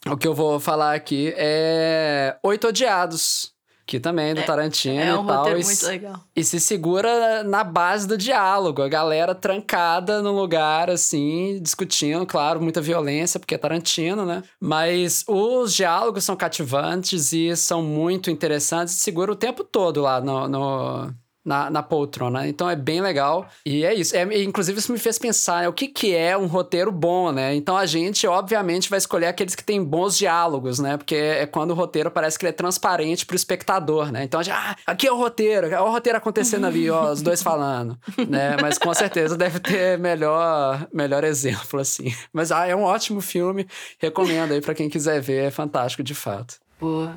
[0.06, 3.50] o que eu vou falar aqui é Oito Odiados.
[3.84, 5.58] Que também é do Tarantino É um e tal.
[5.58, 6.20] e, muito legal.
[6.36, 8.80] e se segura na base do diálogo.
[8.80, 14.44] A galera trancada num lugar, assim, discutindo, claro, muita violência, porque é Tarantino, né?
[14.60, 18.94] Mas os diálogos são cativantes e são muito interessantes.
[18.94, 20.46] Segura o tempo todo lá no...
[20.48, 22.46] no- na, na poltrona.
[22.46, 23.48] Então é bem legal.
[23.66, 24.16] E é isso.
[24.16, 27.54] É, inclusive, isso me fez pensar né, o que, que é um roteiro bom, né?
[27.54, 30.96] Então a gente, obviamente, vai escolher aqueles que têm bons diálogos, né?
[30.96, 34.24] Porque é quando o roteiro parece que ele é transparente pro espectador, né?
[34.24, 37.22] Então a gente, ah, aqui é o roteiro, é o roteiro acontecendo ali, ó, os
[37.22, 37.98] dois falando,
[38.28, 38.56] né?
[38.60, 42.14] Mas com certeza deve ter melhor, melhor exemplo, assim.
[42.32, 43.66] Mas ah, é um ótimo filme,
[43.98, 46.56] recomendo aí pra quem quiser ver, é fantástico de fato.
[46.80, 47.14] Boa.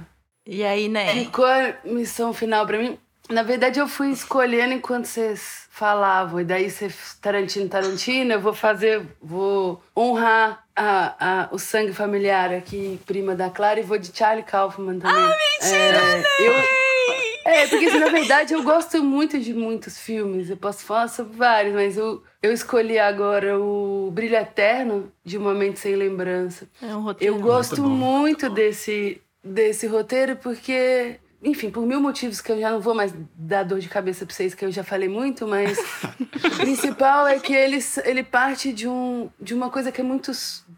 [0.48, 1.12] E aí, né?
[1.14, 3.00] Ficou a missão final pra mim.
[3.30, 6.40] Na verdade, eu fui escolhendo enquanto vocês falavam.
[6.40, 6.90] E daí, você,
[7.22, 13.50] Tarantino, Tarantino, eu vou fazer, vou honrar a, a, o sangue familiar aqui, prima da
[13.50, 15.16] Clara, e vou de Charlie Kaufman também.
[15.16, 16.24] Ah, mentira!
[16.40, 16.54] eu,
[17.46, 20.50] É, porque assim, na verdade eu gosto muito de muitos filmes.
[20.50, 25.54] Eu posso falar sobre vários, mas eu, eu escolhi agora o Brilho Eterno de Uma
[25.54, 26.68] Mente Sem Lembrança.
[26.82, 27.36] É um roteiro.
[27.36, 32.72] Eu gosto bom, muito desse, desse roteiro porque, enfim, por mil motivos que eu já
[32.72, 35.78] não vou mais dar dor de cabeça pra vocês, que eu já falei muito, mas
[36.44, 40.32] o principal é que ele, ele parte de, um, de uma coisa que é muito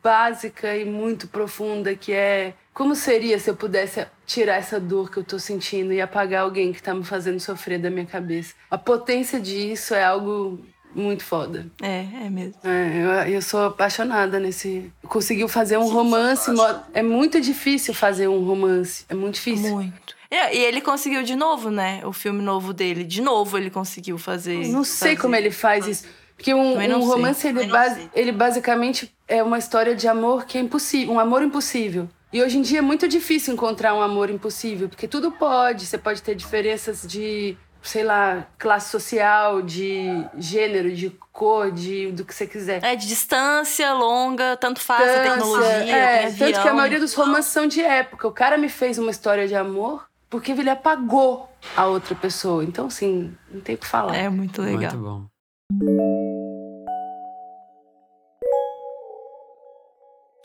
[0.03, 5.17] básica e muito profunda, que é como seria se eu pudesse tirar essa dor que
[5.17, 8.53] eu tô sentindo e apagar alguém que tá me fazendo sofrer da minha cabeça.
[8.69, 10.59] A potência disso é algo
[10.93, 11.65] muito foda.
[11.81, 12.55] É, é mesmo.
[12.63, 14.91] É, eu, eu sou apaixonada nesse.
[15.07, 16.51] Conseguiu fazer um romance.
[16.51, 19.05] mo- É muito difícil fazer um romance.
[19.09, 19.71] É muito difícil.
[19.71, 20.15] Muito.
[20.29, 22.01] É, E ele conseguiu de novo, né?
[22.05, 23.03] O filme novo dele.
[23.03, 24.67] De novo ele conseguiu fazer.
[24.67, 25.21] Não sei fazer.
[25.21, 26.05] como ele faz isso.
[26.35, 28.09] Porque um, um romance, ele, sei.
[28.13, 31.15] ele basicamente é uma história de amor que é impossível.
[31.15, 32.07] Um amor impossível.
[32.31, 35.85] E hoje em dia é muito difícil encontrar um amor impossível, porque tudo pode.
[35.85, 42.23] Você pode ter diferenças de, sei lá, classe social, de gênero, de cor, de do
[42.23, 42.83] que você quiser.
[42.83, 47.51] É, de distância longa, tanto faz a tecnologia, é, tanto que a maioria dos romances
[47.51, 48.27] são de época.
[48.27, 52.63] O cara me fez uma história de amor porque ele apagou a outra pessoa.
[52.63, 54.15] Então, assim, não tem o que falar.
[54.15, 54.91] É muito legal.
[54.93, 55.27] Muito bom.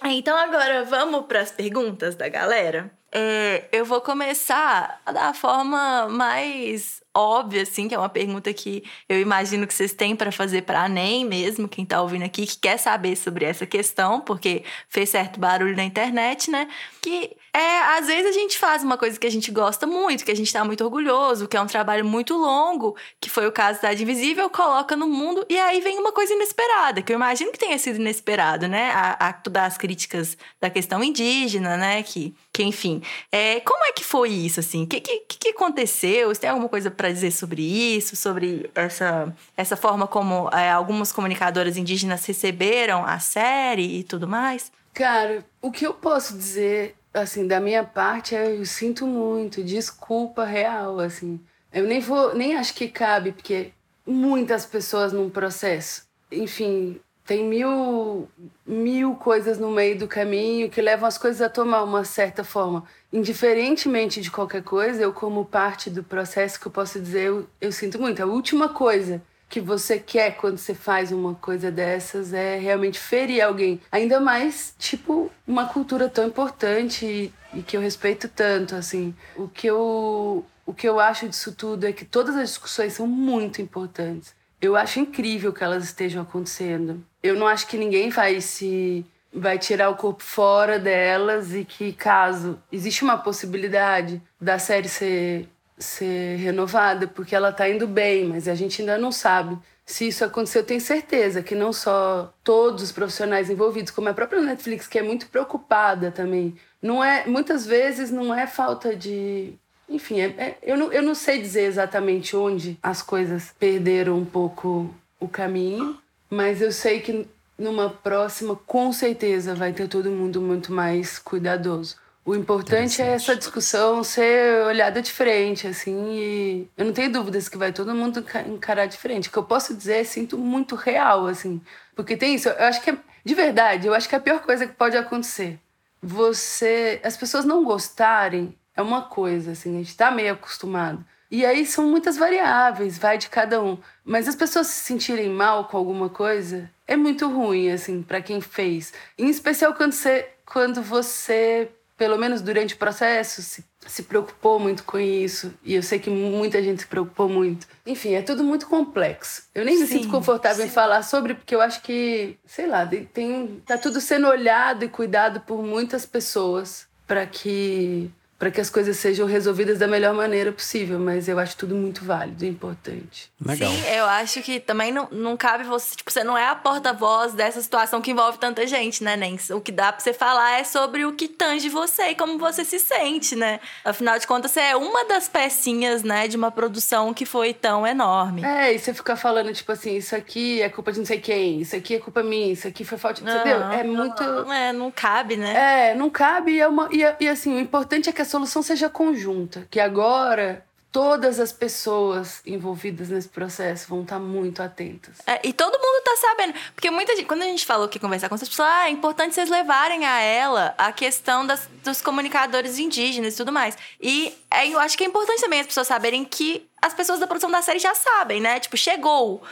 [0.05, 2.91] Então agora vamos para as perguntas da galera.
[3.15, 9.21] É, eu vou começar da forma mais óbvia, assim, que é uma pergunta que eu
[9.21, 12.59] imagino que vocês têm para fazer para a NEM mesmo, quem tá ouvindo aqui, que
[12.59, 16.69] quer saber sobre essa questão, porque fez certo barulho na internet, né?
[17.03, 20.31] Que é, às vezes a gente faz uma coisa que a gente gosta muito, que
[20.31, 23.81] a gente tá muito orgulhoso, que é um trabalho muito longo, que foi o caso
[23.83, 27.59] da Invisível, coloca no mundo e aí vem uma coisa inesperada, que eu imagino que
[27.59, 28.91] tenha sido inesperado, né?
[28.93, 32.03] A, a todas as críticas da questão indígena, né?
[32.03, 33.03] Que, que enfim.
[33.31, 34.85] É, como é que foi isso, assim?
[34.85, 36.29] O que, que, que aconteceu?
[36.29, 38.17] Você tem alguma coisa para dizer sobre isso?
[38.17, 44.73] Sobre essa, essa forma como é, algumas comunicadoras indígenas receberam a série e tudo mais?
[44.95, 50.99] Cara, o que eu posso dizer, assim, da minha parte eu sinto muito, desculpa real,
[51.01, 51.41] assim.
[51.73, 53.73] Eu nem vou, nem acho que cabe, porque
[54.07, 56.07] muitas pessoas num processo.
[56.31, 58.29] Enfim, tem mil,
[58.67, 62.85] mil coisas no meio do caminho que levam as coisas a tomar uma certa forma.
[63.13, 67.73] Indiferentemente de qualquer coisa, eu, como parte do processo que eu posso dizer, eu, eu
[67.73, 68.23] sinto muito.
[68.23, 69.23] A última coisa
[69.53, 73.83] que você quer quando você faz uma coisa dessas é realmente ferir alguém.
[73.93, 79.15] Ainda mais, tipo, uma cultura tão importante e, e que eu respeito tanto, assim.
[79.37, 83.07] O que eu, o que eu acho disso tudo é que todas as discussões são
[83.07, 84.35] muito importantes.
[84.59, 87.05] Eu acho incrível que elas estejam acontecendo.
[87.23, 89.05] Eu não acho que ninguém vai se
[89.35, 95.49] vai tirar o corpo fora delas e que caso existe uma possibilidade da série ser
[95.79, 99.59] ser renovada, porque ela tá indo bem, mas a gente ainda não sabe.
[99.85, 104.15] Se isso acontecer, eu tenho certeza que não só todos os profissionais envolvidos, como a
[104.15, 106.57] própria Netflix, que é muito preocupada também.
[106.81, 109.55] Não é, muitas vezes não é falta de
[109.89, 114.25] enfim, é, é- eu, não, eu não sei dizer exatamente onde as coisas perderam um
[114.25, 115.99] pouco o caminho,
[116.31, 117.27] mas eu sei que
[117.59, 121.97] numa próxima, com certeza, vai ter todo mundo muito mais cuidadoso.
[122.25, 127.49] O importante é essa discussão ser olhada de frente, assim, e eu não tenho dúvidas
[127.49, 129.29] que vai todo mundo enca- encarar de frente.
[129.29, 131.61] O que eu posso dizer é sinto muito real, assim,
[131.97, 134.41] porque tem isso, eu acho que é, de verdade, eu acho que é a pior
[134.43, 135.59] coisa que pode acontecer.
[136.01, 141.05] Você, as pessoas não gostarem é uma coisa, assim, a gente tá meio acostumado.
[141.31, 143.79] E aí são muitas variáveis, vai de cada um.
[144.05, 148.41] Mas as pessoas se sentirem mal com alguma coisa é muito ruim, assim, para quem
[148.41, 148.93] fez.
[149.19, 151.71] Em especial quando você, quando você,
[152.03, 155.55] pelo menos durante o processo, se, se preocupou muito com isso.
[155.63, 157.65] E eu sei que muita gente se preocupou muito.
[157.87, 159.45] Enfim, é tudo muito complexo.
[159.55, 162.85] Eu nem me Sim, sinto confortável em falar sobre, porque eu acho que, sei lá,
[163.15, 168.11] tem, tá tudo sendo olhado e cuidado por muitas pessoas para que
[168.43, 172.05] para que as coisas sejam resolvidas da melhor maneira possível, mas eu acho tudo muito
[172.05, 173.31] válido e importante.
[173.41, 173.71] Legal.
[173.71, 175.95] Sim, eu acho que também não, não cabe você.
[175.95, 179.49] Tipo, você não é a porta-voz dessa situação que envolve tanta gente, né, Nens?
[179.51, 182.65] O que dá pra você falar é sobre o que tange você e como você
[182.65, 183.61] se sente, né?
[183.85, 187.87] Afinal de contas, você é uma das pecinhas, né, de uma produção que foi tão
[187.87, 188.43] enorme.
[188.45, 191.61] É, e você ficar falando, tipo assim, isso aqui é culpa de não sei quem,
[191.61, 193.21] isso aqui é culpa minha, isso aqui foi falta.
[193.21, 193.59] Entendeu?
[193.59, 193.73] Aham.
[193.73, 194.23] É muito.
[194.53, 195.91] É, não cabe, né?
[195.91, 196.55] É, não cabe.
[196.55, 199.67] E, é uma, e, e assim, o importante é que a solução seja conjunta.
[199.71, 205.17] Que agora todas as pessoas envolvidas nesse processo vão estar muito atentas.
[205.27, 206.55] É, e todo mundo tá sabendo.
[206.75, 209.35] Porque muita gente, quando a gente falou que conversar com essas pessoas, ah, é importante
[209.35, 213.77] vocês levarem a ela a questão das, dos comunicadores indígenas e tudo mais.
[214.01, 217.27] E é, eu acho que é importante também as pessoas saberem que as pessoas da
[217.27, 218.61] produção da série já sabem, né?
[218.61, 219.43] Tipo, chegou.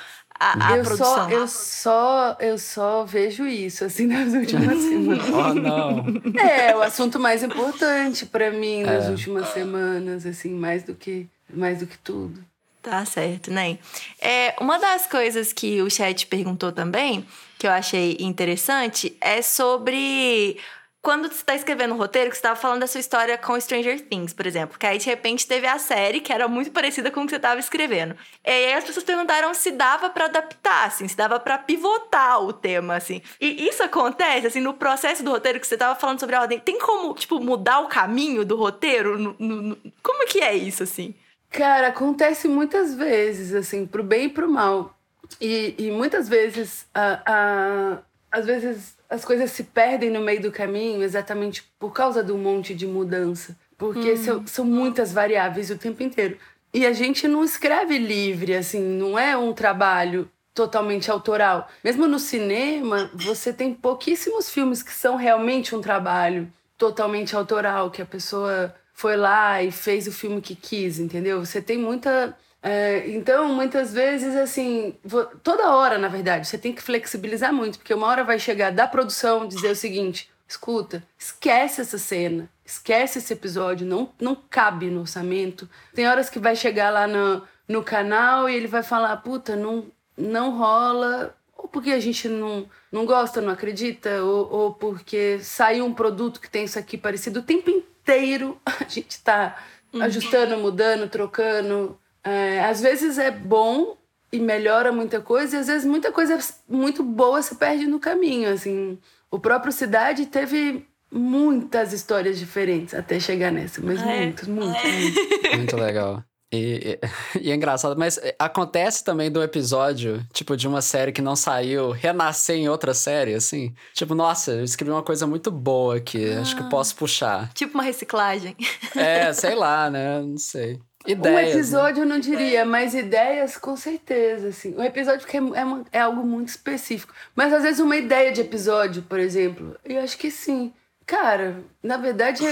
[0.43, 1.15] A, a eu produção.
[1.15, 5.29] Só, eu, só, eu só vejo isso, assim, nas últimas semanas.
[5.29, 6.05] Oh, não.
[6.41, 9.11] É, o assunto mais importante para mim nas é.
[9.11, 12.43] últimas semanas, assim, mais do que, mais do que tudo.
[12.83, 13.79] Tá certo, né?
[14.19, 17.27] É, uma das coisas que o chat perguntou também,
[17.59, 20.57] que eu achei interessante, é sobre
[21.03, 24.01] quando você está escrevendo um roteiro, que você estava falando da sua história com Stranger
[24.03, 24.79] Things, por exemplo.
[24.79, 27.37] Que aí, de repente, teve a série que era muito parecida com o que você
[27.37, 28.15] estava escrevendo.
[28.45, 32.53] E aí as pessoas perguntaram se dava para adaptar, assim, se dava para pivotar o
[32.53, 33.23] tema, assim.
[33.41, 36.61] E isso acontece, assim, no processo do roteiro que você estava falando sobre a ordem.
[36.61, 39.19] Tem como, tipo, mudar o caminho do roteiro?
[39.19, 39.77] No, no...
[40.03, 41.15] Como que é isso, assim?
[41.51, 44.95] Cara, acontece muitas vezes, assim, pro bem e pro mal.
[45.41, 47.99] E, e muitas vezes, a, a,
[48.31, 52.75] às vezes as coisas se perdem no meio do caminho exatamente por causa do monte
[52.75, 53.57] de mudança.
[53.77, 54.17] Porque hum.
[54.17, 56.39] são, são muitas variáveis o tempo inteiro.
[56.73, 61.69] E a gente não escreve livre, assim, não é um trabalho totalmente autoral.
[61.83, 68.01] Mesmo no cinema, você tem pouquíssimos filmes que são realmente um trabalho totalmente autoral, que
[68.01, 71.45] a pessoa foi lá e fez o filme que quis, entendeu?
[71.45, 74.95] Você tem muita é, então, muitas vezes, assim,
[75.43, 78.87] toda hora, na verdade, você tem que flexibilizar muito, porque uma hora vai chegar da
[78.87, 85.01] produção dizer o seguinte: escuta, esquece essa cena, esquece esse episódio, não, não cabe no
[85.01, 85.69] orçamento.
[85.95, 89.87] Tem horas que vai chegar lá no, no canal e ele vai falar: puta, não,
[90.15, 95.87] não rola, ou porque a gente não, não gosta, não acredita, ou, ou porque saiu
[95.87, 97.41] um produto que tem isso aqui parecido.
[97.41, 99.57] O tempo inteiro a gente está
[99.99, 101.99] ajustando, mudando, trocando.
[102.25, 103.97] É, às vezes é bom
[104.33, 106.39] e melhora muita coisa, e às vezes muita coisa
[106.69, 108.53] muito boa se perde no caminho.
[108.53, 108.99] Assim,
[109.31, 114.25] o próprio Cidade teve muitas histórias diferentes até chegar nessa, mas ah, é?
[114.25, 115.57] muitas, muitas, muitas.
[115.57, 116.23] Muito legal.
[116.53, 116.99] E,
[117.35, 121.37] e, e, é engraçado, mas acontece também do episódio, tipo, de uma série que não
[121.37, 123.73] saiu, renascer em outra série, assim.
[123.95, 127.53] Tipo, nossa, eu escrevi uma coisa muito boa aqui, ah, acho que posso puxar.
[127.53, 128.57] Tipo uma reciclagem.
[128.97, 130.21] É, sei lá, né?
[130.21, 130.81] Não sei.
[131.07, 132.03] Ideias, um episódio né?
[132.03, 134.75] eu não diria, mas ideias com certeza, assim.
[134.77, 137.15] Um episódio que é, é, é, algo muito específico.
[137.35, 140.73] Mas às vezes uma ideia de episódio, por exemplo, eu acho que sim.
[141.07, 142.45] Cara, na verdade,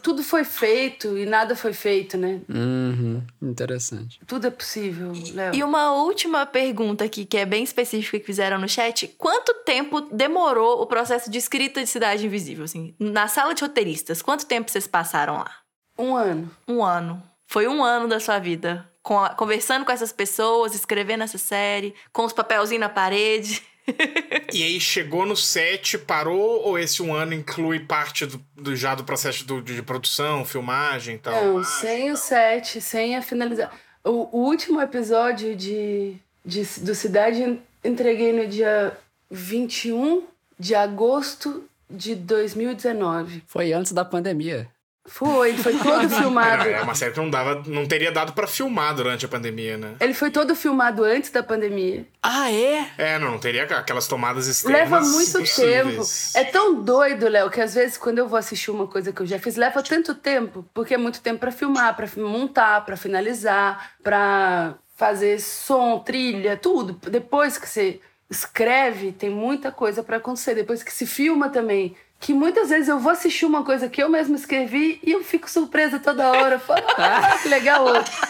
[0.00, 2.40] tudo foi feito e nada foi feito, né?
[2.48, 4.20] Uhum, interessante.
[4.28, 5.52] Tudo é possível, Léo.
[5.52, 9.08] E uma última pergunta aqui, que é bem específica, que fizeram no chat.
[9.18, 12.64] Quanto tempo demorou o processo de escrita de Cidade Invisível?
[12.64, 15.50] Assim, na sala de roteiristas, quanto tempo vocês passaram lá?
[15.98, 16.48] Um ano.
[16.68, 17.20] Um ano.
[17.46, 21.94] Foi um ano da sua vida com a, conversando com essas pessoas, escrevendo essa série,
[22.12, 23.62] com os papelzinhos na parede.
[24.52, 28.96] e aí chegou no set, parou ou esse um ano inclui parte do, do já
[28.96, 31.44] do processo do, de produção, filmagem e tal?
[31.44, 33.72] Não, sem o set, sem a finalizar.
[34.02, 38.98] O, o último episódio de, de, do Cidade entreguei no dia
[39.30, 40.24] 21
[40.58, 43.44] de agosto de 2019.
[43.46, 44.68] Foi antes da pandemia.
[45.06, 46.68] Foi, ele foi todo filmado.
[46.68, 49.94] É uma série que não dava, não teria dado para filmar durante a pandemia, né?
[50.00, 52.06] Ele foi todo filmado antes da pandemia.
[52.22, 52.90] Ah, é?
[52.98, 54.80] É, não, não teria aquelas tomadas externas.
[54.80, 56.02] Leva muito tempo.
[56.34, 59.26] É tão doido, Léo, que às vezes quando eu vou assistir uma coisa que eu
[59.26, 63.92] já fiz, leva tanto tempo, porque é muito tempo para filmar, para montar, para finalizar,
[64.02, 66.98] para fazer som, trilha, tudo.
[67.10, 70.54] Depois que você escreve, tem muita coisa para acontecer.
[70.54, 74.08] Depois que se filma também que muitas vezes eu vou assistir uma coisa que eu
[74.08, 76.58] mesma escrevi e eu fico surpresa toda hora.
[76.58, 77.84] Falo, ah, que legal!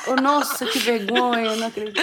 [0.06, 2.00] oh, nossa, que vergonha, não acredito.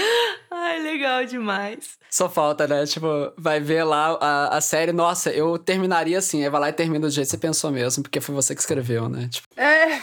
[0.50, 1.98] Ai, legal demais.
[2.10, 2.86] Só falta, né?
[2.86, 6.44] Tipo, vai ver lá a, a série, nossa, eu terminaria assim.
[6.44, 8.62] Aí vai lá e termina do jeito que você pensou mesmo, porque foi você que
[8.62, 9.28] escreveu, né?
[9.30, 9.48] Tipo...
[9.58, 10.00] É.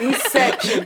[0.04, 0.84] Inception.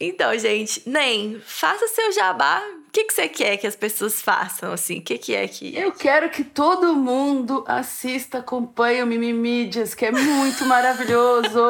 [0.00, 2.62] Então, gente, nem faça seu jabá.
[2.90, 4.98] O que, que você quer que as pessoas façam, assim?
[4.98, 5.78] O que, que é que...
[5.78, 11.68] Eu quero que todo mundo assista, acompanhe o Mimimídias, que é muito maravilhoso.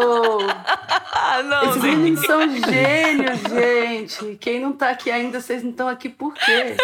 [1.13, 4.39] ah, não, Esses meninos são gênios, gente.
[4.41, 6.75] Quem não tá aqui ainda, vocês não estão aqui por quê?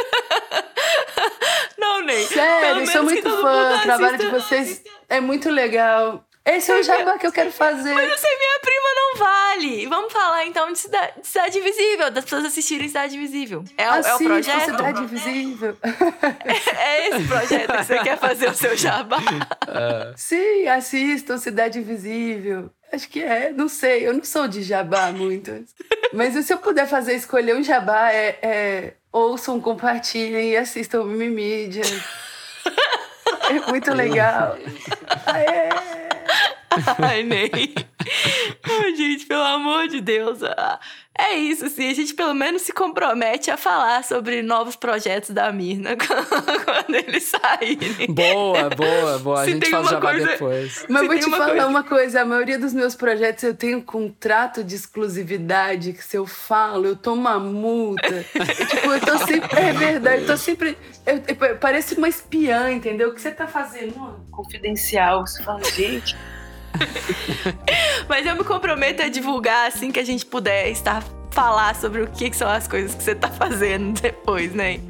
[1.79, 2.27] Não, nem.
[2.27, 3.77] Sério, sou muito fã.
[3.77, 6.25] O trabalho de vocês é muito legal.
[6.47, 7.93] Esse é o jabá que eu quero fazer.
[7.93, 9.87] Mas eu sei, minha prima não vale.
[9.87, 13.65] Vamos falar então de Cidade, de cidade Invisível, das pessoas assistirem Cidade Invisível.
[13.77, 14.65] É, é o projeto?
[14.65, 15.77] Cidade Invisível.
[15.83, 16.51] É,
[16.83, 19.19] é, esse projeto que você quer fazer o seu jabá.
[19.19, 20.15] Uh.
[20.17, 22.71] Sim, assistam Cidade Invisível.
[22.93, 24.07] Acho que é, não sei.
[24.07, 25.53] Eu não sou de jabá muito.
[26.13, 31.05] Mas se eu puder fazer escolher um jabá, é, é ouçam, compartilhem e assistam o
[31.05, 31.83] Mimimídia.
[33.51, 34.57] É muito legal.
[35.27, 35.69] Aê!
[36.99, 37.75] Ai, Ney.
[38.63, 40.43] Ai, gente, pelo amor de Deus.
[40.43, 40.79] Ah,
[41.19, 45.51] é isso, assim, a gente pelo menos se compromete a falar sobre novos projetos da
[45.51, 48.07] Mirna quando eles saírem.
[48.09, 49.41] Boa, boa, boa.
[49.41, 50.27] A gente faz jabá coisa...
[50.27, 50.87] depois.
[50.89, 51.67] Mas se vou te uma falar coisa...
[51.67, 56.17] uma coisa: a maioria dos meus projetos eu tenho um contrato de exclusividade que se
[56.19, 58.25] eu falo, eu tomo uma multa.
[58.69, 59.59] tipo, eu tô sempre.
[59.59, 60.77] É verdade, eu tô sempre.
[61.07, 63.09] Eu, eu, parece uma espiã, entendeu?
[63.09, 64.23] O que você tá fazendo?
[64.31, 65.27] Confidencial.
[65.27, 66.15] Você fala, gente.
[68.09, 71.03] Mas eu me comprometo a divulgar assim que a gente puder estar
[71.37, 74.81] falar sobre o que, que são as coisas que você tá fazendo depois, né?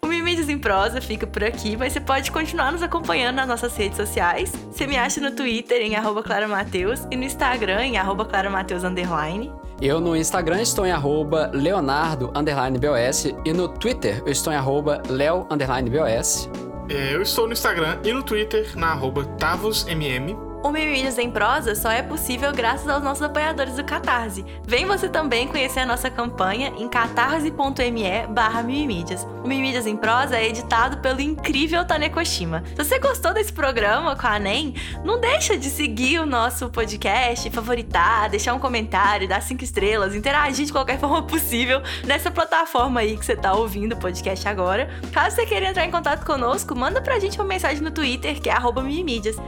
[0.00, 3.76] O Mimídias em Prosa fica por aqui, mas você pode continuar nos acompanhando nas nossas
[3.76, 4.52] redes sociais.
[4.70, 9.52] Você me acha no Twitter em arroba claramateus e no Instagram em arroba claramateus underline.
[9.82, 14.56] Eu no Instagram estou em arroba leonardo underline BOS e no Twitter eu estou em
[14.56, 16.48] arroba leo underline BOS.
[16.88, 20.49] É, eu estou no Instagram e no Twitter na arroba tavosmm.
[20.62, 24.44] O Mimídias em Prosa só é possível graças aos nossos apoiadores do Catarse.
[24.66, 29.26] Vem você também conhecer a nossa campanha em catarse.me barra Mimídias.
[29.42, 32.62] O Mimídias em Prosa é editado pelo incrível Tanekoshima.
[32.76, 37.48] Se você gostou desse programa com a NEM, não deixa de seguir o nosso podcast,
[37.48, 43.16] favoritar, deixar um comentário, dar cinco estrelas, interagir de qualquer forma possível nessa plataforma aí
[43.16, 44.90] que você está ouvindo o podcast agora.
[45.10, 48.50] Caso você queira entrar em contato conosco, manda pra gente uma mensagem no Twitter, que
[48.50, 48.80] é arroba.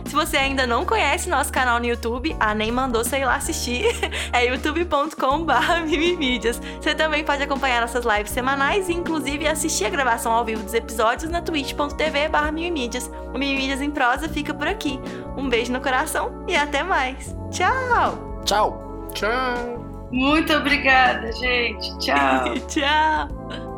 [0.07, 3.35] Se você ainda não conhece conhece nosso canal no YouTube, a nem mandou sei lá
[3.35, 3.85] assistir,
[4.33, 6.61] é youtube.com.br mimimídias.
[6.81, 10.75] Você também pode acompanhar nossas lives semanais e inclusive assistir a gravação ao vivo dos
[10.75, 13.11] episódios na twitch.tv barra mimimídias.
[13.35, 15.01] O Mimimídias em Prosa fica por aqui.
[15.37, 17.35] Um beijo no coração e até mais.
[17.51, 18.41] Tchau!
[18.45, 19.09] Tchau!
[19.13, 19.85] Tchau!
[20.13, 21.99] Muito obrigada, gente.
[21.99, 22.55] Tchau!
[22.69, 23.72] Tchau!